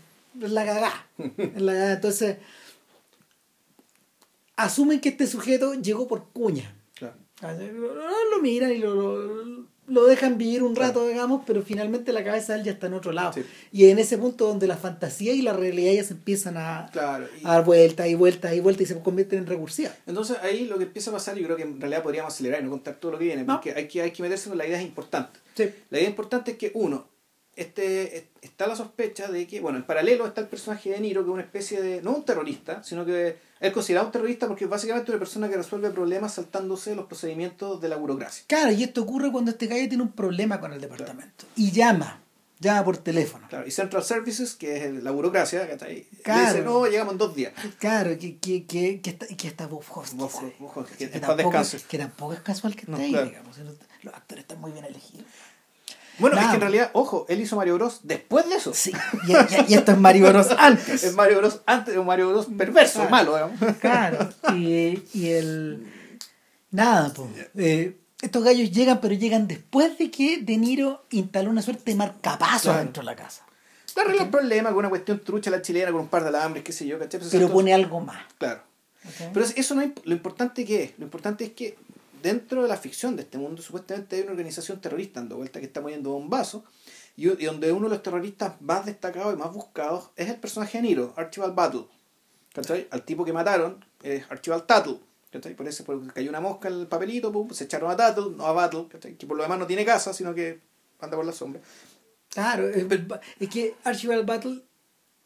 [0.42, 1.06] Es la cagá.
[1.36, 1.92] Es la cagá.
[1.94, 2.36] Entonces.
[4.56, 6.74] Asumen que este sujeto llegó por cuña.
[6.94, 7.14] Claro.
[7.42, 9.57] Lo, lo miran y lo, lo,
[9.88, 12.94] lo dejan vivir un rato, digamos, pero finalmente la cabeza de él ya está en
[12.94, 13.32] otro lado.
[13.32, 13.42] Sí.
[13.72, 17.26] Y en ese punto donde la fantasía y la realidad ya se empiezan a, Claro.
[17.40, 19.94] y- a dar vueltas y vueltas y vueltas y se convierten en recursivas.
[20.06, 22.64] Entonces ahí lo que empieza a pasar, yo creo que en realidad podríamos acelerar y
[22.64, 23.54] no contar todo lo que viene, No.
[23.54, 25.40] porque hay que, hay que meterse con la idea importante.
[25.54, 25.64] Sí.
[25.90, 27.08] La idea importante es que, uno,
[27.60, 31.22] este, es- está la sospecha de que, bueno, en paralelo está el personaje de Niro,
[31.24, 34.64] que es una especie de, no un terrorista, sino que es considerado un terrorista porque
[34.64, 38.44] es básicamente una persona que resuelve problemas saltándose los procedimientos de la burocracia.
[38.46, 41.46] Claro, y esto ocurre cuando este gallo tiene un problema con el departamento.
[41.56, 42.20] Y llama,
[42.60, 43.46] llama por teléfono.
[43.48, 46.06] Claro, y Central Services, que es la burocracia, ¿cachai?
[46.22, 46.40] Claro.
[46.40, 47.52] le dice, no, llegamos en dos días.
[47.78, 50.84] Claro, que, que, que, que está, que está Bob Hoskins Bob ahí.
[50.96, 51.52] Que Que tampoco,
[51.88, 53.26] que tampoco es casual que esté No, ahí, claro.
[53.26, 53.56] digamos.
[54.04, 55.26] Los actores están muy bien elegidos.
[56.18, 56.46] Bueno, Nada.
[56.46, 58.00] es que en realidad, ojo, él hizo Mario Bros.
[58.02, 58.72] después de eso.
[58.74, 58.92] Sí,
[59.26, 61.04] y, y- y esto es Mario Bros antes.
[61.04, 61.60] Es Mario Bros.
[61.66, 62.46] antes de un Mario Bros.
[62.56, 63.10] perverso, Claro.
[63.10, 63.76] malo, digamos.
[63.80, 65.86] Claro, y, y el.
[66.70, 67.94] Nada, pues.
[68.20, 72.64] estos gallos llegan, pero llegan después de que De Niro instaló una suerte de marcapaso
[72.64, 72.78] Claro.
[72.80, 73.44] dentro de la casa.
[73.96, 76.62] Le arregla el problema con una cuestión trucha la chilena, con un par de alambres,
[76.62, 77.18] qué sé yo, ¿cachai?
[77.20, 78.22] Pues, Pero pone algo más.
[78.38, 78.60] Claro.
[79.32, 80.92] Pero es- eso no es lo importante que es.
[80.98, 81.78] Lo importante es que
[82.22, 85.66] dentro de la ficción de este mundo, supuestamente hay una organización terrorista dando vuelta que
[85.66, 86.62] está moviendo bombazos.
[87.16, 90.78] Y, y donde uno de los terroristas más destacados y más buscados es el personaje
[90.78, 91.86] de Niro, Archibald Battle.
[92.52, 92.88] ¿Cachai?
[92.90, 94.98] Al tipo que mataron es Archibald Tattle.
[95.30, 95.54] ¿Cachai?
[95.54, 98.46] Por eso porque cayó una mosca en el papelito, pum, se echaron a Tattle, no
[98.46, 99.14] a Battle, ¿cachai?
[99.14, 100.60] que por lo demás no tiene casa, sino que
[101.00, 101.60] anda por la sombra.
[102.30, 102.86] Claro, es,
[103.48, 104.62] que Archibald Battle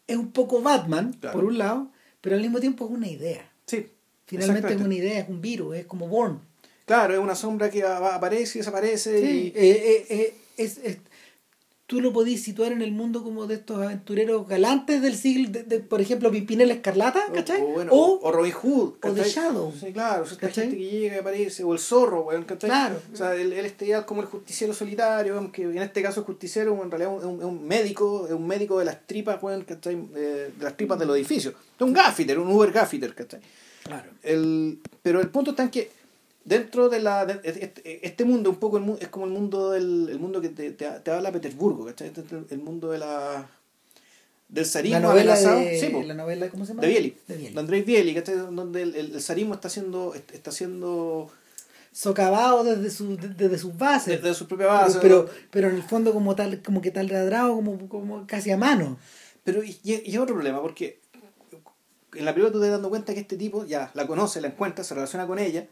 [0.06, 1.34] es un poco Batman, Claro.
[1.34, 1.90] por un lado,
[2.20, 3.50] pero al mismo tiempo es una idea.
[3.66, 3.88] Sí.
[4.26, 6.40] Finalmente es una idea, es un virus, es como Born.
[6.86, 9.20] Claro, es una sombra que aparece y desaparece.
[9.20, 10.98] Sí, y- eh, eh, eh, es, es-
[11.86, 15.62] tú lo podís situar en el mundo como de estos aventureros galantes del siglo, de,
[15.64, 17.60] de, por ejemplo, Pimpinela Escarlata, ¿cachai?
[17.60, 18.94] O, bueno, o, o Robin Hood.
[18.94, 19.30] o The ¿cachai?
[19.30, 19.72] Shadow.
[19.78, 20.64] Sí, claro, esta ¿cachai?
[20.70, 21.64] gente que llega y aparece.
[21.64, 22.70] O el zorro, weón, ¿cachai?
[22.70, 22.98] Claro.
[23.12, 26.20] O sea, él, él está ya como el justiciero solitario, weón, que en este caso
[26.20, 29.42] es justiciero, en realidad es un, es un médico, es un médico de las tripas,
[29.42, 29.94] weón, ¿cachai?
[30.14, 31.54] Eh, de las tripas de los edificios.
[31.76, 33.40] Es un gaffiter, un Uber gaffiter, ¿cachai?
[33.84, 34.08] claro.
[34.22, 35.90] El, pero el punto está en que
[36.44, 40.08] dentro de la de- este, este mundo un poco el es como el mundo del
[40.08, 42.08] el mundo que te, te, te habla Petersburgo ¿cachai?
[42.08, 43.48] Este es el mundo de la
[44.48, 46.82] del zarismo La novela, de, sí, la novela, ¿cómo se llama?
[46.82, 47.54] de Bieli De Bieli.
[47.54, 48.36] de Andrés Bieli ¿cachai?
[48.36, 51.30] donde el, el, el zarismo está siendo está siendo
[51.94, 54.22] Socavado desde, su, desde sus bases.
[54.22, 57.54] desde su propia base pero, pero en el fondo como tal, como que tal ladrado,
[57.54, 58.96] como, como casi a mano.
[59.44, 61.00] Pero y, y es otro problema, porque
[62.14, 64.48] en la película tú te das dando cuenta que este tipo ya la conoce, la
[64.48, 65.66] encuentra, se relaciona con ella.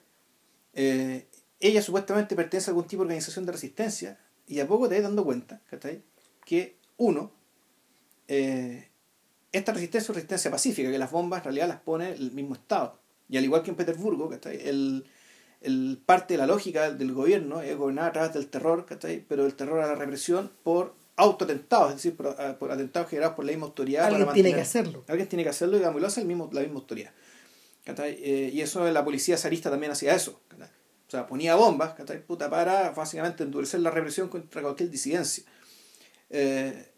[0.75, 1.29] Eh,
[1.61, 4.18] ella supuestamente pertenece a algún tipo de organización de resistencia.
[4.47, 6.03] Y a poco te vas dando cuenta, ¿cachai?
[6.45, 7.33] Que uno,
[8.29, 8.89] eh,
[9.53, 12.55] esta resistencia es una resistencia pacífica, que las bombas en realidad las pone el mismo
[12.55, 12.99] Estado.
[13.28, 14.57] Y al igual que en Petersburgo, ¿cachai?
[14.69, 15.07] El,
[15.61, 19.24] el parte de la lógica del gobierno es gobernar a través del terror, ¿cachai?
[19.28, 23.36] Pero el terror a la represión por autoatentados, es decir, por, a- por atentados generados
[23.36, 24.05] por la misma autoridad.
[24.07, 25.05] Alguien para tiene mantener- que hacerlo.
[25.07, 27.12] Alguien tiene que hacerlo digamos, y lo hace el mismo, la misma autoridad.
[27.99, 30.41] Eh, y eso la policía zarista también hacía eso.
[31.07, 31.95] O sea, ponía bombas.
[32.27, 35.45] Puta, para básicamente endurecer la represión contra cualquier disidencia.
[36.31, 36.91] Eh,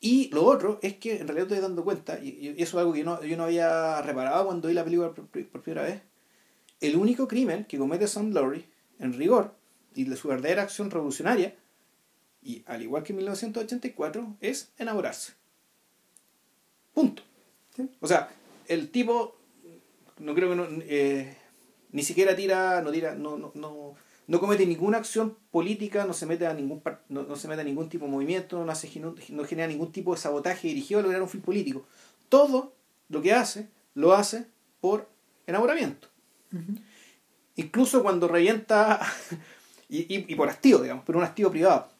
[0.00, 2.92] y lo otro es que en realidad estoy dando cuenta, y, y eso es algo
[2.92, 6.02] que yo no, yo no había reparado cuando vi la película por, por primera vez,
[6.80, 8.66] el único crimen que comete Sam Lowry,
[8.98, 9.54] en rigor,
[9.94, 11.56] y de su verdadera acción revolucionaria,
[12.42, 15.32] y al igual que en 1984, es enamorarse.
[16.94, 17.22] Punto.
[17.74, 17.90] Sí.
[18.00, 18.28] O sea,
[18.68, 19.35] el tipo,
[20.18, 21.36] no creo que no, eh,
[21.92, 23.94] ni siquiera tira, no tira, no, no, no,
[24.26, 27.64] no comete ninguna acción política, no se mete a ningún no, no se mete a
[27.64, 31.02] ningún tipo de movimiento, no hace no, no genera ningún tipo de sabotaje dirigido a
[31.02, 31.86] lograr un fin político.
[32.28, 32.74] Todo
[33.08, 34.46] lo que hace, lo hace
[34.80, 35.08] por
[35.46, 36.08] enamoramiento.
[37.54, 39.00] Incluso cuando revienta
[39.88, 41.95] y, y, y por hastío, digamos, pero un hastío privado.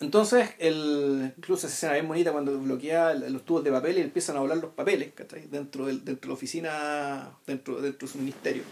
[0.00, 4.36] Entonces, el, incluso esa escena bien bonita cuando bloquea los tubos de papel y empiezan
[4.36, 5.46] a volar los papeles, ¿cachai?
[5.46, 8.64] Dentro, del, dentro de la oficina, dentro, dentro de su ministerio.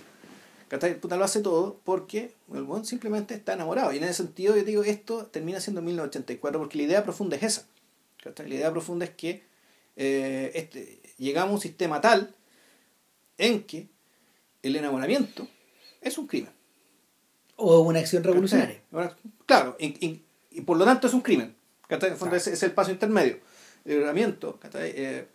[0.69, 0.99] ¿Cachai?
[0.99, 3.93] Puta lo hace todo porque el buen simplemente está enamorado.
[3.93, 7.43] Y en ese sentido yo digo, esto termina siendo 1984 porque la idea profunda es
[7.43, 7.66] esa.
[8.23, 8.49] ¿cachai?
[8.49, 9.43] La idea profunda es que
[9.97, 12.35] eh, este, llegamos a un sistema tal
[13.39, 13.89] en que
[14.62, 15.47] el enamoramiento
[16.01, 16.53] es un crimen.
[17.57, 18.81] O una acción revolucionaria.
[19.47, 19.77] Claro,
[20.55, 21.55] y, por lo tanto es un crimen.
[21.89, 23.39] es, el paso intermedio.
[23.85, 25.27] El enamoramiento, eh,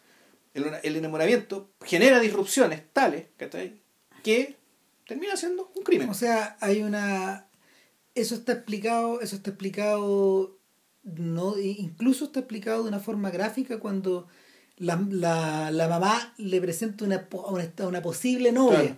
[0.53, 3.27] el, enamoramiento genera disrupciones tales
[4.23, 4.56] que
[5.07, 6.10] termina siendo un crimen.
[6.10, 7.48] O sea, hay una.
[8.15, 10.57] Eso está explicado, eso está explicado,
[11.03, 14.27] no, incluso está explicado de una forma gráfica cuando
[14.77, 18.98] la, la, la mamá le presenta una, una, una posible novia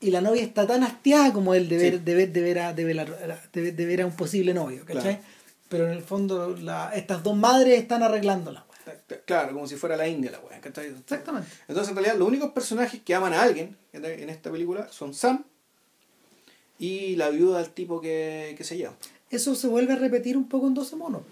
[0.00, 2.72] y la novia está tan hastiada como él de ver, de ver, de ver, a,
[2.72, 3.04] de ver, a,
[3.52, 5.20] de ver, a un posible novio, ¿cachai?
[5.68, 8.66] Pero en el fondo la, estas dos madres están arreglando la
[9.24, 11.48] Claro, como si fuera la India la weá, Exactamente.
[11.66, 15.44] Entonces en realidad los únicos personajes que aman a alguien en esta película son Sam
[16.78, 18.94] y la viuda del tipo que, que se lleva.
[19.30, 21.22] Eso se vuelve a repetir un poco en 12 monos.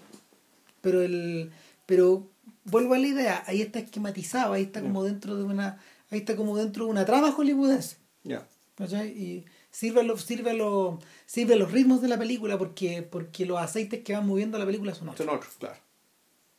[0.81, 1.51] Pero el
[1.85, 2.27] pero
[2.65, 5.79] vuelvo a la idea, ahí está esquematizado, ahí está como dentro de una
[6.11, 7.97] ahí está como dentro de una trama hollywoodense.
[8.23, 8.47] Ya.
[8.77, 14.03] Y sirve los, sirve, los, sirve los ritmos de la película porque, porque los aceites
[14.03, 15.25] que van moviendo la película son otros.
[15.25, 15.79] Son otros, claro.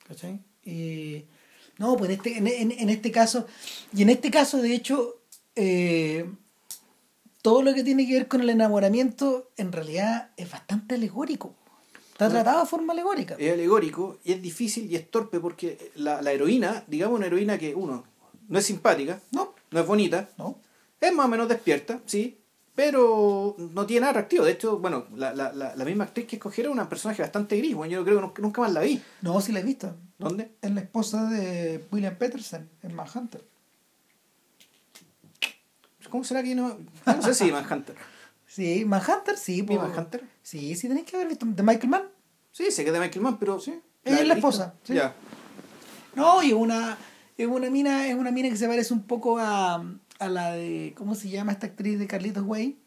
[0.06, 0.40] ¿Cachai?
[0.64, 1.24] Y,
[1.78, 3.46] no, pues en este, en, en, este caso,
[3.92, 5.20] y en este caso, de hecho,
[5.56, 6.24] eh,
[7.42, 11.54] todo lo que tiene que ver con el enamoramiento en realidad es bastante alegórico.
[12.12, 13.36] Está tratado de forma alegórica.
[13.38, 17.58] Es alegórico y es difícil y es torpe porque la, la heroína, digamos una heroína
[17.58, 18.04] que uno
[18.48, 20.58] no es simpática, no, no es bonita, no,
[21.00, 22.38] es más o menos despierta, sí,
[22.74, 24.44] pero no tiene nada atractivo.
[24.44, 27.74] De hecho, bueno, la, la, la, misma actriz que escogieron es una personaje bastante gris.
[27.74, 29.00] Bueno, yo creo que nunca más la vi.
[29.22, 29.94] No, sí la he visto.
[30.18, 30.52] ¿Dónde?
[30.60, 33.42] Es la esposa de William Peterson en Manhunter.
[36.10, 36.78] ¿Cómo será que no?
[37.04, 37.96] No sé si Manhunter.
[38.48, 39.60] Sí, Manhunter, sí.
[39.62, 40.24] ¿Vi Manhunter?
[40.40, 41.44] Sí, sí tenéis que haber visto.
[41.46, 42.02] ¿De Michael Mann?
[42.52, 43.78] Sí, sé que es de Michael Mann, pero sí.
[44.02, 44.74] Ella es la esposa.
[44.84, 44.94] Sí.
[44.94, 45.14] Ya.
[46.14, 46.96] No, y una,
[47.36, 49.84] es una mina, es una mina que se parece un poco a
[50.18, 52.78] a la de, ¿cómo se llama esta actriz de Carlitos Way?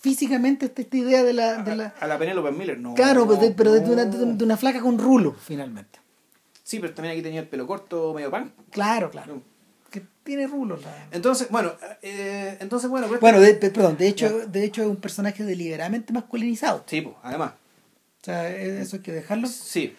[0.00, 1.62] Físicamente esta, esta idea de la...
[1.62, 1.94] De la...
[2.00, 2.94] A, la Penelope Miller, no.
[2.94, 5.98] Claro, pero, de, pero de, una, de, una, flaca con rulo, finalmente.
[6.62, 8.52] Sí, pero también aquí tenía el pelo corto, medio pan.
[8.70, 9.42] Claro, claro.
[9.90, 10.80] Que tiene rulos.
[11.10, 13.08] Entonces, bueno, eh, entonces, bueno...
[13.08, 16.84] Pues, bueno, perdón, de hecho, de hecho es un personaje deliberadamente masculinizado.
[16.86, 17.52] Sí, pues, además.
[18.20, 19.48] O sea, eso hay que dejarlo.
[19.48, 19.96] Sí.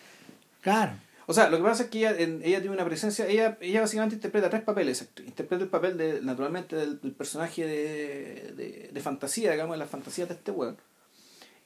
[0.61, 0.93] Claro.
[1.29, 4.15] O sea, lo que pasa es que ella, ella tiene una presencia, ella, ella básicamente
[4.15, 5.07] interpreta tres papeles.
[5.27, 10.27] Interpreta el papel, de naturalmente, del, personaje de, de, de, fantasía, digamos, de las fantasías
[10.27, 10.77] de este weón.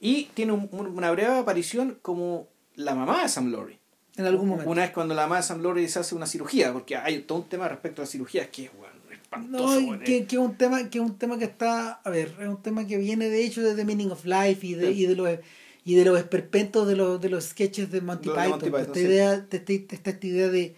[0.00, 3.78] Y tiene una breve aparición como la mamá de Sam Laurie.
[4.16, 4.70] En algún momento.
[4.70, 7.38] Una vez cuando la mamá de Sam Laurie se hace una cirugía, porque hay todo
[7.38, 9.80] un tema respecto a la cirugía que es, bueno, espantoso.
[9.80, 12.60] No, que, que, es un tema, que un tema que está, a ver, es un
[12.60, 15.38] tema que viene de hecho desde Meaning of Life y de, y de los
[15.84, 18.74] y de los esperpentos de los, de los sketches de Monty Python.
[18.76, 19.72] esta, idea, esta,
[20.10, 20.74] esta, idea de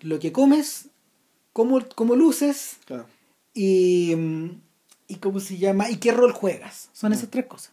[0.00, 0.88] lo que comes,
[1.52, 2.78] cómo, cómo luces
[3.54, 4.14] y,
[5.06, 6.90] y cómo se llama y qué rol juegas.
[6.92, 7.72] Son esas tres cosas.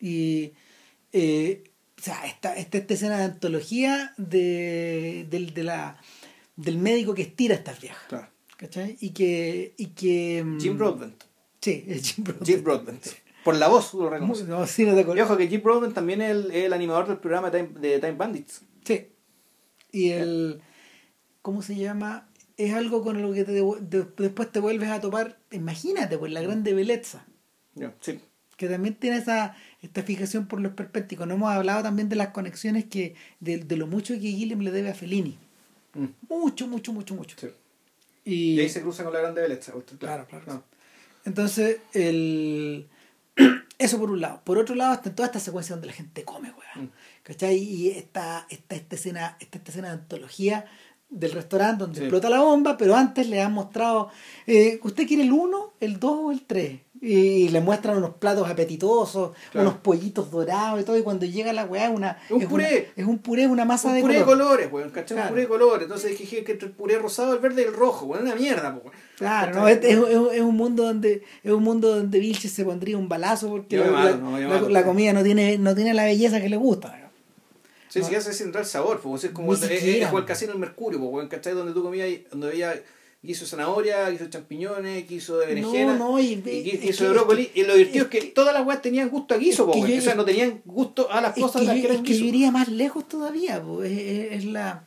[0.00, 0.52] Y
[1.12, 1.64] eh,
[1.98, 6.00] o sea, esta, esta, escena de antología de, de, la,
[6.54, 8.28] del médico que estira estas viejas.
[8.56, 8.96] ¿Cachai?
[9.00, 10.44] Y que, y que...
[10.60, 11.24] Jim Broadbent.
[11.60, 12.46] Sí, es Jim Broadbent.
[12.46, 13.06] Jim Broadbent.
[13.44, 14.44] Por la voz lo reconoce.
[14.44, 17.18] No, sí, no te y ojo que Jim Broadbent también es el, el, animador del
[17.18, 18.62] programa de Time, de Time Bandits.
[18.84, 19.08] Sí.
[19.92, 20.60] Y el...
[21.42, 22.28] ¿Cómo se llama?
[22.56, 23.62] Es algo con lo que te,
[24.22, 25.38] después te vuelves a topar.
[25.50, 27.24] Imagínate, pues, la grande belleza.
[28.00, 28.20] sí.
[28.56, 31.26] Que también tiene esa esta fijación por los perpénticos.
[31.26, 34.72] No hemos hablado también de las conexiones que de, de lo mucho que Guillem le
[34.72, 35.38] debe a Fellini.
[35.94, 36.06] Mm.
[36.28, 37.36] Mucho, mucho, mucho, mucho.
[37.38, 37.48] Sí.
[38.24, 39.72] Y, ahí se cruza con la grande belleza.
[39.98, 40.44] Claro, claro.
[40.44, 40.64] claro.
[41.24, 42.88] Entonces, el
[43.78, 44.40] eso por un lado.
[44.44, 46.86] Por otro lado, está en toda esta secuencia donde la gente come, weón.
[46.86, 46.92] Mm.
[47.22, 47.56] ¿Cachai?
[47.56, 50.66] Y esta, esta, esta, escena, esta, esta escena de antología
[51.08, 54.10] del restaurante donde explota la bomba, pero antes le han mostrado,
[54.46, 56.80] eh, ¿usted quiere el 1, el 2 o el 3?
[57.00, 61.64] Y le muestran unos platos apetitosos, unos pollitos dorados y todo, y cuando llega la
[61.64, 62.90] weá una, un es puré.
[62.96, 65.18] es un puré, una masa de, puré colores, weón, ¿cachai?
[65.18, 65.82] Un puré de colores.
[65.84, 68.92] Entonces dije que el puré rosado, el verde y el rojo, weón, una mierda, weón.
[69.16, 72.96] Claro, no, es, es, es, un mundo donde es un mundo donde Vilches se pondría
[72.96, 74.16] un balazo porque la,
[74.68, 77.08] la, comida no tiene, no tiene la belleza que le gusta.
[77.88, 81.00] Sí, sí, hace sin el sabor, pues, es como, el, es, el casino del Mercurio,
[81.00, 81.54] pues, ¿cachai?
[81.54, 82.82] Donde tú comías, donde había
[83.20, 87.50] Quiso zanahoria, quiso champiñones, quiso de berenjena, No, no, y- y, quiso que- de brócoli.
[87.52, 89.80] y lo divertido es es que, todas las weas tenían gusto a guiso, po, que
[89.92, 92.16] yo- o sea, no tenían gusto a las cosas que, de las que eran que
[92.18, 93.82] yo iría más lejos todavía, po.
[93.82, 94.84] Es, es- es la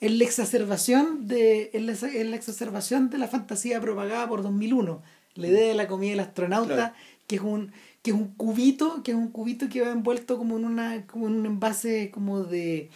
[0.00, 5.02] es la exacerbación de es la, es la exacerbación de la fantasía propagada por 2001
[5.34, 6.94] la idea de la comida del astronauta Claro.
[7.26, 7.72] que es un
[8.02, 11.28] que es un cubito que es un cubito que va envuelto como en una como
[11.28, 12.90] en un envase como de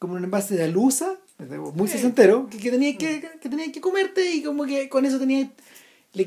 [0.00, 1.14] como en un envase de alusa
[1.74, 5.18] muy sesentero que, que tenías que, que tenías que comerte y como que con eso
[5.18, 5.48] tenías
[6.14, 6.26] le,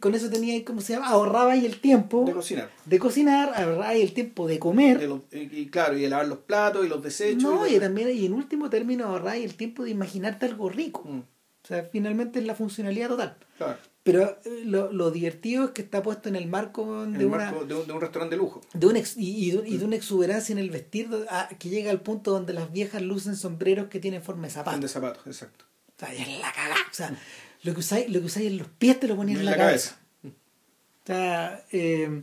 [0.00, 2.68] con eso tenías como se llama ahorrabas ahí el tiempo De cocinar.
[2.84, 6.26] de cocinar ahorrabas ahí el tiempo de comer De y, y claro, y de lavar
[6.28, 7.42] los platos y los desechos.
[7.42, 11.04] no, y y también, y en último término, ahorrar el tiempo de imaginarte algo rico.
[11.06, 13.36] Mm, O sea, finalmente es la funcionalidad total.
[13.56, 13.78] claro.
[14.12, 17.36] Pero eh, lo, lo divertido es que está puesto en el marco de el una,
[17.38, 18.60] marco de un, de un restaurante de lujo.
[18.74, 21.68] de una ex- y, y de, y de una exuberancia en el vestir a- que
[21.68, 24.78] llega al punto donde las viejas lucen sombreros que tienen forma de zapato.
[24.80, 25.64] de zapatos, exacto.
[25.96, 26.76] O sea, es la cagada.
[26.90, 27.16] O sea,
[27.62, 29.98] lo que usáis, lo que usáis en los pies te lo ponías en la, cabeza.
[30.24, 32.22] O sea, eh,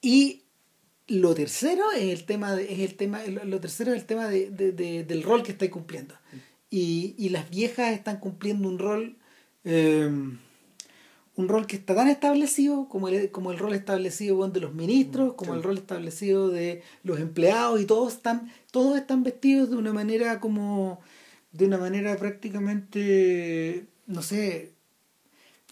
[0.00, 0.42] y
[1.08, 4.28] lo tercero es el tema de, es el tema lo, lo tercero es el tema
[4.28, 6.14] de, de- de- del rol que estáis cumpliendo
[6.70, 9.16] y, y las viejas están cumpliendo un rol
[9.64, 10.10] eh,
[11.36, 14.72] un rol que está tan establecido como el, como el rol establecido bueno, de los
[14.74, 15.58] ministros como Sí.
[15.58, 20.40] el rol establecido de los empleados y todos están todos están vestidos de una manera
[20.40, 21.00] como
[21.52, 24.72] de una manera prácticamente no sé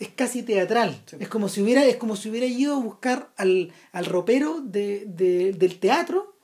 [0.01, 1.01] es casi teatral.
[1.07, 1.17] Sí.
[1.21, 5.05] Es como si hubiera, es como si hubiera ido a buscar al, al ropero de,
[5.07, 6.35] de- del teatro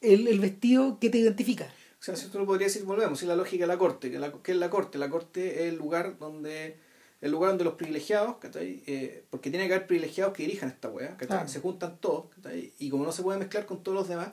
[0.00, 1.66] el, el vestido que te identifica.
[2.00, 4.18] O sea, si tú lo podrías decir, volvemos, es la lógica de la corte, que,
[4.18, 4.98] la, que es la corte.
[4.98, 6.76] La corte es el lugar donde
[7.20, 8.82] el lugar donde los privilegiados, ¿cachai?
[8.86, 11.26] Eh, porque tiene que haber privilegiados que dirijan esta weá, ¿cachai?
[11.28, 11.48] Claro.
[11.48, 12.72] Se juntan todos, ¿cachai?
[12.78, 14.28] Y como no se puede mezclar con todos los demás,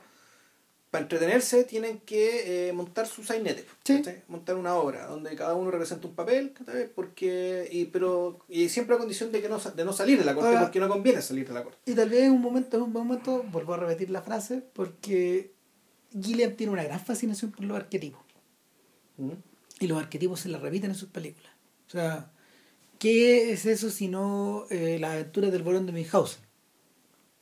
[0.90, 4.00] para entretenerse tienen que eh, montar su sainete, Sí.
[4.28, 6.88] montar una obra donde cada uno representa un papel, ¿cachai?
[6.94, 10.34] Porque, y, pero, y siempre a condición de, que no, de no salir de la
[10.34, 11.78] corte, Ahora- porque no conviene salir de la corte.
[11.90, 15.52] Y tal vez en un momento, en un momento, vuelvo a repetir la frase, porque
[16.18, 18.20] Gilliam tiene una gran fascinación por los arquetipos.
[19.16, 19.32] ¿Mm?
[19.80, 21.50] Y los arquetipos se la repiten en sus películas.
[21.88, 22.30] O sea,
[22.98, 26.40] ¿qué es eso sino eh, las aventuras del barón de Münchhausen?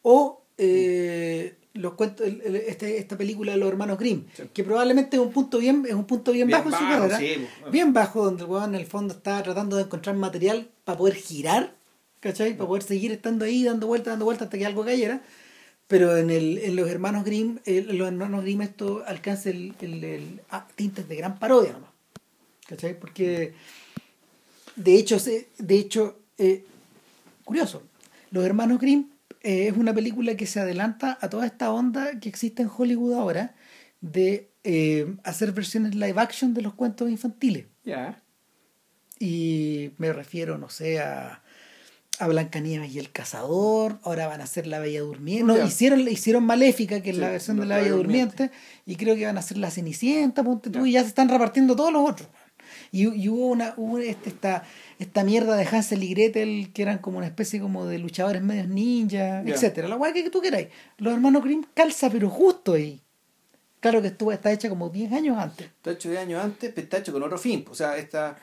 [0.02, 4.44] O eh, los cuentos, el- el- este- esta película de los hermanos Grimm, Sí.
[4.52, 7.18] que probablemente es un punto bien, es un punto bien, Bien bajo, en su carrera.
[7.18, 7.46] sí.
[7.72, 11.14] Bien bajo, donde el weón en el fondo está tratando de encontrar material para poder
[11.16, 11.74] girar,
[12.20, 12.56] ¿cachai?
[12.56, 15.22] Para poder seguir estando ahí, dando vueltas, dando vueltas hasta que algo cayera.
[15.88, 20.04] Pero en, el, en los hermanos Grimm, en los hermanos Grimm esto alcanza el, el,
[20.04, 21.90] el- ah, tintes de gran parodia nomás.
[22.68, 22.98] ¿Cachai?
[22.98, 23.52] Porque
[24.76, 26.64] de hecho, se- de hecho eh,
[27.44, 27.82] curioso,
[28.30, 29.10] Los Hermanos Grimm
[29.42, 33.14] eh, es una película que se adelanta a toda esta onda que existe en Hollywood
[33.14, 33.54] ahora
[34.00, 37.66] de eh, hacer versiones live action de los cuentos infantiles.
[37.84, 38.22] Ya.
[39.18, 41.42] Y me refiero, no sé, a,
[42.18, 45.44] a Blancanieves y el Cazador, ahora van a hacer La Bella Durmiente.
[45.44, 48.50] No, hicieron, hicieron Maléfica, que es la versión de La La Bella Durmiente,
[48.86, 51.76] y creo que van a hacer La Cenicienta, ponte tú, y ya se están repartiendo
[51.76, 52.28] todos los otros.
[52.92, 54.64] Y, y hubo una hubo este, esta,
[54.98, 58.68] esta mierda de Hansel y Gretel, que eran como una especie como de luchadores medios
[58.68, 59.54] ninja, Ya.
[59.54, 60.68] etcétera La guay que tú queráis.
[60.98, 63.00] Los hermanos Grimm calza, pero justo ahí.
[63.80, 65.66] Claro que estuvo, está hecha como 10 años antes.
[65.66, 67.66] Está hecho 10 años antes, pero está hecho con otro fin.
[67.70, 68.38] O sea, esta,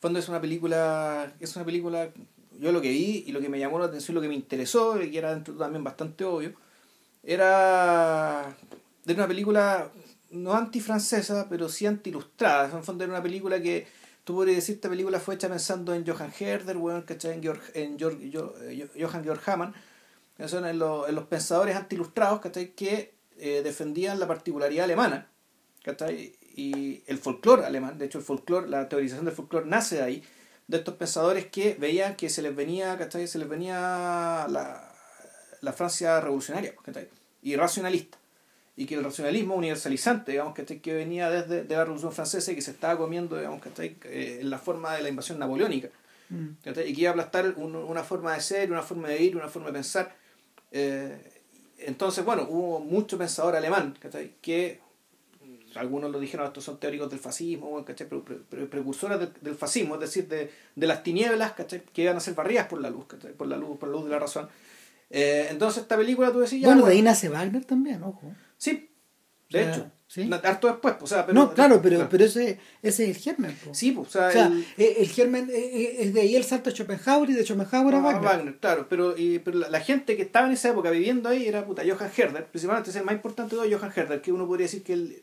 [0.00, 2.08] fondo es una película, es una película,
[2.58, 5.02] yo lo que vi y lo que me llamó la atención, lo que me interesó,
[5.02, 6.54] y que era dentro también bastante obvio,
[7.22, 8.56] era
[9.04, 9.90] de una película
[10.42, 12.70] no antifrancesa, pero sí anti-ilustrada.
[12.76, 13.86] En fondo era una película que,
[14.24, 17.34] tú podrías decir, esta película fue hecha pensando en Johan Herder, bueno, ¿cachai?
[17.34, 19.74] En, Georg, en Georg- eh, Johann Georg Hamann,
[20.36, 22.72] que son en, los- los pensadores anti-ilustrados, ¿cachai?
[22.74, 25.28] Que eh, defendían la particularidad alemana,
[25.84, 26.36] ¿cachai?
[26.54, 30.24] Y el folclore alemán, de hecho el folclore, la teorización del folclore nace de ahí,
[30.68, 33.26] de estos pensadores que veían que se les venía, ¿cachai?
[33.28, 34.92] Se les venía la,
[35.60, 37.08] la Francia revolucionaria, ¿cachai?
[37.42, 38.18] Y racionalista.
[38.78, 40.80] Y que el racionalismo universalizante, digamos, ¿cachai?
[40.80, 43.96] Que venía desde de la Revolución Francesa y que se estaba comiendo, digamos, ¿cachai?
[44.04, 45.88] Eh, en la forma de la invasión napoleónica.
[46.28, 46.46] Mm.
[46.62, 46.90] ¿cachai?
[46.90, 49.48] Y que iba a aplastar un- una forma de ser, una forma de ir, una
[49.48, 50.14] forma de pensar.
[50.72, 51.16] Eh,
[51.78, 54.34] entonces, bueno, hubo mucho pensador alemán, ¿cachai?
[54.42, 54.80] Que
[55.76, 58.08] algunos lo dijeron, estos son teóricos del fascismo, bueno, ¿cachai?
[58.08, 61.82] Pre- pre- pre- precursores del, del fascismo, es decir, de, de las tinieblas, ¿cachai?
[61.92, 63.32] Que iban a ser barridas por la luz, ¿cachai?
[63.32, 64.48] Por la luz, por la luz de la razón.
[65.10, 68.34] Eh, entonces esta película tú decías, ya, bueno, de bueno, ahí nace Wagner también, ojo.
[68.56, 68.90] Sí,
[69.50, 70.30] de O sea, hecho, sí.
[70.42, 72.10] Harto después, pues, o sea, pero, no, claro, pero, claro.
[72.10, 73.56] pero ese, ese es el germen.
[73.64, 73.74] po.
[73.74, 76.34] sí, pues, o sea, O sea, el- eh, el germen eh, eh, es de ahí
[76.36, 78.22] el salto a Schopenhauer y de Schopenhauer a Ah, Wagner.
[78.24, 81.46] Wagner, claro, pero, y, pero la, la gente que estaba en esa época viviendo ahí
[81.46, 84.46] era puta Johann Herder, principalmente es el más importante de todos, Johann Herder, que uno
[84.46, 85.22] podría decir que el,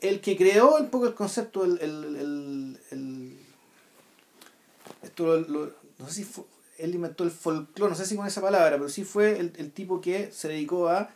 [0.00, 3.38] el que creó un poco el concepto, el, el, el, el-
[5.02, 6.44] esto lo, lo- no sé si fue,
[6.78, 9.70] él inventó el folclore, no sé si con esa palabra, pero sí fue el, el
[9.72, 11.10] tipo que se dedicó a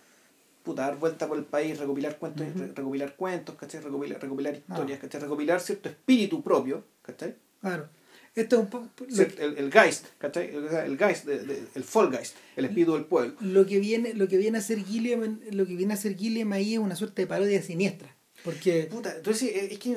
[0.62, 2.58] puta, dar vuelta por el país, recopilar cuentos, Ujú.
[2.58, 3.80] re- recopilar cuentos, ¿cachai?
[3.80, 4.72] Recopilar, recopilar Ah.
[4.74, 5.20] historias, ¿cachai?
[5.20, 7.34] Recopilar cierto espíritu propio, ¿cachai?
[7.60, 7.88] Claro.
[8.34, 8.88] Esto es un poco.
[9.08, 10.54] El, el Geist, ¿cachai?
[10.54, 13.34] El, el Geist, de- de- el Folgeist, el espíritu del pueblo.
[13.40, 16.52] lo que viene, lo que viene a hacer Gilliam, lo que viene a hacer Gilliam
[16.52, 18.14] ahí es una suerte de parodia siniestra.
[18.44, 18.84] Porque.
[18.90, 19.96] Puta, entonces eh, es que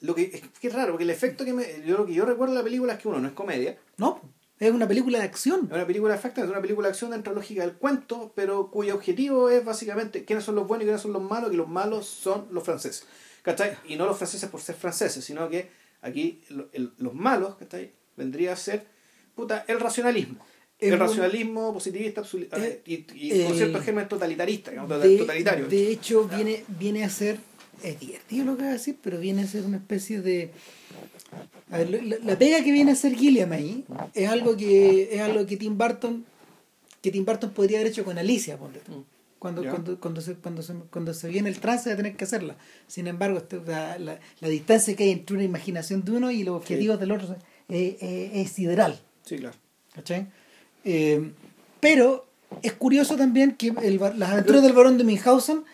[0.00, 2.24] lo que es que es raro, porque el efecto que me, yo lo que yo
[2.24, 4.20] recuerdo de la película es que uno no es comedia, No,
[4.68, 5.66] es una película de acción.
[5.70, 8.32] es una película exacta, es una película de acción dentro de la lógica del cuento,
[8.34, 11.56] pero cuyo objetivo es básicamente quiénes son los buenos y quiénes son los malos, que
[11.56, 13.06] los malos son los franceses.
[13.42, 13.76] ¿Cachai?
[13.88, 15.68] Y no los franceses por ser franceses, sino que
[16.00, 17.92] aquí lo- el- los malos, ¿cachai?
[18.16, 18.86] Vendría a ser
[19.34, 20.44] puta, el racionalismo.
[20.78, 22.22] El racionalismo positivista
[22.56, 25.68] Eh, y, y con el- ciertos gérmenes totalitaristas, digamos, De, totalitarios.
[25.70, 27.38] de hecho, viene, viene a ser.
[27.82, 30.50] Es divertido lo que voy a decir, pero viene a ser una especie de.
[31.70, 33.84] A ver, la, la pega que viene a ser Gilliam ahí
[34.14, 36.24] es algo que es algo que Tim Burton
[37.00, 38.56] que Tim Burton podría haber hecho con Alicia.
[38.56, 39.02] Mm.
[39.40, 39.70] Cuando, Ya.
[39.70, 42.56] cuando, cuando, se, cuando, se, cuando se viene el trance de tener que hacerla.
[42.86, 46.44] Sin embargo, este- la, la, la distancia que hay entre una imaginación de uno y
[46.44, 47.36] los objetivos del otro
[47.68, 49.00] es, es- es sideral.
[49.24, 49.56] Sí, claro.
[49.94, 50.28] ¿cachai?
[50.84, 51.32] Eh,
[51.80, 52.26] pero
[52.62, 55.64] es curioso también que el, las aventuras del barón de Münchhausen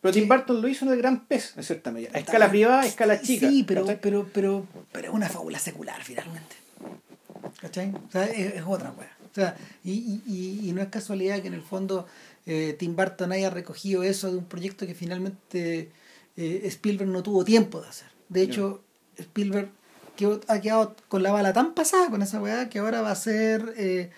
[0.00, 2.10] Pero Tim Burton lo hizo en el gran pez, en cierta medida.
[2.14, 3.48] A escala privada, a escala chica.
[3.48, 4.00] Sí, pero, ¿cachai?
[4.00, 6.54] pero, pero, pero es una fábula secular finalmente.
[7.60, 7.92] ¿Cachai?
[7.94, 9.10] O sea, es, es otra wea.
[9.30, 12.06] O sea, y, y, y, y no es casualidad que en el fondo
[12.46, 15.90] eh, Tim Burton haya recogido eso de un proyecto que finalmente
[16.36, 18.08] eh, Spielberg no tuvo tiempo de hacer.
[18.28, 18.82] De hecho,
[19.16, 19.70] Spielberg
[20.16, 23.16] quedó- ha quedado con la bala tan pasada con esa weá que ahora va a
[23.16, 23.74] ser.
[23.76, 24.10] eh,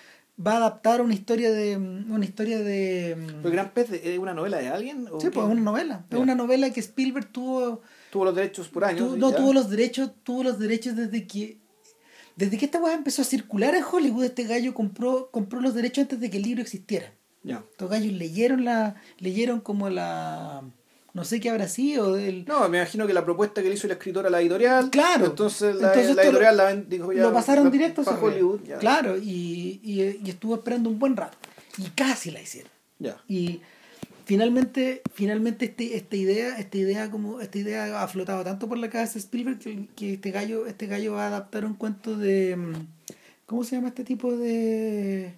[0.45, 1.77] va a adaptar una historia de.
[1.77, 3.17] una historia de.
[3.27, 5.07] ¿Pero el gran pez es una novela de alguien?
[5.11, 5.33] ¿O Sí, qué?
[5.33, 6.05] pues es una novela.
[6.11, 7.81] Es una novela que Spielberg tuvo
[8.11, 9.11] Tuvo los derechos por años.
[9.11, 9.37] Tu- no ya.
[9.37, 11.59] tuvo los derechos tuvo los derechos desde que
[12.37, 16.03] desde que esta weá empezó a circular en Hollywood este gallo compró compró los derechos
[16.03, 17.13] antes de que el libro existiera
[17.43, 17.63] Ya.
[17.71, 20.63] estos gallos leyeron la leyeron como la
[21.13, 23.87] no sé qué habrá sido del No, me imagino que la propuesta que le hizo
[23.89, 24.91] la escritora a la editorial.
[24.91, 25.27] Claro.
[25.27, 27.23] Entonces la, Entonces la editorial la ven- dijo ya.
[27.23, 28.19] lo pasaron directo weá.
[28.19, 28.61] Hollywood.
[28.65, 28.79] Ya.
[28.79, 31.37] claro y, y, y estuvo esperando un buen rato
[31.79, 33.17] y casi la hicieron Ya.
[33.29, 33.61] y
[34.25, 38.89] finalmente finalmente este, esta idea esta idea como esta idea ha flotado tanto por la
[38.91, 42.55] cabeza de Spielberg que, que este gallo este gallo va a adaptar un cuento de
[42.57, 42.73] mm,
[43.47, 45.33] cómo se llama este tipo de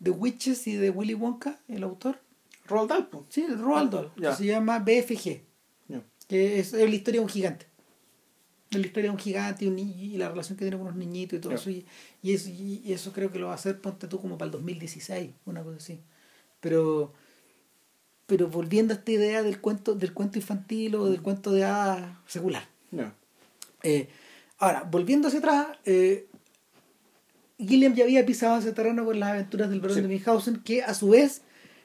[0.00, 2.18] de Witches y de Willy Wonka el autor
[2.66, 3.26] Roald Dahl, po.
[3.28, 5.40] sí de Roald Dahl que se llama BFG
[6.26, 7.66] que es, es la historia de un gigante
[8.70, 10.86] es la historia de un gigante y, un ni- y la relación que tiene con
[10.86, 11.84] unos niñitos y todo eso y,
[12.22, 14.52] y eso y, eso creo que lo va a hacer ponte tú como para el
[14.52, 16.00] 2016 una cosa así
[16.60, 17.12] pero
[18.26, 22.16] pero volviendo a esta idea del cuento del cuento infantil o del cuento de hadas
[22.26, 23.14] secular Ya.
[23.82, 24.08] eh,
[24.58, 26.26] ahora volviendo hacia atrás eh,
[27.58, 30.00] Gilliam ya había pisado ese terreno con las aventuras del barón Sí.
[30.02, 31.42] de Münchhausen que a su vez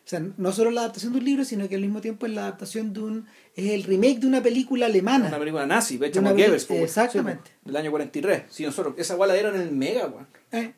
[0.10, 2.42] sea, no solo la adaptación de un libro, sino que al mismo tiempo es la
[2.44, 3.28] adaptación de un.
[3.56, 5.28] es el remake de una película alemana.
[5.28, 6.20] Una película nazi, De po,
[6.74, 6.84] weón.
[6.84, 7.52] exactamente.
[7.64, 8.44] Po, del año 43.
[8.50, 8.96] Sí, nosotros.
[8.98, 10.28] Esa guala era en el Mega, weón.
[10.52, 10.74] Eh.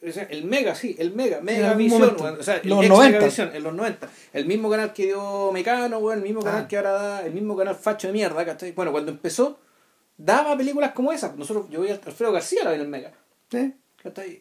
[0.00, 2.16] O sea, el Mega, sí, el Mega, Mega Visión.
[2.20, 3.12] O sea, el Los ex 90.
[3.18, 4.08] Megavisión, en los 90.
[4.32, 6.68] El mismo canal que dio Mecano, weón, el mismo canal Ah.
[6.68, 8.72] que ahora da, el mismo canal facho de mierda, ¿cachai?
[8.72, 9.58] Bueno, cuando empezó,
[10.16, 11.36] daba películas como esas.
[11.36, 13.12] Nosotros, yo vi a Alfredo García la vi en el Mega.
[13.50, 13.74] sí.
[14.02, 14.40] ¿Cachai?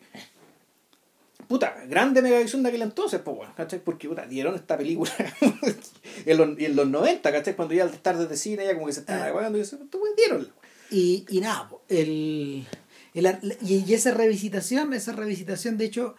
[1.47, 3.79] Puta, grande Megavisión de aquel entonces, pues, weón, ¿cachai?
[3.79, 5.11] Porque, puta, dieron esta película
[6.25, 7.55] en, los, en los 90, ¿cachai?
[7.55, 9.27] Cuando ya las tardes de cine ya como que se estaban Ah.
[9.27, 10.49] aguando y "Tú, weón, dieron.
[10.91, 12.65] Y, y nada, el,
[13.13, 16.15] el y, y esa revisitación, esa revisitación, de hecho,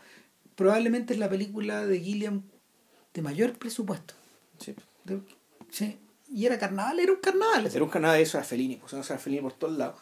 [0.56, 2.42] probablemente es la película de Gilliam
[3.14, 4.14] de mayor presupuesto.
[4.58, 4.74] Sí.
[5.04, 5.20] De-
[5.70, 5.98] sí.
[6.30, 7.66] Y era carnaval, era un carnaval.
[7.66, 9.96] Era un canal de eso, era Fellini, pues era Fellini por todos lados.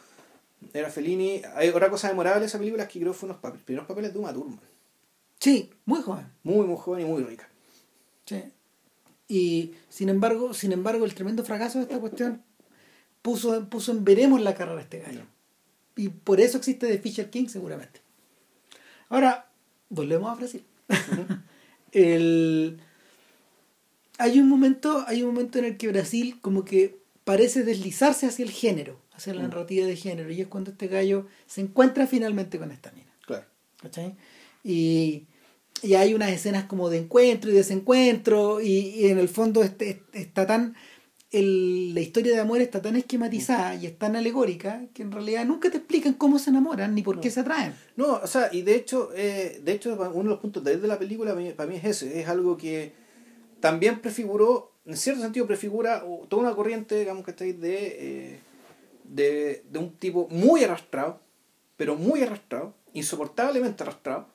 [0.73, 1.41] Era Fellini.
[1.55, 3.87] Hay otra cosa memorable de esa película es que creo que fue unos papeles, primeros
[3.87, 4.59] papeles de Uma Thurman.
[5.39, 6.27] Sí, muy joven.
[6.43, 7.47] Muy, muy joven y muy rica.
[8.25, 8.43] Sí.
[9.27, 12.43] Y sin embargo, sin embargo, el tremendo fracaso de esta cuestión
[13.21, 15.23] puso, puso en veremos la carrera de este gallo.
[15.95, 18.01] Y por eso existe The Fisher King seguramente.
[19.09, 19.49] Ahora,
[19.89, 20.63] volvemos a Brasil.
[21.91, 22.79] el,
[24.17, 28.45] hay un momento, hay un momento en el que Brasil como que parece deslizarse hacia
[28.45, 32.57] el género, hacia la narrativa de género, y es cuando este gallo se encuentra finalmente
[32.57, 33.11] con esta mina.
[33.25, 33.45] Claro.
[33.81, 34.15] ¿cachai?
[34.67, 35.27] Y,
[35.81, 38.67] y hay unas escenas como de encuentro y desencuentro y,
[38.99, 40.75] y en el fondo este, está tan
[41.31, 45.45] el- la historia de amor está tan esquematizada y es tan alegórica que en realidad
[45.45, 48.61] nunca te explican cómo se enamoran ni por qué se atraen No, o sea, y
[48.61, 51.83] de hecho, eh, de hecho, uno de los puntos de la película para mí, es
[51.85, 52.93] ese, es algo que
[53.59, 58.39] también prefiguró, en cierto sentido prefigura toda una corriente, digamos que estáis de, eh,
[59.03, 61.19] de, de un tipo muy arrastrado,
[61.75, 64.27] pero muy arrastrado, insoportablemente arrastrado.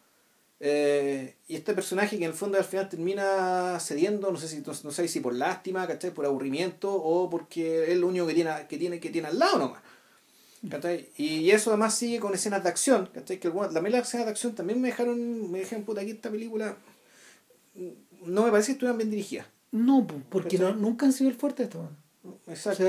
[0.65, 4.63] Eh, y este personaje que en el fondo al final termina cediendo, no sé si
[4.65, 6.13] no, sé si por lástima, ¿cachai?
[6.13, 9.59] por aburrimiento o porque es lo único que tiene, que tiene, que tiene al lado
[9.59, 9.83] nomás.
[10.71, 11.09] ¿cachai?
[11.17, 13.41] Y eso además sigue con escenas de acción, ¿cachai?
[13.41, 16.77] que también las escenas de acción también me dejaron, me dejaron puta aquí esta película
[18.27, 19.47] no me parece que estuvieran bien dirigidas.
[19.71, 21.89] No, porque no, nunca han sido el fuerte de esto.
[22.47, 22.85] Exacto.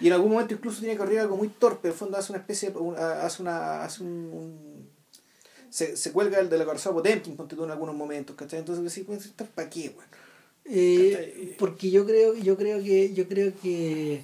[0.00, 1.88] Y en algún momento incluso tiene que correr algo muy torpe.
[1.88, 4.90] En el fondo hace una especie, hace una, hace un,
[5.70, 8.60] se, se, cuelga el de la corazón Potemkin, ponte tú en algunos momentos, ¿cachai?
[8.60, 10.10] Entonces sí, estar para qué, bueno.
[10.64, 14.22] Eh, porque yo creo, yo creo que, yo creo que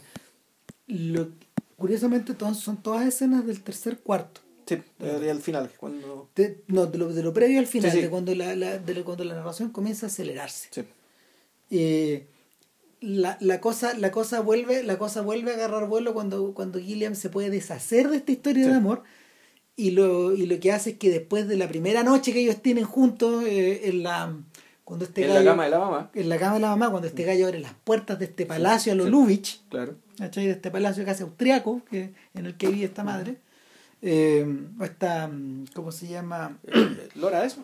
[0.87, 1.29] lo,
[1.77, 4.43] curiosamente todas, son todas escenas del tercer cuarto.
[4.66, 6.31] Sí, al final, cuando...
[6.69, 9.35] no, de lo, de lo previo al final, de cuando la, la, de cuando la
[9.35, 10.69] narración comienza a acelerarse.
[10.71, 10.85] Sí.
[11.71, 12.27] Eh,
[13.01, 17.15] la, la, cosa, la cosa vuelve, la cosa vuelve a agarrar vuelo cuando, cuando Gilliam
[17.15, 19.03] se puede deshacer de esta historia de amor
[19.77, 22.63] y lo, y lo que hace es que después de la primera noche que ellos
[22.63, 24.35] tienen juntos eh, en la
[24.85, 26.11] cuando este en la cama de la mamá.
[26.15, 28.93] en la cama de la mamá cuando este gallo abre las puertas de este palacio
[28.93, 29.97] a los Lubitsch claro.
[30.19, 33.37] de este palacio casi austriaco que, en el que vive esta madre
[34.03, 34.47] eh,
[34.79, 35.31] o esta
[35.75, 36.59] ¿cómo se llama?
[37.15, 37.57] Lora es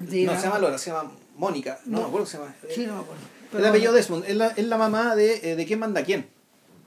[0.00, 1.78] no se llama Lora se llama Mónica.
[1.84, 2.02] No, no.
[2.02, 2.54] me acuerdo se llama.
[2.68, 3.22] Sí no me acuerdo.
[3.56, 4.24] El apellido Desmond.
[4.26, 6.28] Es la, es la mamá de, eh, de quién manda quién.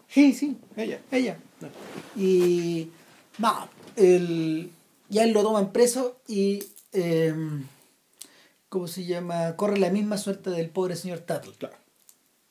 [0.07, 0.57] Sí sí.
[0.75, 0.99] Ella.
[1.11, 1.37] Ella.
[2.15, 2.89] Y
[3.39, 4.71] no el,
[5.09, 6.63] ya él lo toman preso y,
[6.93, 7.33] eh,
[8.69, 9.55] ¿cómo se llama?
[9.55, 11.53] Corre la misma suerte del pobre señor Tuttle.
[11.57, 11.75] Claro.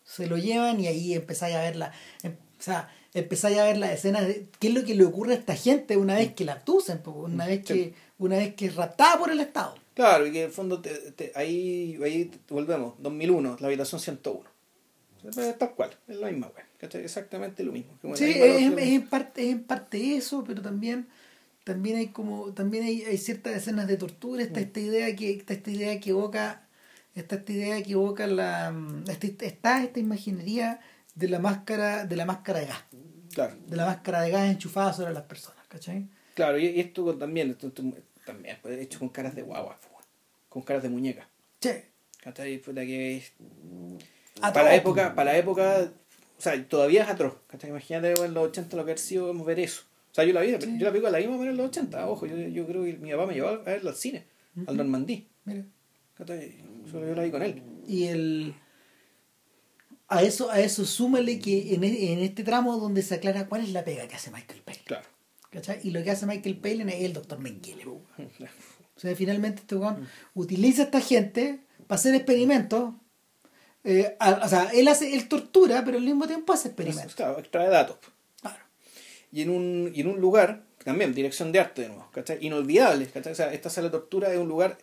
[0.05, 1.93] Se lo llevan y ahí empezáis a ver la,
[2.23, 5.35] em, o sea, empezáis a ver las escenas de qué es lo que le ocurre
[5.35, 8.77] a esta gente una vez que la abducen, una vez que una vez que es
[8.77, 9.75] raptada por el Estado.
[9.95, 14.45] Claro, y que en el fondo te, ahí, ahí volvemos, 2001, la habitación 101.
[15.59, 16.51] Tal cual, es la misma,
[16.81, 17.93] Exactamente lo mismo.
[18.15, 21.09] Sí, es, en parte, es en parte eso, pero también
[21.65, 24.65] también hay como también hay, hay ciertas escenas de tortura está mm.
[24.65, 26.67] esta idea que está esta idea que evoca
[27.15, 28.75] esta, esta idea que evoca la
[29.09, 30.81] este, está esta imaginería
[31.15, 32.83] de la máscara de la máscara de gas
[33.35, 33.57] claro.
[33.67, 36.09] de la máscara de gas enchufada sobre las personas ¿cachai?
[36.35, 37.71] claro y, esto también esto,
[38.25, 39.79] también pues, hecho con caras de guagua
[40.49, 41.29] con caras de muñeca
[41.61, 41.71] sí
[42.23, 42.61] ¿cachai?
[42.61, 43.23] que
[44.41, 45.93] para la época para la época
[46.39, 47.69] o sea todavía es atroz ¿cachai?
[47.69, 50.51] imagínate en los 80 lo que ha sido ver eso o sea, yo la vi,
[50.51, 53.27] yo la película la vimos en los 80, ojo, yo, yo creo que mi papá
[53.27, 54.27] me llevó a verla al cine,
[54.67, 55.29] al Normandí.
[55.45, 55.65] Mira.
[56.19, 57.63] Yo la vi con él.
[57.87, 58.55] Y el
[60.09, 63.63] a eso, a eso súmale que en, e, en, este tramo donde se aclara cuál
[63.63, 64.83] es la pega que hace Michael Palin.
[64.85, 65.09] Claro.
[65.51, 65.81] ¿Cachai?
[65.85, 67.87] Y lo que hace Michael Palin es el doctor Mengele.
[67.87, 68.03] o
[68.97, 72.95] sea, finalmente este weón utiliza a esta gente para hacer experimentos.
[73.85, 77.15] Eh, o sea, él hace, él tortura, pero al mismo tiempo hace experimentos.
[77.15, 77.99] Claro, extrae datos
[79.33, 82.39] y en un, y en un lugar, también, dirección de arte de nuevo, ¿cachai?
[82.45, 83.33] Inolvidable, ¿cachai?
[83.33, 84.79] O sea, esta sala de tortura es un lugar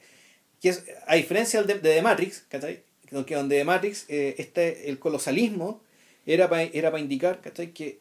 [0.61, 2.83] que es, a diferencia de, de The Matrix, ¿cachai?
[3.25, 5.81] Que donde The Matrix, eh, este, el colosalismo
[6.25, 7.73] era para era para indicar, ¿cachai?
[7.73, 7.99] Que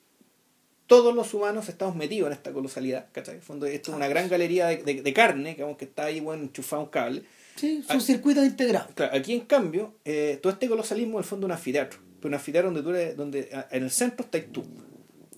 [0.86, 3.40] todos los humanos estamos metidos en esta colosalidad, ¿cachai?
[3.40, 6.88] fondo, esto es una gran galería de, de, carne, que está ahí, bueno, enchufado un
[6.88, 7.22] cable.
[7.56, 8.92] Sí, son circuitos integrados.
[8.94, 11.98] Claro, aquí en cambio, eh, todo este colosalismo es el fondo un anfiteatro.
[12.20, 14.64] Pero un anfiteatro donde tú eres, donde en el centro estás tú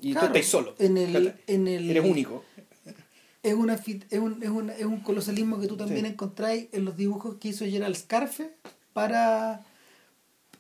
[0.01, 0.75] y tú estás solo.
[0.79, 2.45] En el, en el, Eres único.
[3.43, 6.97] Es, una, es, un, es, un, es un colosalismo que tú también encontráis en los
[6.97, 8.51] dibujos que hizo Gerald Scarfe
[8.93, 9.65] para.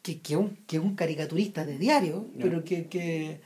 [0.03, 3.41] que, que, un, que es un caricaturista de diario, pero que, que,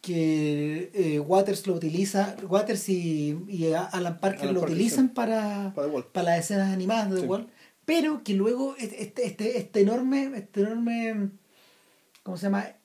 [0.00, 6.40] que eh, Waters lo utiliza, Waters y, y Alan Parker lo utilizan para, para, las
[6.40, 7.48] escenas animadas de The Wall,
[7.84, 11.30] pero que luego este, este, este enorme, este enorme,
[12.22, 12.77] ¿cómo se llama?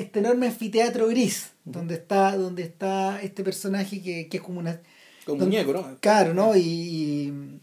[0.00, 4.80] Este enorme anfiteatro gris, donde está, donde está este personaje que, que es como una...
[5.24, 5.98] Como muñeco, ¿no?
[6.00, 6.56] Claro, ¿no?
[6.56, 7.60] Y,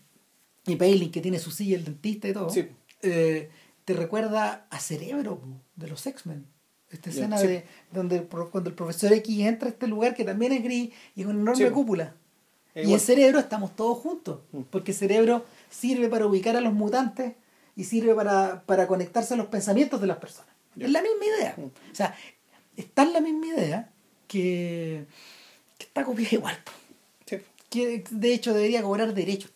[0.65, 2.49] y, Palin, que tiene su silla, el dentista y todo.
[2.49, 2.67] Sí.
[3.01, 3.49] Eh,
[3.85, 5.41] te recuerda a Cerebro
[5.75, 6.45] de los X-Men.
[6.89, 10.63] Esta escena de donde cuando el profesor X entra a este lugar que también es
[10.63, 12.15] gris y es una enorme cúpula.
[12.75, 14.61] y en Cerebro estamos todos juntos, mm.
[14.69, 17.33] porque Cerebro sirve para ubicar a los mutantes
[17.75, 20.46] y sirve para, para conectarse a los pensamientos de las personas.
[20.79, 21.55] Es la misma idea.
[21.57, 22.15] O sea,
[22.75, 23.91] está en la misma idea
[24.27, 25.05] que,
[25.77, 26.57] que está copiada igual.
[27.69, 29.51] Que de hecho debería cobrar derechos.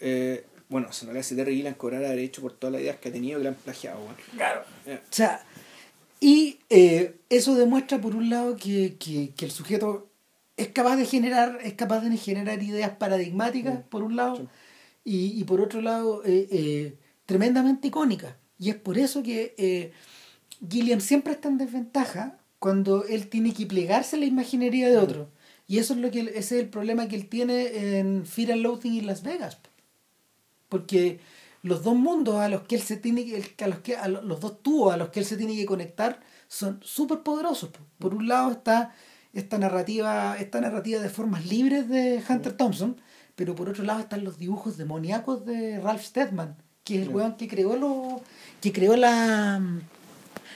[0.00, 3.12] Eh, bueno, se no le hace Terry cobrar derecho por todas las ideas que ha
[3.12, 4.00] tenido que le han plagiado.
[4.36, 4.62] Claro.
[4.86, 5.44] O sea,
[6.20, 10.08] y eh, eso demuestra por un lado que, que, que, el sujeto
[10.56, 14.48] es capaz de generar, es capaz de generar ideas paradigmáticas, por un lado,
[15.04, 16.94] y, y, por otro lado, eh, eh
[17.26, 18.34] tremendamente icónicas.
[18.58, 19.92] Y es por eso que eh,
[20.68, 25.30] Gilliam siempre está en desventaja cuando él tiene que plegarse a la imaginería de otro.
[25.68, 28.62] Y eso es lo que ese es el problema que él tiene en Fear and
[28.62, 29.58] Loathing en Las Vegas.
[30.68, 31.20] Porque
[31.62, 34.40] los dos mundos a los que él se tiene que, a los que a los
[34.40, 37.70] dos tubos a los que él se tiene que conectar son súper poderosos.
[37.98, 38.94] Por un lado está
[39.32, 43.00] esta narrativa, esta narrativa de formas libres de Hunter Thompson,
[43.34, 46.56] pero por otro lado están los dibujos demoníacos de Ralph Steadman,
[46.86, 48.22] que es el weón que creó lo,
[48.62, 49.60] que creó la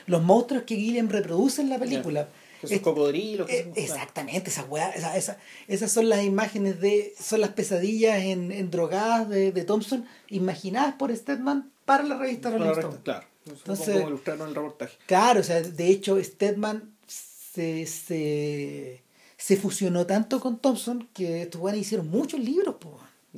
[0.07, 2.29] los monstruos que Gilliam reproduce en la película.
[2.61, 3.49] Que son cocodrilos.
[3.49, 8.71] Eh, exactamente, esas esa, esa, esas son las imágenes de, son las pesadillas en, en
[8.71, 12.99] drogadas de, de Thompson, imaginadas por Stedman para la revista Rolling Stone.
[13.03, 14.97] Claro, entonces como ilustraron el reportaje.
[15.07, 19.03] Claro, o sea, de hecho Stedman se, se,
[19.37, 22.77] se fusionó tanto con Thompson que estos buenos hicieron muchos libros,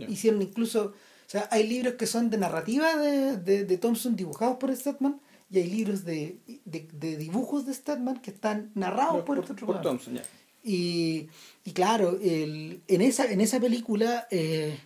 [0.08, 0.94] hicieron incluso,
[1.32, 5.20] sea, hay libros que son de narrativa de, de, de Thompson dibujados por Stedman
[5.52, 10.18] y hay libros de, de, dibujos de Statman que están narrados por, por, por Thompson.
[10.64, 11.28] Y,
[11.62, 14.78] y, claro, el, en, esa, en esa película eh,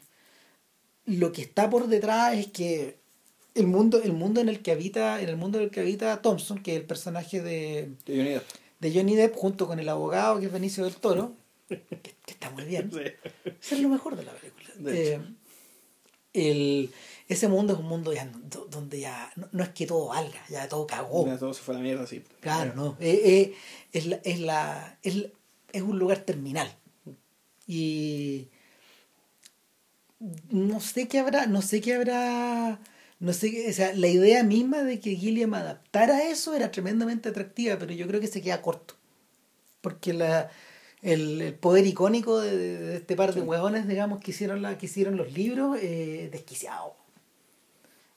[1.04, 2.98] lo que está por detrás es que
[3.54, 6.20] el mundo, el mundo en el que habita, en el mundo en el que habita
[6.20, 8.44] Thompson, que es el personaje de, de Johnny Depp,
[8.80, 11.36] de Johnny Depp junto con el abogado que es Benicio del Toro,
[11.68, 12.90] que, que está muy bien.
[13.44, 14.92] Eso es lo mejor de la película.
[14.92, 15.20] Eh,
[16.36, 16.92] el,
[17.28, 18.30] ese mundo es un mundo ya
[18.70, 21.24] donde ya no, es que todo valga, ya todo cagó.
[21.38, 22.22] todo se fue a la mierda, sí.
[22.40, 22.96] Claro, no.
[23.00, 23.54] Eh, eh,
[23.92, 25.26] es, la, es, la, es,
[25.72, 26.70] es un lugar terminal.
[27.66, 28.48] Y
[30.50, 32.78] no sé qué habrá, no sé qué habrá,
[33.18, 37.28] no sé qué, o sea, la idea misma de que Gilliam adaptara eso era tremendamente
[37.28, 38.94] atractiva, pero yo creo que se queda corto.
[39.80, 40.50] Porque la,
[41.06, 43.46] el, el poder icónico de, de, este par de sí.
[43.46, 46.94] huevones, digamos, que hicieron, la, que hicieron los libros, eh, desquiciado.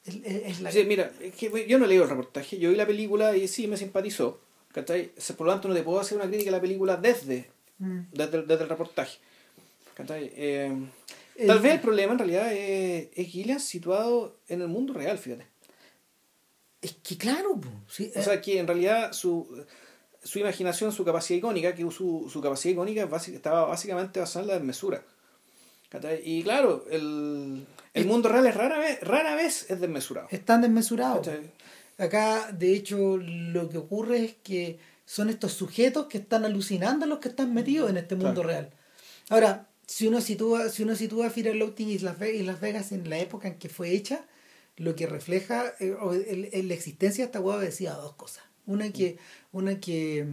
[0.06, 0.72] Es, la...
[0.72, 3.68] sí, mira, es que yo no leí el reportaje, yo vi la película y sí
[3.68, 4.42] me simpatizó.
[4.74, 5.12] ¿cachai?
[5.38, 8.00] Por lo tanto, no te puedo hacer una crítica a la película desde, mm.
[8.12, 9.20] desde, desde, el reportaje.
[9.94, 10.32] ¿cachai?
[10.36, 10.76] Eh,
[11.36, 11.48] el...
[11.48, 15.46] Tal vez el problema en realidad es, es Gillian situado en el mundo real, fíjate.
[16.82, 19.66] Es que claro, sí, o sea que en realidad su,
[20.30, 24.54] su imaginación, su capacidad icónica, que su, su capacidad icónica estaba básicamente basada en la
[24.54, 25.02] desmesura.
[26.24, 27.66] Y claro, el,
[27.96, 30.28] el mundo real es rara vez, rara vez es desmesurado.
[30.30, 31.28] Están desmesurados.
[31.98, 37.18] Acá, de hecho, lo que ocurre es que son estos sujetos que están alucinando los
[37.18, 38.50] que están metidos en este mundo claro.
[38.50, 38.70] real.
[39.30, 42.92] Ahora, si uno sitúa, si uno sitúa Fear Loathing y Las, Vegas, y Las Vegas
[42.92, 44.26] en la época en que fue hecha,
[44.78, 45.96] lo que refleja, eh,
[46.28, 48.44] el, el, la existencia de esta hueá decía dos cosas.
[48.70, 49.18] Una que,
[49.52, 50.28] una que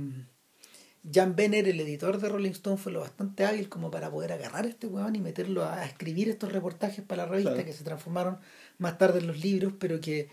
[1.10, 4.66] Jan Benner, el editor de Rolling Stone, fue lo bastante hábil como para poder agarrar
[4.66, 7.66] a este weón y meterlo a, a escribir estos reportajes para la revista claro.
[7.66, 8.38] que se transformaron
[8.76, 10.28] más tarde en los libros, pero que,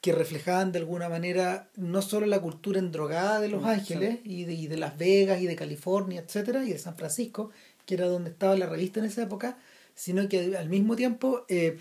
[0.00, 4.30] que reflejaban de alguna manera no solo la cultura endrogada de Los Ángeles sí.
[4.30, 7.50] y, de, y de Las Vegas y de California, etcétera, y de San Francisco,
[7.84, 9.58] que era donde estaba la revista en esa época,
[9.96, 11.78] sino que al mismo tiempo eh,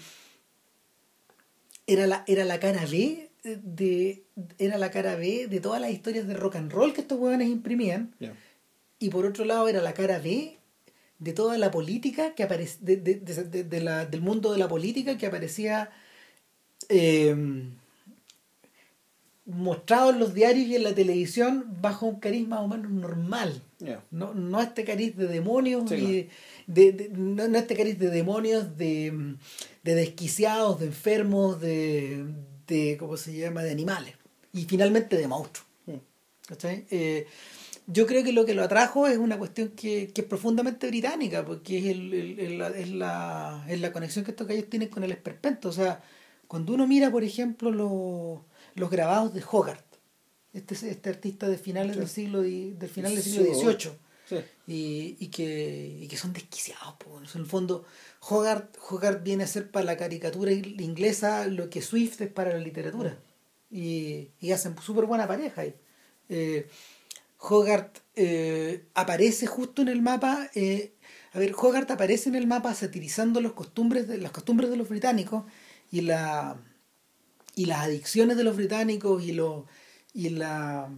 [1.85, 4.23] era, la, era la cara B de
[4.57, 7.49] era la cara B de todas las historias de rock and roll que estos huevones
[7.49, 8.33] imprimían yeah.
[8.99, 10.57] y por otro lado era la cara B
[11.19, 14.67] de toda la política que aparece de, de, de, de, la, del mundo de la
[14.67, 15.89] política que aparecía
[16.87, 17.35] eh,
[19.45, 23.61] mostrado en los diarios y en la televisión bajo un cariz más o menos normal
[23.79, 24.03] yeah.
[24.11, 26.29] no, no este cariz de demonios sí, y
[26.71, 29.35] de, de, no, no este cariz de demonios de,
[29.83, 32.25] de desquiciados de enfermos de
[32.69, 34.18] de, ¿cómo se llama?, de animales
[34.53, 35.67] y finalmente de monstruos.
[36.47, 36.87] ¿Cachai?
[36.89, 37.27] Eh,
[37.85, 41.45] yo creo que lo que lo atrajo es una cuestión que, que es profundamente británica,
[41.45, 45.03] porque es, el, el, el, es, la, es la conexión que estos gallos tienen con
[45.03, 45.69] el esperpento.
[45.69, 46.01] O sea,
[46.47, 48.41] cuando uno mira, por ejemplo, los,
[48.75, 49.85] los grabados de Hogarth,
[50.53, 51.99] este, este artista de finales sí.
[51.99, 53.91] del siglo del final del siglo XVIII,
[54.27, 54.35] sí.
[54.67, 56.95] y, y, que, y que son desquiciados.
[57.35, 57.85] En el fondo,
[58.21, 62.59] Hogarth, Hogarth viene a ser para la caricatura inglesa lo que Swift es para la
[62.59, 63.19] literatura.
[63.71, 65.63] Y, hacen súper buena pareja.
[66.29, 66.67] Eh,
[67.39, 70.49] Hogarth eh, aparece justo en el mapa.
[70.55, 70.93] Eh,
[71.33, 74.89] a ver, Hogarth aparece en el mapa satirizando los costumbres de, las costumbres de los
[74.89, 75.45] británicos
[75.91, 76.57] y la
[77.55, 79.65] y las adicciones de los británicos y lo
[80.13, 80.89] y la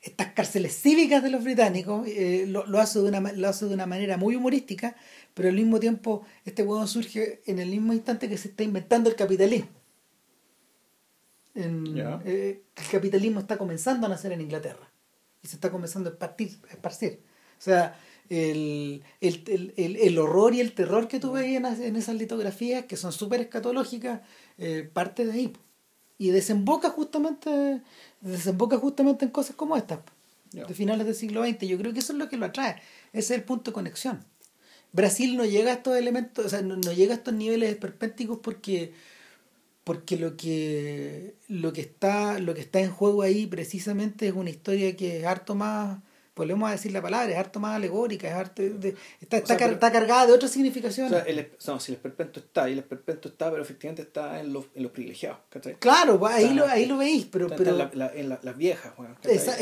[0.00, 3.74] estas cárceles cívicas de los británicos eh, lo, lo, hace de una, lo hace de
[3.74, 4.96] una manera muy humorística,
[5.34, 9.10] pero al mismo tiempo este huevo surge en el mismo instante que se está inventando
[9.10, 9.77] el capitalismo.
[11.54, 12.20] En, yeah.
[12.24, 14.88] eh, el capitalismo está comenzando a nacer en Inglaterra
[15.42, 16.58] y se está comenzando a esparcir.
[16.68, 17.20] A esparcir.
[17.58, 17.98] O sea,
[18.28, 22.84] el, el, el, el, horror y el terror que tú veías en, en esas litografías,
[22.84, 24.20] que son súper escatológicas,
[24.58, 25.52] eh, parte de ahí
[26.18, 27.80] y desemboca justamente
[28.20, 30.00] desemboca justamente en cosas como estas
[30.50, 31.66] de finales del siglo XX.
[31.68, 32.76] Yo creo que eso es lo que lo atrae.
[33.12, 34.24] Ese es el punto de conexión.
[34.92, 38.38] Brasil no llega a estos elementos, o sea, no, no llega a estos niveles esperpénticos
[38.38, 38.94] porque
[39.88, 44.50] porque lo que lo que está lo que está en juego ahí precisamente es una
[44.50, 45.98] historia que es harto más
[46.36, 49.56] volvemos a decir la palabra es harto más alegórica es harto de- está, está, sea,
[49.56, 52.68] car- está cargada de otras O significaciones sea, el, es- no, si el esperpento está,
[52.68, 55.74] y el esperpento está, pero efectivamente está en los, en los privilegiados, ¿cachai?
[55.80, 58.28] claro pues, ahí Está- lo ahí lo veis pero Está pero en, la- la- en
[58.28, 58.92] la- las viejas,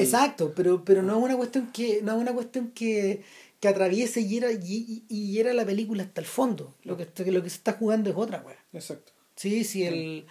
[0.02, 3.22] exacto, pero, pero no es una cuestión que, no es una cuestión que,
[3.60, 6.74] que atraviese y hiera, y, y- y hiera la película hasta el fondo.
[6.84, 8.58] Lo que, lo que se está jugando es otra wea.
[8.74, 9.12] Exacto.
[9.36, 10.26] Sí, sí, el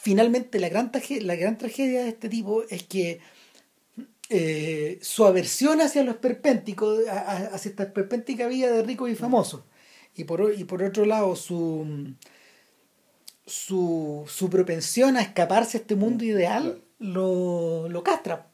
[0.00, 3.20] finalmente la gran tragedia, la gran tragedia de este tipo es que
[4.30, 6.16] eh, su aversión hacia los
[7.08, 9.62] a- hacia esta esperpéntica vida de ricos y famosos,
[10.14, 12.14] y por, y por otro lado su
[13.46, 18.46] su, su propensión a escaparse a este mundo ideal lo, lo castra.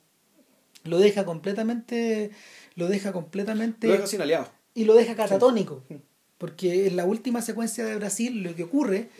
[0.85, 2.31] Lo deja completamente
[2.75, 4.49] lo deja completamente Lo dejo sin aliados.
[4.75, 5.83] y lo deja catatónico.
[6.39, 9.11] Porque en la última secuencia de Brasil lo que ocurre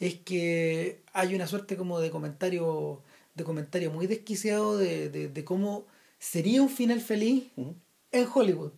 [0.00, 3.00] es que hay una suerte como de comentario,
[3.34, 5.84] de comentario muy desquiciado de, de, de cómo
[6.18, 8.72] sería un final feliz en Hollywood.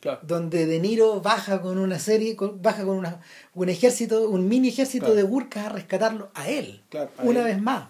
[0.00, 0.20] Claro.
[0.22, 3.20] Donde De Niro baja con una serie, con- baja con una,
[3.54, 5.16] un ejército, un mini ejército Claro.
[5.16, 6.82] de burkas a rescatarlo a él.
[6.88, 7.46] Claro, a una él.
[7.46, 7.88] vez más.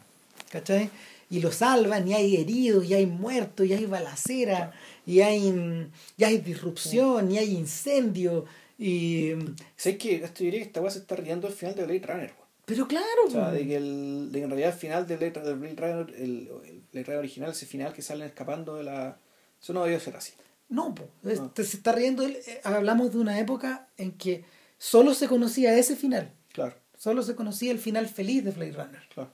[0.50, 0.88] ¿Cachai?
[1.30, 4.72] Y lo salvan, y hay heridos, y hay muertos, y hay balacera,
[5.04, 8.46] y hay, mm, y hay disrupción, y hay incendio.
[8.78, 9.32] Y...
[9.76, 12.32] ¿Sabes que Esto diría que esta weá se está riendo al final de Blade Runner.
[12.68, 15.40] Pero claro, O sea, de que, el, de que en realidad al final de Blade,
[15.40, 19.16] del Blade Runner, el, el Blade Runner original, ese final que salen escapando de la...
[19.60, 20.34] Eso no debió ser así.
[20.68, 21.04] no, po.
[21.22, 21.30] No.
[21.32, 22.22] Este, se está riendo.
[22.24, 24.44] eh, Hablamos de una época en que
[24.76, 26.30] solo se conocía ese final.
[26.52, 29.02] Claro, Solo se conocía el final feliz de Blade Runner.
[29.14, 29.30] claro.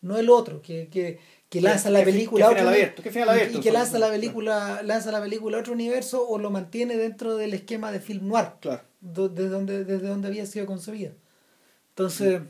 [0.00, 1.18] no el otro que, que,
[1.50, 3.02] que lanza la ¿Qué fi- película a final otro- abierto?
[3.02, 3.58] ¿Qué final abierto?
[3.58, 4.14] y que lanza la Claro.
[4.20, 8.28] película lanza la película a otro universo o lo mantiene dentro del esquema de film
[8.28, 8.82] noir Claro.
[9.00, 11.12] do- de donde, desde donde había sido concebida
[12.00, 12.40] entonces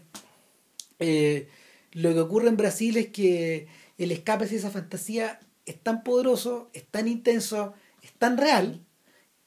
[1.01, 1.49] eh,
[1.93, 3.67] lo que ocurre en Brasil es que
[3.99, 8.81] el escape hacia esa fantasía es tan poderoso es tan intenso es tan real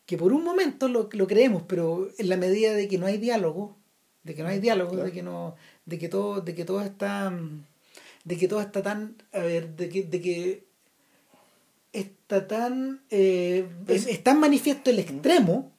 [0.06, 3.18] que por un momento lo, lo creemos pero en la medida de que no hay
[3.18, 3.78] diálogo
[4.24, 5.06] de que no hay diálogo Claro.
[5.06, 5.56] de que no
[5.86, 7.32] de que todo de que todo está
[8.26, 10.64] de que todo está tan a ver de que de que
[11.94, 15.73] está tan eh, es, es tan manifiesto el extremo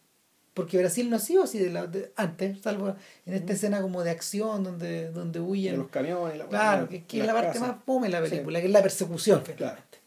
[0.55, 2.95] porque Brasil no ha sido así de la, de- antes salvo
[3.27, 7.05] en esta escena como de acción donde donde De huyen los camiones, la claro que,
[7.05, 7.63] que es la parte casas.
[7.69, 8.31] más fome de la Sí.
[8.31, 9.57] película que es la persecución Claro.
[9.57, 9.99] finalmente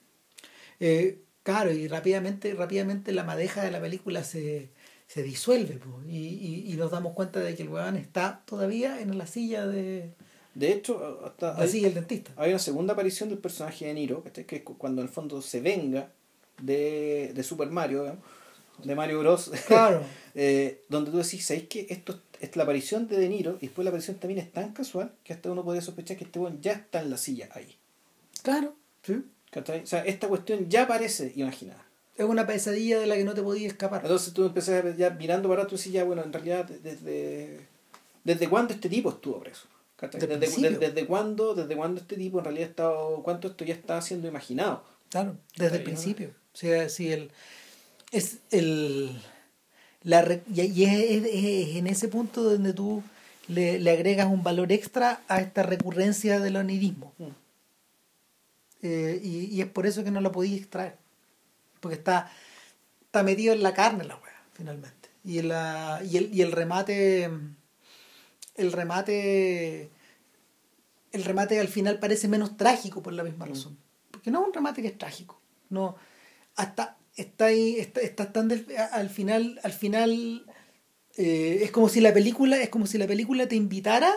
[0.80, 4.70] eh, claro y rápidamente rápidamente la madeja de la película se,
[5.08, 9.02] se disuelve po, y, y, y nos damos cuenta de que el weón está todavía
[9.02, 10.12] en la silla de
[10.56, 13.94] De hecho, hasta la hay, silla del dentista hay una segunda aparición del personaje de
[13.94, 16.10] Niro, que es cu- cuando en el fondo se venga
[16.62, 18.24] de, de Super Mario, digamos,
[18.84, 19.52] de Mario Bros.
[19.68, 20.02] claro
[20.40, 23.84] eh, donde tú decís, ¿sabéis que esto es la aparición de De Niro y después
[23.84, 26.74] la aparición también es tan casual que hasta uno podría sospechar que este weón ya
[26.74, 27.76] está en la silla ahí.
[28.44, 29.82] claro sí ¿cachai?
[29.82, 31.84] O sea, esta cuestión ya parece imaginada.
[32.16, 35.50] es una pesadilla de la que no te podías escapar Entonces tú empezás ya mirando
[35.50, 37.66] para decís, ya, bueno, en realidad, desde,
[38.24, 39.68] ¿desde cuándo este tipo estuvo preso?
[40.00, 43.74] ¿Desde, desde, desde cuándo, ¿Desde cuándo este tipo en realidad ha estado, cuánto esto ya
[43.74, 44.84] está siendo imaginado?
[45.10, 46.30] Claro, desde el principio.
[46.54, 47.32] O sea, si el,
[48.12, 49.20] es el.
[50.08, 53.04] La, y es, es- es en ese punto donde tú
[53.50, 57.14] le, le agregas un valor extra a esta recurrencia del onirismo.
[57.18, 57.26] Mm.
[58.84, 60.96] Eh, y, y es por eso que no lo podías extraer.
[61.80, 62.32] Porque está,
[63.06, 65.10] está metido en la carne la wea, finalmente.
[65.24, 67.30] Y, la, y, el, y el remate.
[68.56, 69.90] El remate.
[71.12, 73.50] El remate al final parece menos trágico por la misma Mm.
[73.50, 73.78] razón.
[74.12, 75.40] Porque no es un remate que es trágico.
[75.70, 75.96] No.
[76.56, 76.97] Hasta.
[77.18, 77.76] Está ahí.
[77.80, 79.60] Está, está tan del- a- al final.
[79.64, 80.46] Al final.
[81.18, 82.62] eh, es como si la película.
[82.62, 84.14] Es como si la película te invitara.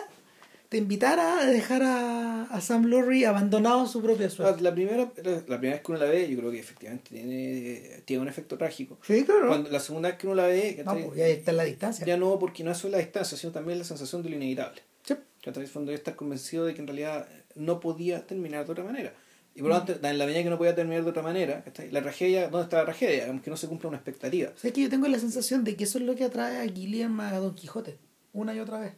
[0.69, 4.61] Te invitara a dejar a, a Sam Lowry abandonado a su propia Ah, suerte.
[4.63, 8.21] La primera, la primera vez que uno la ve, yo creo que efectivamente tiene, tiene
[8.21, 8.97] un efecto trágico.
[9.05, 9.49] Sí, claro.
[9.49, 11.05] Cuando, la segunda vez que uno la ve, no, ¿cachai?
[11.07, 12.05] pues ya está en la distancia.
[12.05, 14.81] ya no porque no es solo la distancia, sino también la sensación de lo inevitable.
[15.03, 15.15] Sí.
[15.43, 15.67] ¿Cachai?
[15.67, 19.13] Cuando ya estás convencido de que en realidad no podía terminar de otra manera.
[19.53, 19.73] Y por Mm.
[19.73, 22.63] lo tanto, en la medida que no podía terminar de otra manera, la tragedia, ¿dónde
[22.63, 23.41] está la tragedia?
[23.41, 24.49] Que no se cumple una expectativa.
[24.55, 26.57] O sea, es que yo tengo la sensación de que eso es lo que atrae
[26.57, 27.97] a Gilliam a Don Quijote,
[28.33, 28.93] una y otra vez.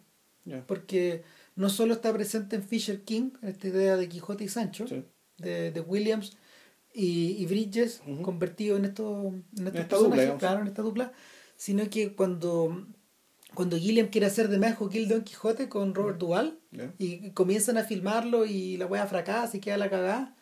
[0.67, 1.23] Porque
[1.55, 5.03] no solo está presente en Fisher King, esta idea de Quijote y Sancho, Sí.
[5.37, 6.37] de, de Williams
[6.93, 8.21] y, y Bridges, Ujú.
[8.21, 11.11] convertidos en estos, en estos esta dupla, claro, en esta dupla,
[11.55, 12.85] sino que cuando,
[13.55, 16.93] cuando Gilliam quiere hacer de Majo Kill Don Quijote con Robert Duvall, Ya.
[16.99, 20.35] y comienzan a filmarlo y la wea fracasa y queda la cagada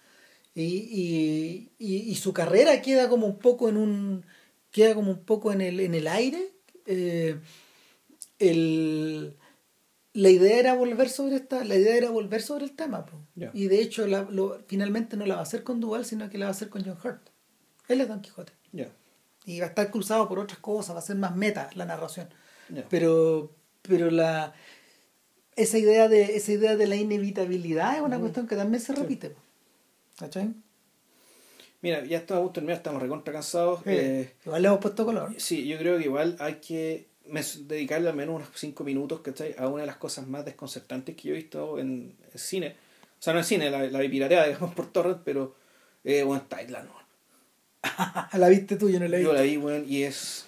[0.53, 4.25] Y, y, y, y su carrera queda como un poco en un.
[4.71, 6.53] queda como un poco en el, en el aire.
[6.85, 7.39] Eh,
[8.39, 9.37] el,
[10.13, 13.05] la idea era volver sobre esta, la idea era volver sobre el tema.
[13.53, 16.37] Y de hecho la, lo, finalmente no la va a hacer con Duval, sino que
[16.37, 17.29] la va a hacer con John Hurt.
[17.87, 18.53] Él es Don Quijote.
[19.45, 22.29] Y va a estar cruzado por otras cosas, va a ser más meta la narración.
[22.89, 24.53] Pero, pero la
[25.55, 29.35] esa idea de, esa idea de la inevitabilidad es una cuestión que también se repite.
[30.21, 30.53] ¿Cachai?
[31.81, 33.81] Mira, ya estamos terminar, estamos recontra cansados.
[33.85, 35.33] Eh, Igual le hemos puesto color.
[35.37, 37.07] sí, yo creo que igual hay que
[37.61, 39.55] dedicarle al menos unos 5 minutos ¿cachai?
[39.57, 42.75] a una de las cosas más desconcertantes que yo he visto en el cine.
[43.19, 45.55] O sea, no en cine, la, la vi pirateada, digamos, por torrent, pero
[46.03, 46.87] eh, bueno, Thailand,
[48.33, 49.23] la viste tú, yo no la vi.
[49.23, 50.45] Yo la vi, weón, y es...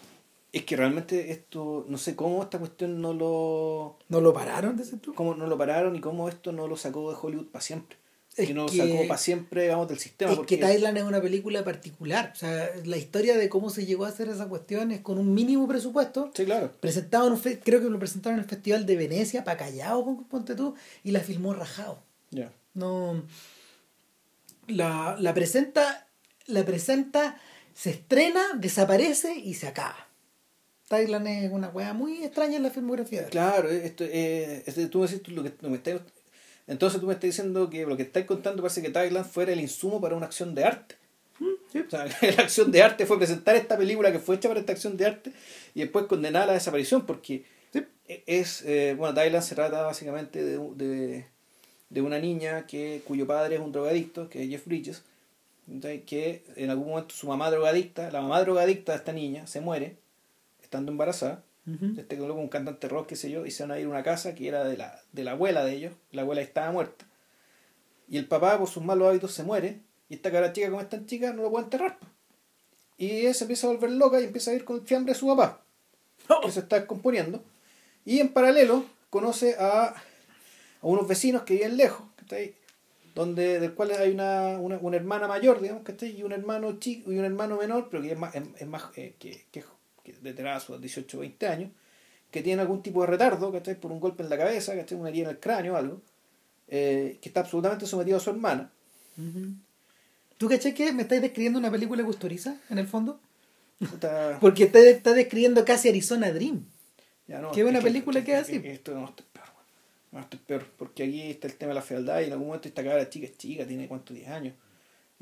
[0.51, 3.97] Es que realmente esto, no sé cómo esta cuestión no lo...
[4.07, 5.15] ¿No lo pararon de ese tú?
[5.15, 7.97] cómo no lo pararon y cómo esto no lo sacó de Hollywood para siempre.
[8.35, 10.31] Es que no lo que- sacó para siempre, digamos, del sistema.
[10.31, 12.31] Es porque que Thailand es una película particular.
[12.33, 15.33] O sea, la historia de cómo se llegó a hacer esa cuestión es con un
[15.33, 16.31] mínimo presupuesto.
[16.35, 16.71] Sí, claro.
[16.79, 20.03] Presentado en un fe- creo que lo presentaron en el Festival de Venecia, para Callao,
[20.03, 20.73] pon- ponte tú,
[21.03, 22.01] y la filmó rajado.
[22.31, 22.51] Ya.
[22.73, 23.21] No.
[24.67, 26.07] La, la presenta,
[26.47, 27.37] la presenta,
[27.75, 30.07] se estrena, desaparece y se acaba.
[30.87, 33.25] Thailand es una weá muy extraña en la filmografía.
[33.27, 36.01] Claro, esto, eh, este, tú me decís, lo que, lo me estás-
[36.67, 39.59] entonces tú me estás diciendo que lo que estás contando parece que Thailand fuera el
[39.59, 40.95] insumo para una acción de arte.
[41.41, 42.05] O sea,
[42.37, 45.05] la acción de arte fue presentar esta película que fue hecha para esta acción de
[45.05, 45.33] arte
[45.73, 47.45] y después condenar a la desaparición porque
[48.25, 51.25] es, eh, bueno, Thailand se trata básicamente de, de,
[51.89, 55.03] de una niña que, cuyo padre es un drogadicto, que es Jeff Bridges,
[56.05, 59.97] que en algún momento su mamá drogadicta, la mamá drogadicta de esta niña, se muere
[60.61, 63.85] estando embarazada Este luego un cantante rock, qué sé yo, y se van a ir
[63.85, 66.71] a una casa que era de la, de la abuela de ellos, la abuela estaba
[66.71, 67.05] muerta,
[68.09, 69.79] y el papá por sus malos hábitos se muere,
[70.09, 71.97] y esta cara chica como es tan chica no lo puede enterrar.
[72.97, 75.19] Y ella se empieza a volver loca y empieza a ir con el fiambre de
[75.19, 75.63] su papá,
[76.43, 77.41] que se está descomponiendo,
[78.03, 79.95] y en paralelo conoce a, a
[80.81, 82.55] unos vecinos que viven lejos, ¿cachai?
[83.15, 86.17] donde del cual hay una, una, una hermana mayor, digamos, ¿cachai?
[86.19, 88.85] y un hermano chico y un hermano menor, pero que es más, es, es más
[88.95, 89.63] eh, que, que,
[90.03, 91.71] que de tener a sus 18 o 20 años,
[92.31, 93.75] que tiene algún tipo de retardo, ¿cachai?
[93.79, 94.97] por un golpe en la cabeza, ¿cachai?
[94.97, 96.01] una herida en el cráneo o algo,
[96.67, 98.71] eh, que está absolutamente sometido a su hermana.
[100.37, 103.19] ¿Tú caché que me estáis describiendo una película custoriza, en el fondo?
[104.41, 106.65] Porque te está describiendo casi Arizona Dream.
[107.27, 109.47] ya no, qué buena es que- película que es que Esto no está peor,
[110.11, 112.47] no, esto es peor, porque aquí está el tema de la fealdad y en algún
[112.47, 114.53] momento esta cabra chica es chica, tiene cuánto, 10 años.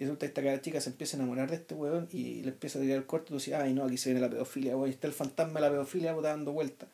[0.02, 2.50] Y resulta que esta cabra chica se empieza a enamorar de este weón y le
[2.50, 4.76] empieza a tirar el corto y tú dices, ay no, aquí se viene la pedofilia,
[4.76, 6.90] weón, y está el fantasma de la pedofilia puta, dando vueltas.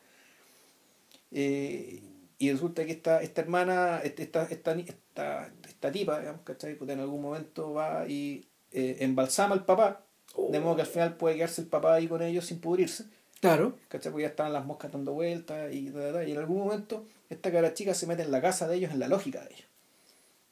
[1.30, 2.02] Eh,
[2.36, 6.74] y resulta que esta, esta hermana, este, esta, esta, esta, esta tipa, digamos, ¿cachai?
[6.74, 10.02] Puta, en algún momento va y eh, embalsama al papá,
[10.36, 13.06] de modo que al final puede quedarse el papá ahí con ellos sin pudrirse.
[13.40, 13.74] Claro.
[13.88, 14.12] ¿cachai?
[14.12, 17.06] Porque ya estaban las moscas dando vueltas y, ta, ta, ta, y en algún momento
[17.30, 19.68] esta cara chica se mete en la casa de ellos, en la lógica de ellos.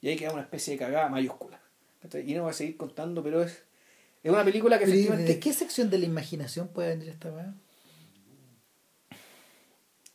[0.01, 1.61] Y ahí queda una especie de cagada mayúscula.
[2.15, 3.63] Y no voy a seguir contando, pero es,
[4.23, 5.33] es una película que Pero, ¿y efectivamente...
[5.33, 7.53] ¿De qué sección de la imaginación puede venir esta weá?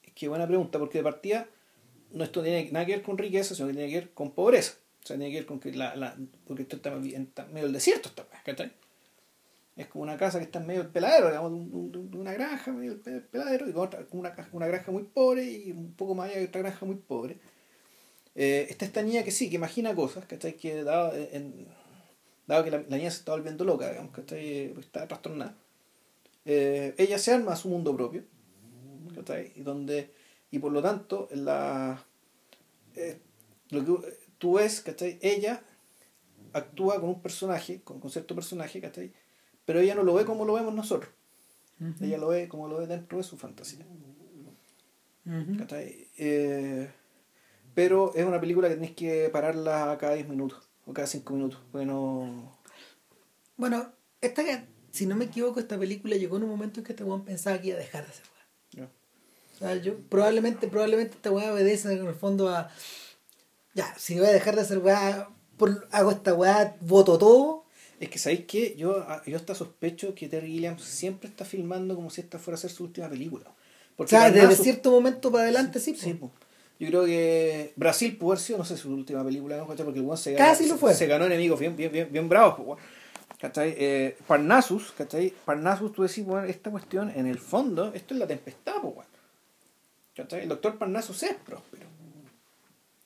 [0.05, 1.47] Es que buena pregunta, porque de partida
[2.13, 4.75] no esto tiene nada que ver con riqueza, sino que tiene que ver con pobreza.
[5.03, 6.17] O sea, tiene que ver con que la, la
[6.47, 8.71] porque esto está en medio del desierto, esta weá, ¿cachai?
[9.75, 12.11] Es como una casa que está en medio del peladero, digamos, de, un- de un-
[12.11, 15.45] de una granja medio del peladero, y con otra, con una, una granja muy pobre
[15.45, 17.39] y un poco más allá hay otra granja muy pobre.
[18.35, 20.55] Eh, está esta niña que sí, que imagina cosas, ¿cachai?
[20.57, 21.67] Que dado, en-
[22.53, 24.47] dado que la, la niña se está volviendo loca, digamos, ¿cachai?
[24.47, 25.57] Eh, Está trastornada.
[26.45, 28.25] Eh, ella se arma su mundo propio,
[29.15, 29.53] ¿cachai?
[29.57, 30.11] Y donde,
[30.51, 32.05] y por lo tanto, la,
[32.97, 33.19] eh,
[33.71, 35.19] lo que tú ves, ¿cachai?
[35.21, 35.63] Ella
[36.53, 39.13] actúa con un personaje, con, con cierto personaje, ¿cachai?
[39.65, 41.11] Pero ella no lo ve como lo vemos nosotros.
[42.01, 43.85] Ella lo ve como lo ve dentro de su fantasía.
[45.27, 45.59] Ujú.
[45.59, 46.09] ¿cachai?
[46.17, 46.89] Eh,
[47.75, 51.61] pero es una película que tenés que pararla cada 10 minutos o cada 5 minutos.
[51.71, 52.57] Porque no.
[53.57, 54.43] Bueno, esta,
[54.91, 57.61] si no me equivoco, esta película llegó en un momento en que este weón pensaba
[57.61, 58.85] que iba a dejar de hacer weá.
[58.85, 58.91] no.
[59.55, 62.71] O sea, yo probablemente, probablemente esta weá obedece en el fondo a.
[63.75, 67.65] Ya, si voy a dejar de hacer weá, por- hago esta weá, voto todo.
[68.01, 72.11] Es que sabéis que yo, yo hasta sospecho que Terry Gilliam siempre está filmando como
[72.11, 73.45] si esta fuera a ser su última película.
[73.49, 75.95] O Porque sea, desde cierto momento para adelante sí.
[75.95, 76.33] Sí, po.
[76.83, 79.67] Yo creo que Brasil pudo haber sido, no sé, su última película, ¿no?
[79.67, 80.95] Porque el se Casi ganó, lo fue.
[80.95, 82.79] Se, ganó enemigos bien, bien, bien, bien bravos, weón.
[83.39, 83.75] ¿cachai?
[83.79, 85.33] Eh, Parnassus, ¿cachai?
[85.45, 89.07] Parnassus, tú decís, bueno, esta cuestión, en el fondo, esto es la tempestad, weón.
[90.17, 90.43] ¿cachai?
[90.43, 91.87] El doctor Parnassus es próspero,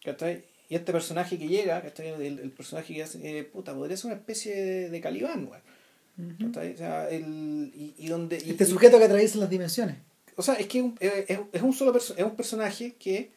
[0.05, 0.45] ¿cachai?
[0.69, 2.09] y este personaje que llega, ¿cachai?
[2.09, 6.37] El, el personaje que hace, eh, puta, podría ser una especie de, de Calibán, weón.
[6.41, 6.75] ¿cachai?
[6.75, 8.39] O sea, el, y, y donde...
[8.45, 9.97] y- Este sujeto que atraviesa las dimensiones.
[10.35, 13.31] o sea, es que es es- es un solo perso- es un personaje que,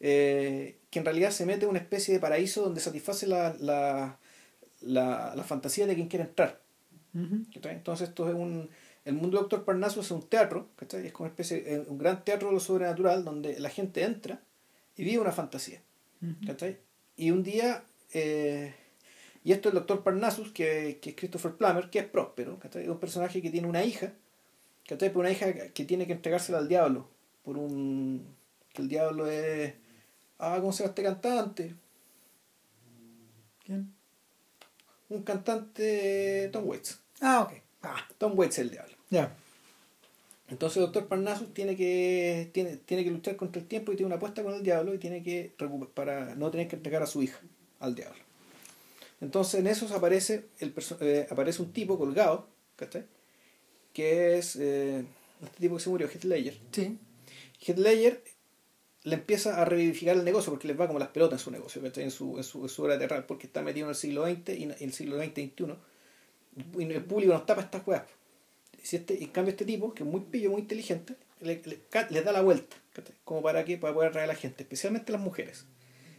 [0.00, 4.18] eh, que en realidad se mete en una especie de paraíso donde satisface la, la,
[4.80, 6.60] la, la fantasía de quien quiere entrar.
[7.14, 8.68] Entonces esto es un...
[9.04, 11.06] El mundo del Doctor Parnassus es un teatro, ¿cachai?
[11.06, 14.42] Es como una especie, eh, un gran teatro de lo sobrenatural donde la gente entra
[14.94, 15.80] y vive una fantasía.
[17.16, 17.82] Y un día,
[18.12, 18.74] eh,
[19.42, 22.82] y esto es el doctor Parnassus, que, que es Christopher Plummer, que es próspero, ¿cachai?
[22.82, 24.12] es un personaje que tiene una hija,
[24.86, 25.08] ¿cachai?
[25.08, 27.08] Pero una hija que tiene que entregársela al diablo,
[27.42, 28.36] por un...
[28.72, 29.72] que el diablo es...
[30.40, 31.74] Ah, ¿cómo se llama este cantante?
[33.64, 33.92] ¿Quién?
[35.08, 36.98] Un cantante Tom Waits.
[37.20, 37.52] Ah, ok.
[37.82, 38.96] Ah, Tom Waits es el diablo.
[39.10, 39.34] ya.
[40.48, 44.08] Entonces el doctor Parnassus tiene que, tiene, tiene que luchar contra el tiempo y tiene
[44.08, 47.06] una apuesta con el diablo y tiene que recu- para no tener que entregar a
[47.06, 47.38] su hija
[47.78, 48.18] al diablo.
[49.20, 53.04] Entonces en eso aparece, el eh, aparece un tipo colgado, ¿cachai?
[53.92, 55.04] Que es eh,
[55.40, 56.58] este tipo que se murió, Heath Ledger.
[56.72, 56.98] Sí.
[57.64, 58.24] Heath Ledger
[59.02, 61.82] le empieza a revivificar el negocio porque les va como las pelotas en su negocio.
[61.84, 64.58] En su, en su, en su hora terral, porque está metido en el siglo XX
[64.58, 65.76] y en el siglo XX-XXI.
[66.78, 68.02] Y el público no está para estas weas.
[68.82, 72.22] Si este, en cambio este tipo, que es muy pillo, muy inteligente, le, le, le
[72.22, 72.76] da la vuelta.
[73.24, 75.64] Como para que para poder atraer a la gente, especialmente las mujeres.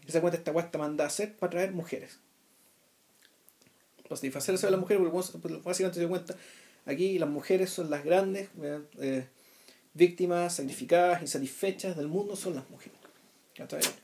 [0.08, 2.20] Y se cuenta esta wea está mandada a hacer para atraer mujeres.
[4.04, 6.36] Para satisfacerse a las mujeres, porque pues, básicamente se cuenta,
[6.86, 8.50] aquí las mujeres son las grandes
[9.00, 9.28] eh,
[9.94, 12.98] víctimas sacrificadas, insatisfechas del mundo, son las mujeres.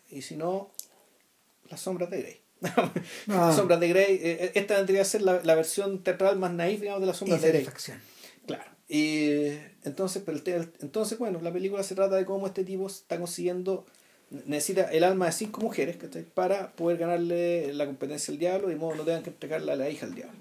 [0.10, 0.72] Y si no,
[1.70, 2.42] las sombras de Grey.
[3.30, 3.54] Ah.
[3.56, 7.02] Sombras de Grey, eh, esta vendría a ser la, la versión teatral más naif, digamos,
[7.02, 7.68] de las sombras de Grey.
[8.46, 8.64] Claro.
[8.88, 12.88] Y eh, entonces, pero el entonces, bueno, la película se trata de cómo este tipo
[12.88, 13.86] está consiguiendo,
[14.30, 16.24] necesita el alma de cinco mujeres ¿cachai?
[16.24, 19.76] para poder ganarle la competencia al diablo, de modo que no tengan que entregarle a
[19.76, 20.40] la hija al diablo.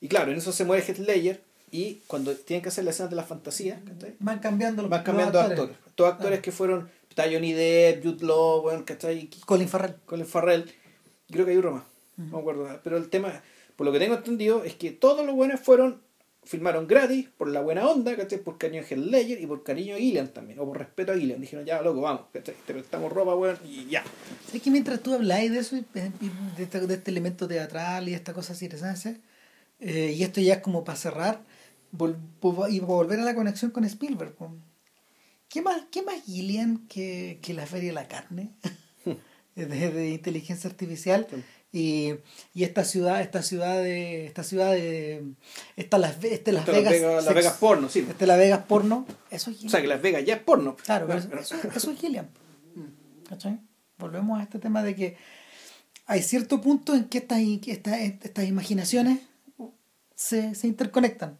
[0.00, 1.42] Y claro, en eso se muere Heath Ledger
[1.72, 3.80] y cuando tienen que hacer la escena de la fantasía.
[4.20, 5.76] Van cambiando los van cambiando los actores.
[5.94, 9.28] Todos actores que fueron, está Johnny Depp, Jude Law, bueno, ¿cachai?
[9.46, 9.96] Colin Farrell.
[10.04, 10.70] Colin Farrell,
[11.30, 11.84] creo que hay otro más,
[12.18, 13.42] no me acuerdo, pero el tema,
[13.74, 16.02] por lo que tengo entendido, es que todos los buenos fueron,
[16.44, 18.38] filmaron gratis, por la buena onda, ¿cachai?
[18.38, 21.40] Por cariño a Ledger y por cariño a Gillian también, o por respeto a Gillian,
[21.40, 22.54] dijeron, ya, loco, vamos, ¿cachai?
[22.66, 24.04] Te prestamos ropa, weón, y ya.
[24.52, 28.14] Es que mientras tú habláis de eso, y de este, de este elemento teatral y
[28.14, 29.20] esta cosa circense,
[29.80, 31.40] eh, y esto ya es como para cerrar,
[31.92, 34.34] vol- po- y volver a la conexión con Spielberg.
[34.34, 34.54] po.
[35.48, 38.50] ¿Qué más, qué más Gillian que, que la Feria de la Carne?
[39.54, 41.26] de, de inteligencia artificial.
[41.74, 42.14] Y,
[42.54, 45.24] y esta ciudad, esta ciudad de, esta ciudad de,
[45.76, 48.06] esta Las, este Las Esto es Vegas, Las Vegas, Las Vegas porno, sí.
[48.08, 49.70] este Las Vegas porno, eso es O Gillian.
[49.70, 50.76] sea, que Las Vegas ya es porno.
[50.76, 52.28] Claro, pero Pero- eso, eso es Gillian.
[53.28, 53.58] ¿Cachai?
[53.98, 55.16] Volvemos a este tema de que
[56.06, 59.20] hay cierto punto en que estas, estas, estas imaginaciones
[60.14, 61.38] se, se interconectan.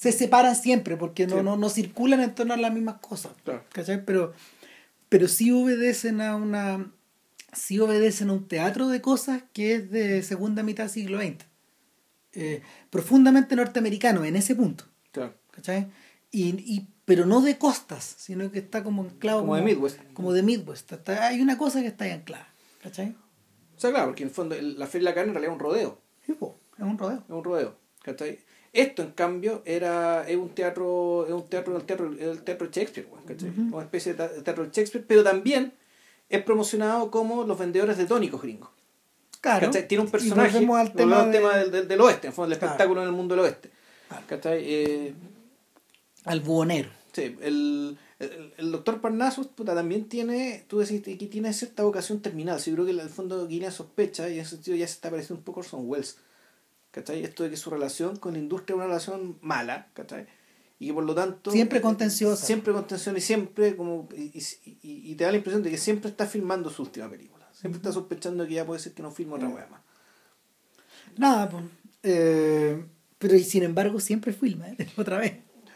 [0.00, 1.42] Se separan siempre porque no, Sí.
[1.44, 3.32] no, no circulan en torno a las mismas cosas.
[3.44, 3.64] Claro.
[3.70, 4.02] ¿Cachai?
[4.04, 4.32] Pero,
[5.10, 6.90] pero sí obedecen a una.
[7.52, 11.44] sí obedecen a un teatro de cosas que es de segunda mitad del siglo XX.
[12.32, 14.84] Eh, profundamente norteamericano en ese punto.
[15.12, 15.34] Claro.
[15.50, 15.88] ¿cachai?
[16.30, 19.40] Y, y, pero no de costas, sino que está como anclado.
[19.40, 19.98] Como de Midwest.
[20.14, 20.92] Como de Midwest.
[20.92, 22.48] Está- hay una cosa que está ahí anclada.
[22.82, 23.16] ¿Cachai?
[23.76, 25.60] O sea, claro, porque en el fondo la Feria de la Carne en realidad es
[25.60, 26.00] un rodeo.
[26.24, 27.18] Sí, po, es un rodeo.
[27.28, 27.76] Es un rodeo.
[28.02, 28.38] ¿cachai?
[28.72, 33.08] Esto, en cambio, era es un teatro, es un teatro, el teatro, el teatro Shakespeare.
[33.72, 35.72] Una especie de teatro Shakespeare, pero también
[36.28, 38.70] es promocionado como los vendedores de tónicos gringos.
[39.40, 39.66] Claro.
[39.66, 39.88] ¿cachai?
[39.88, 40.52] Tiene un Y personaje.
[40.52, 42.72] volvemos al tema, de- tema del, del, del oeste, en el fondo, el Claro.
[42.74, 43.70] espectáculo en el mundo del oeste.
[44.08, 44.24] Claro.
[44.28, 44.62] ¿cachai?
[44.64, 45.14] Eh,
[46.24, 46.90] al buhonero.
[47.12, 52.20] Sí, el, el, el doctor Parnassus puta, también tiene, tú decís que tiene cierta vocación
[52.20, 52.60] terminal.
[52.60, 54.92] Sí, yo creo que en el fondo Guinea sospecha y en ese sentido ya se
[54.94, 56.18] está pareciendo un poco a Orson Welles.
[56.90, 57.22] ¿Cachai?
[57.22, 60.26] Esto de que su relación con la industria es una relación mala, ¿cachai?
[60.78, 61.50] Y que por lo tanto...
[61.50, 62.44] Siempre contenciosa.
[62.44, 64.08] Siempre contenciosa y siempre como...
[64.16, 64.32] Y,
[64.82, 67.48] y- te da la impresión de que siempre está filmando su última película.
[67.52, 69.82] Siempre está sospechando que ya puede ser que no filme otra wea más.
[71.16, 71.64] Nada, pues.
[72.02, 72.84] eh,
[73.18, 74.76] pero y sin embargo siempre filma, ¿eh?
[74.96, 75.34] otra vez.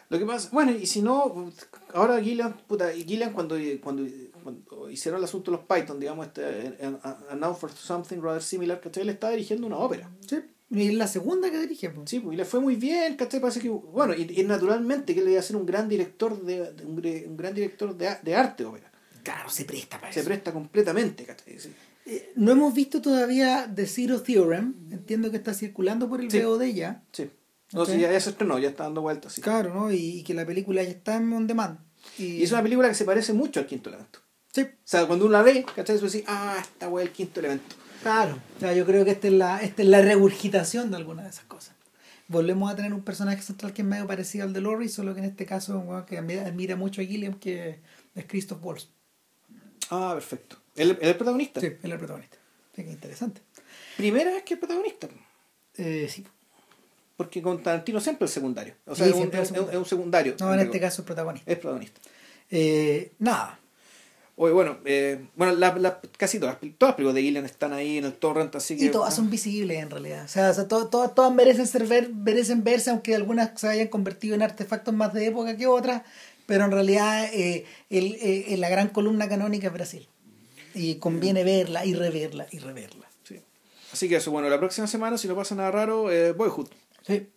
[0.09, 1.51] Lo que pasa, bueno, y si no,
[1.93, 4.07] ahora Gillian, puta, y Gillian cuando, cuando,
[4.43, 6.97] cuando hicieron el asunto de los Python, digamos, este, eh,
[7.31, 9.05] A Now for Something Rather Similar, ¿cachai?
[9.05, 10.09] Le estaba dirigiendo una ópera.
[10.27, 10.37] Sí.
[10.75, 11.91] Y es la segunda que dirige.
[11.91, 12.11] pues.
[12.11, 13.41] Sí, pues, y le fue muy bien, ¿cachai?
[13.41, 16.73] Parece que, bueno, y, y naturalmente que él iba a ser un gran director de,
[16.73, 18.91] de un, un gran director de, de arte ópera.
[19.23, 20.29] Claro, se presta para Se eso.
[20.29, 21.59] presta completamente, ¿cachai?
[21.59, 21.73] Sí.
[22.07, 24.75] Eh, no hemos visto todavía The Zero Theorem.
[24.91, 26.41] Entiendo que está circulando por el Sí.
[26.41, 27.03] VOD ya.
[27.13, 27.31] Sí.
[27.73, 27.89] No, Ok.
[27.91, 29.41] sí, ya, se estrenó, ya está dando vueltas, sí.
[29.41, 29.91] Claro, ¿no?
[29.91, 31.79] Y, y que la película ya está en on demand.
[32.19, 34.19] Y, Y es una película que se parece mucho al Quinto Elemento.
[34.53, 34.61] Sí.
[34.63, 35.99] O sea, cuando uno la ve, ¿cachai?
[35.99, 37.75] Tú decís, ah, esta weá el quinto elemento.
[38.05, 38.39] Claro.
[38.57, 41.31] O sea, yo creo que esta es la, esta es la regurgitación de alguna de
[41.31, 41.75] esas cosas.
[42.29, 45.21] Volvemos a tener un personaje central que es medio parecido al de Laurie, solo que
[45.21, 47.81] en este caso es un weón que admira, mucho a Gilliam, que
[48.15, 48.89] es Christoph Waltz.
[49.91, 50.57] Ah, perfecto.
[50.77, 51.61] ¿Él él es el protagonista?
[51.61, 52.37] Sí, él es el protagonista.
[52.77, 53.41] Sí, qué interesante.
[53.97, 55.09] Primera vez que es protagonista.
[55.77, 56.25] Eh, sí.
[57.17, 58.75] Porque con Tarantino siempre es secundario.
[58.87, 60.37] O sea, Sí, es, un, siempre es es un- es un secundario.
[60.41, 61.51] No, en este caso el protagonista.
[61.51, 62.01] Es protagonista.
[62.51, 63.59] Eh, nada.
[64.37, 67.99] Oye, bueno, eh, bueno la, la- casi todas, todas las películas de Gillian están ahí
[67.99, 68.87] en el torrent, así que...
[68.87, 70.25] Y todas son visibles en realidad.
[70.25, 73.69] O sea, o sea, to- to- todas merecen ser ver, merecen verse, aunque algunas se
[73.69, 76.03] hayan convertido en artefactos más de época que otras.
[76.47, 80.09] Pero en realidad eh, el- eh, la gran columna canónica es Brasil.
[80.75, 83.07] Y conviene verla y reverla y reverla.
[83.23, 83.39] Sí.
[83.93, 86.69] Así que eso, bueno, la próxima semana, si no pasa nada raro, eh, Boyhood.
[87.07, 87.29] Sí.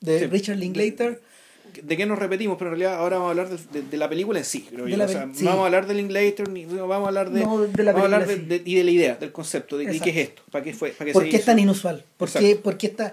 [0.00, 0.26] De Sí.
[0.26, 1.20] Richard Linklater.
[1.82, 2.56] ¿De qué nos repetimos?
[2.58, 4.86] Pero en realidad ahora vamos a hablar de, de- de la película en sí, creo
[4.88, 5.04] yo.
[5.04, 5.44] O sea, sí.
[5.44, 7.40] vamos a hablar del Linklater, vamos a hablar de...
[7.44, 8.62] No, de la hablar película, sí.
[8.64, 11.12] y de la idea, del concepto, de, qué es esto, para qué fue, para qué
[11.12, 12.04] ¿Por se qué es tan inusual?
[12.16, 13.12] ¿Por qué, por, qué está,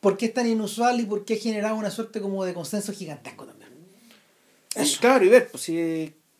[0.00, 2.92] ¿Por qué es tan inusual y por qué ha generado una suerte como de consenso
[2.92, 3.70] gigantesco también?
[5.00, 5.78] Claro, y ver, pues, y,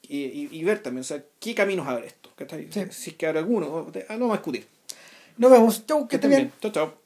[0.09, 2.31] y- y ver también, o sea, qué caminos abre esto.
[2.91, 4.67] Si es que abre alguno, ah, no vamos a discutir.
[5.39, 5.87] Nos vemos.
[5.87, 6.53] Chau, que Que estén bien.
[6.73, 7.02] chao.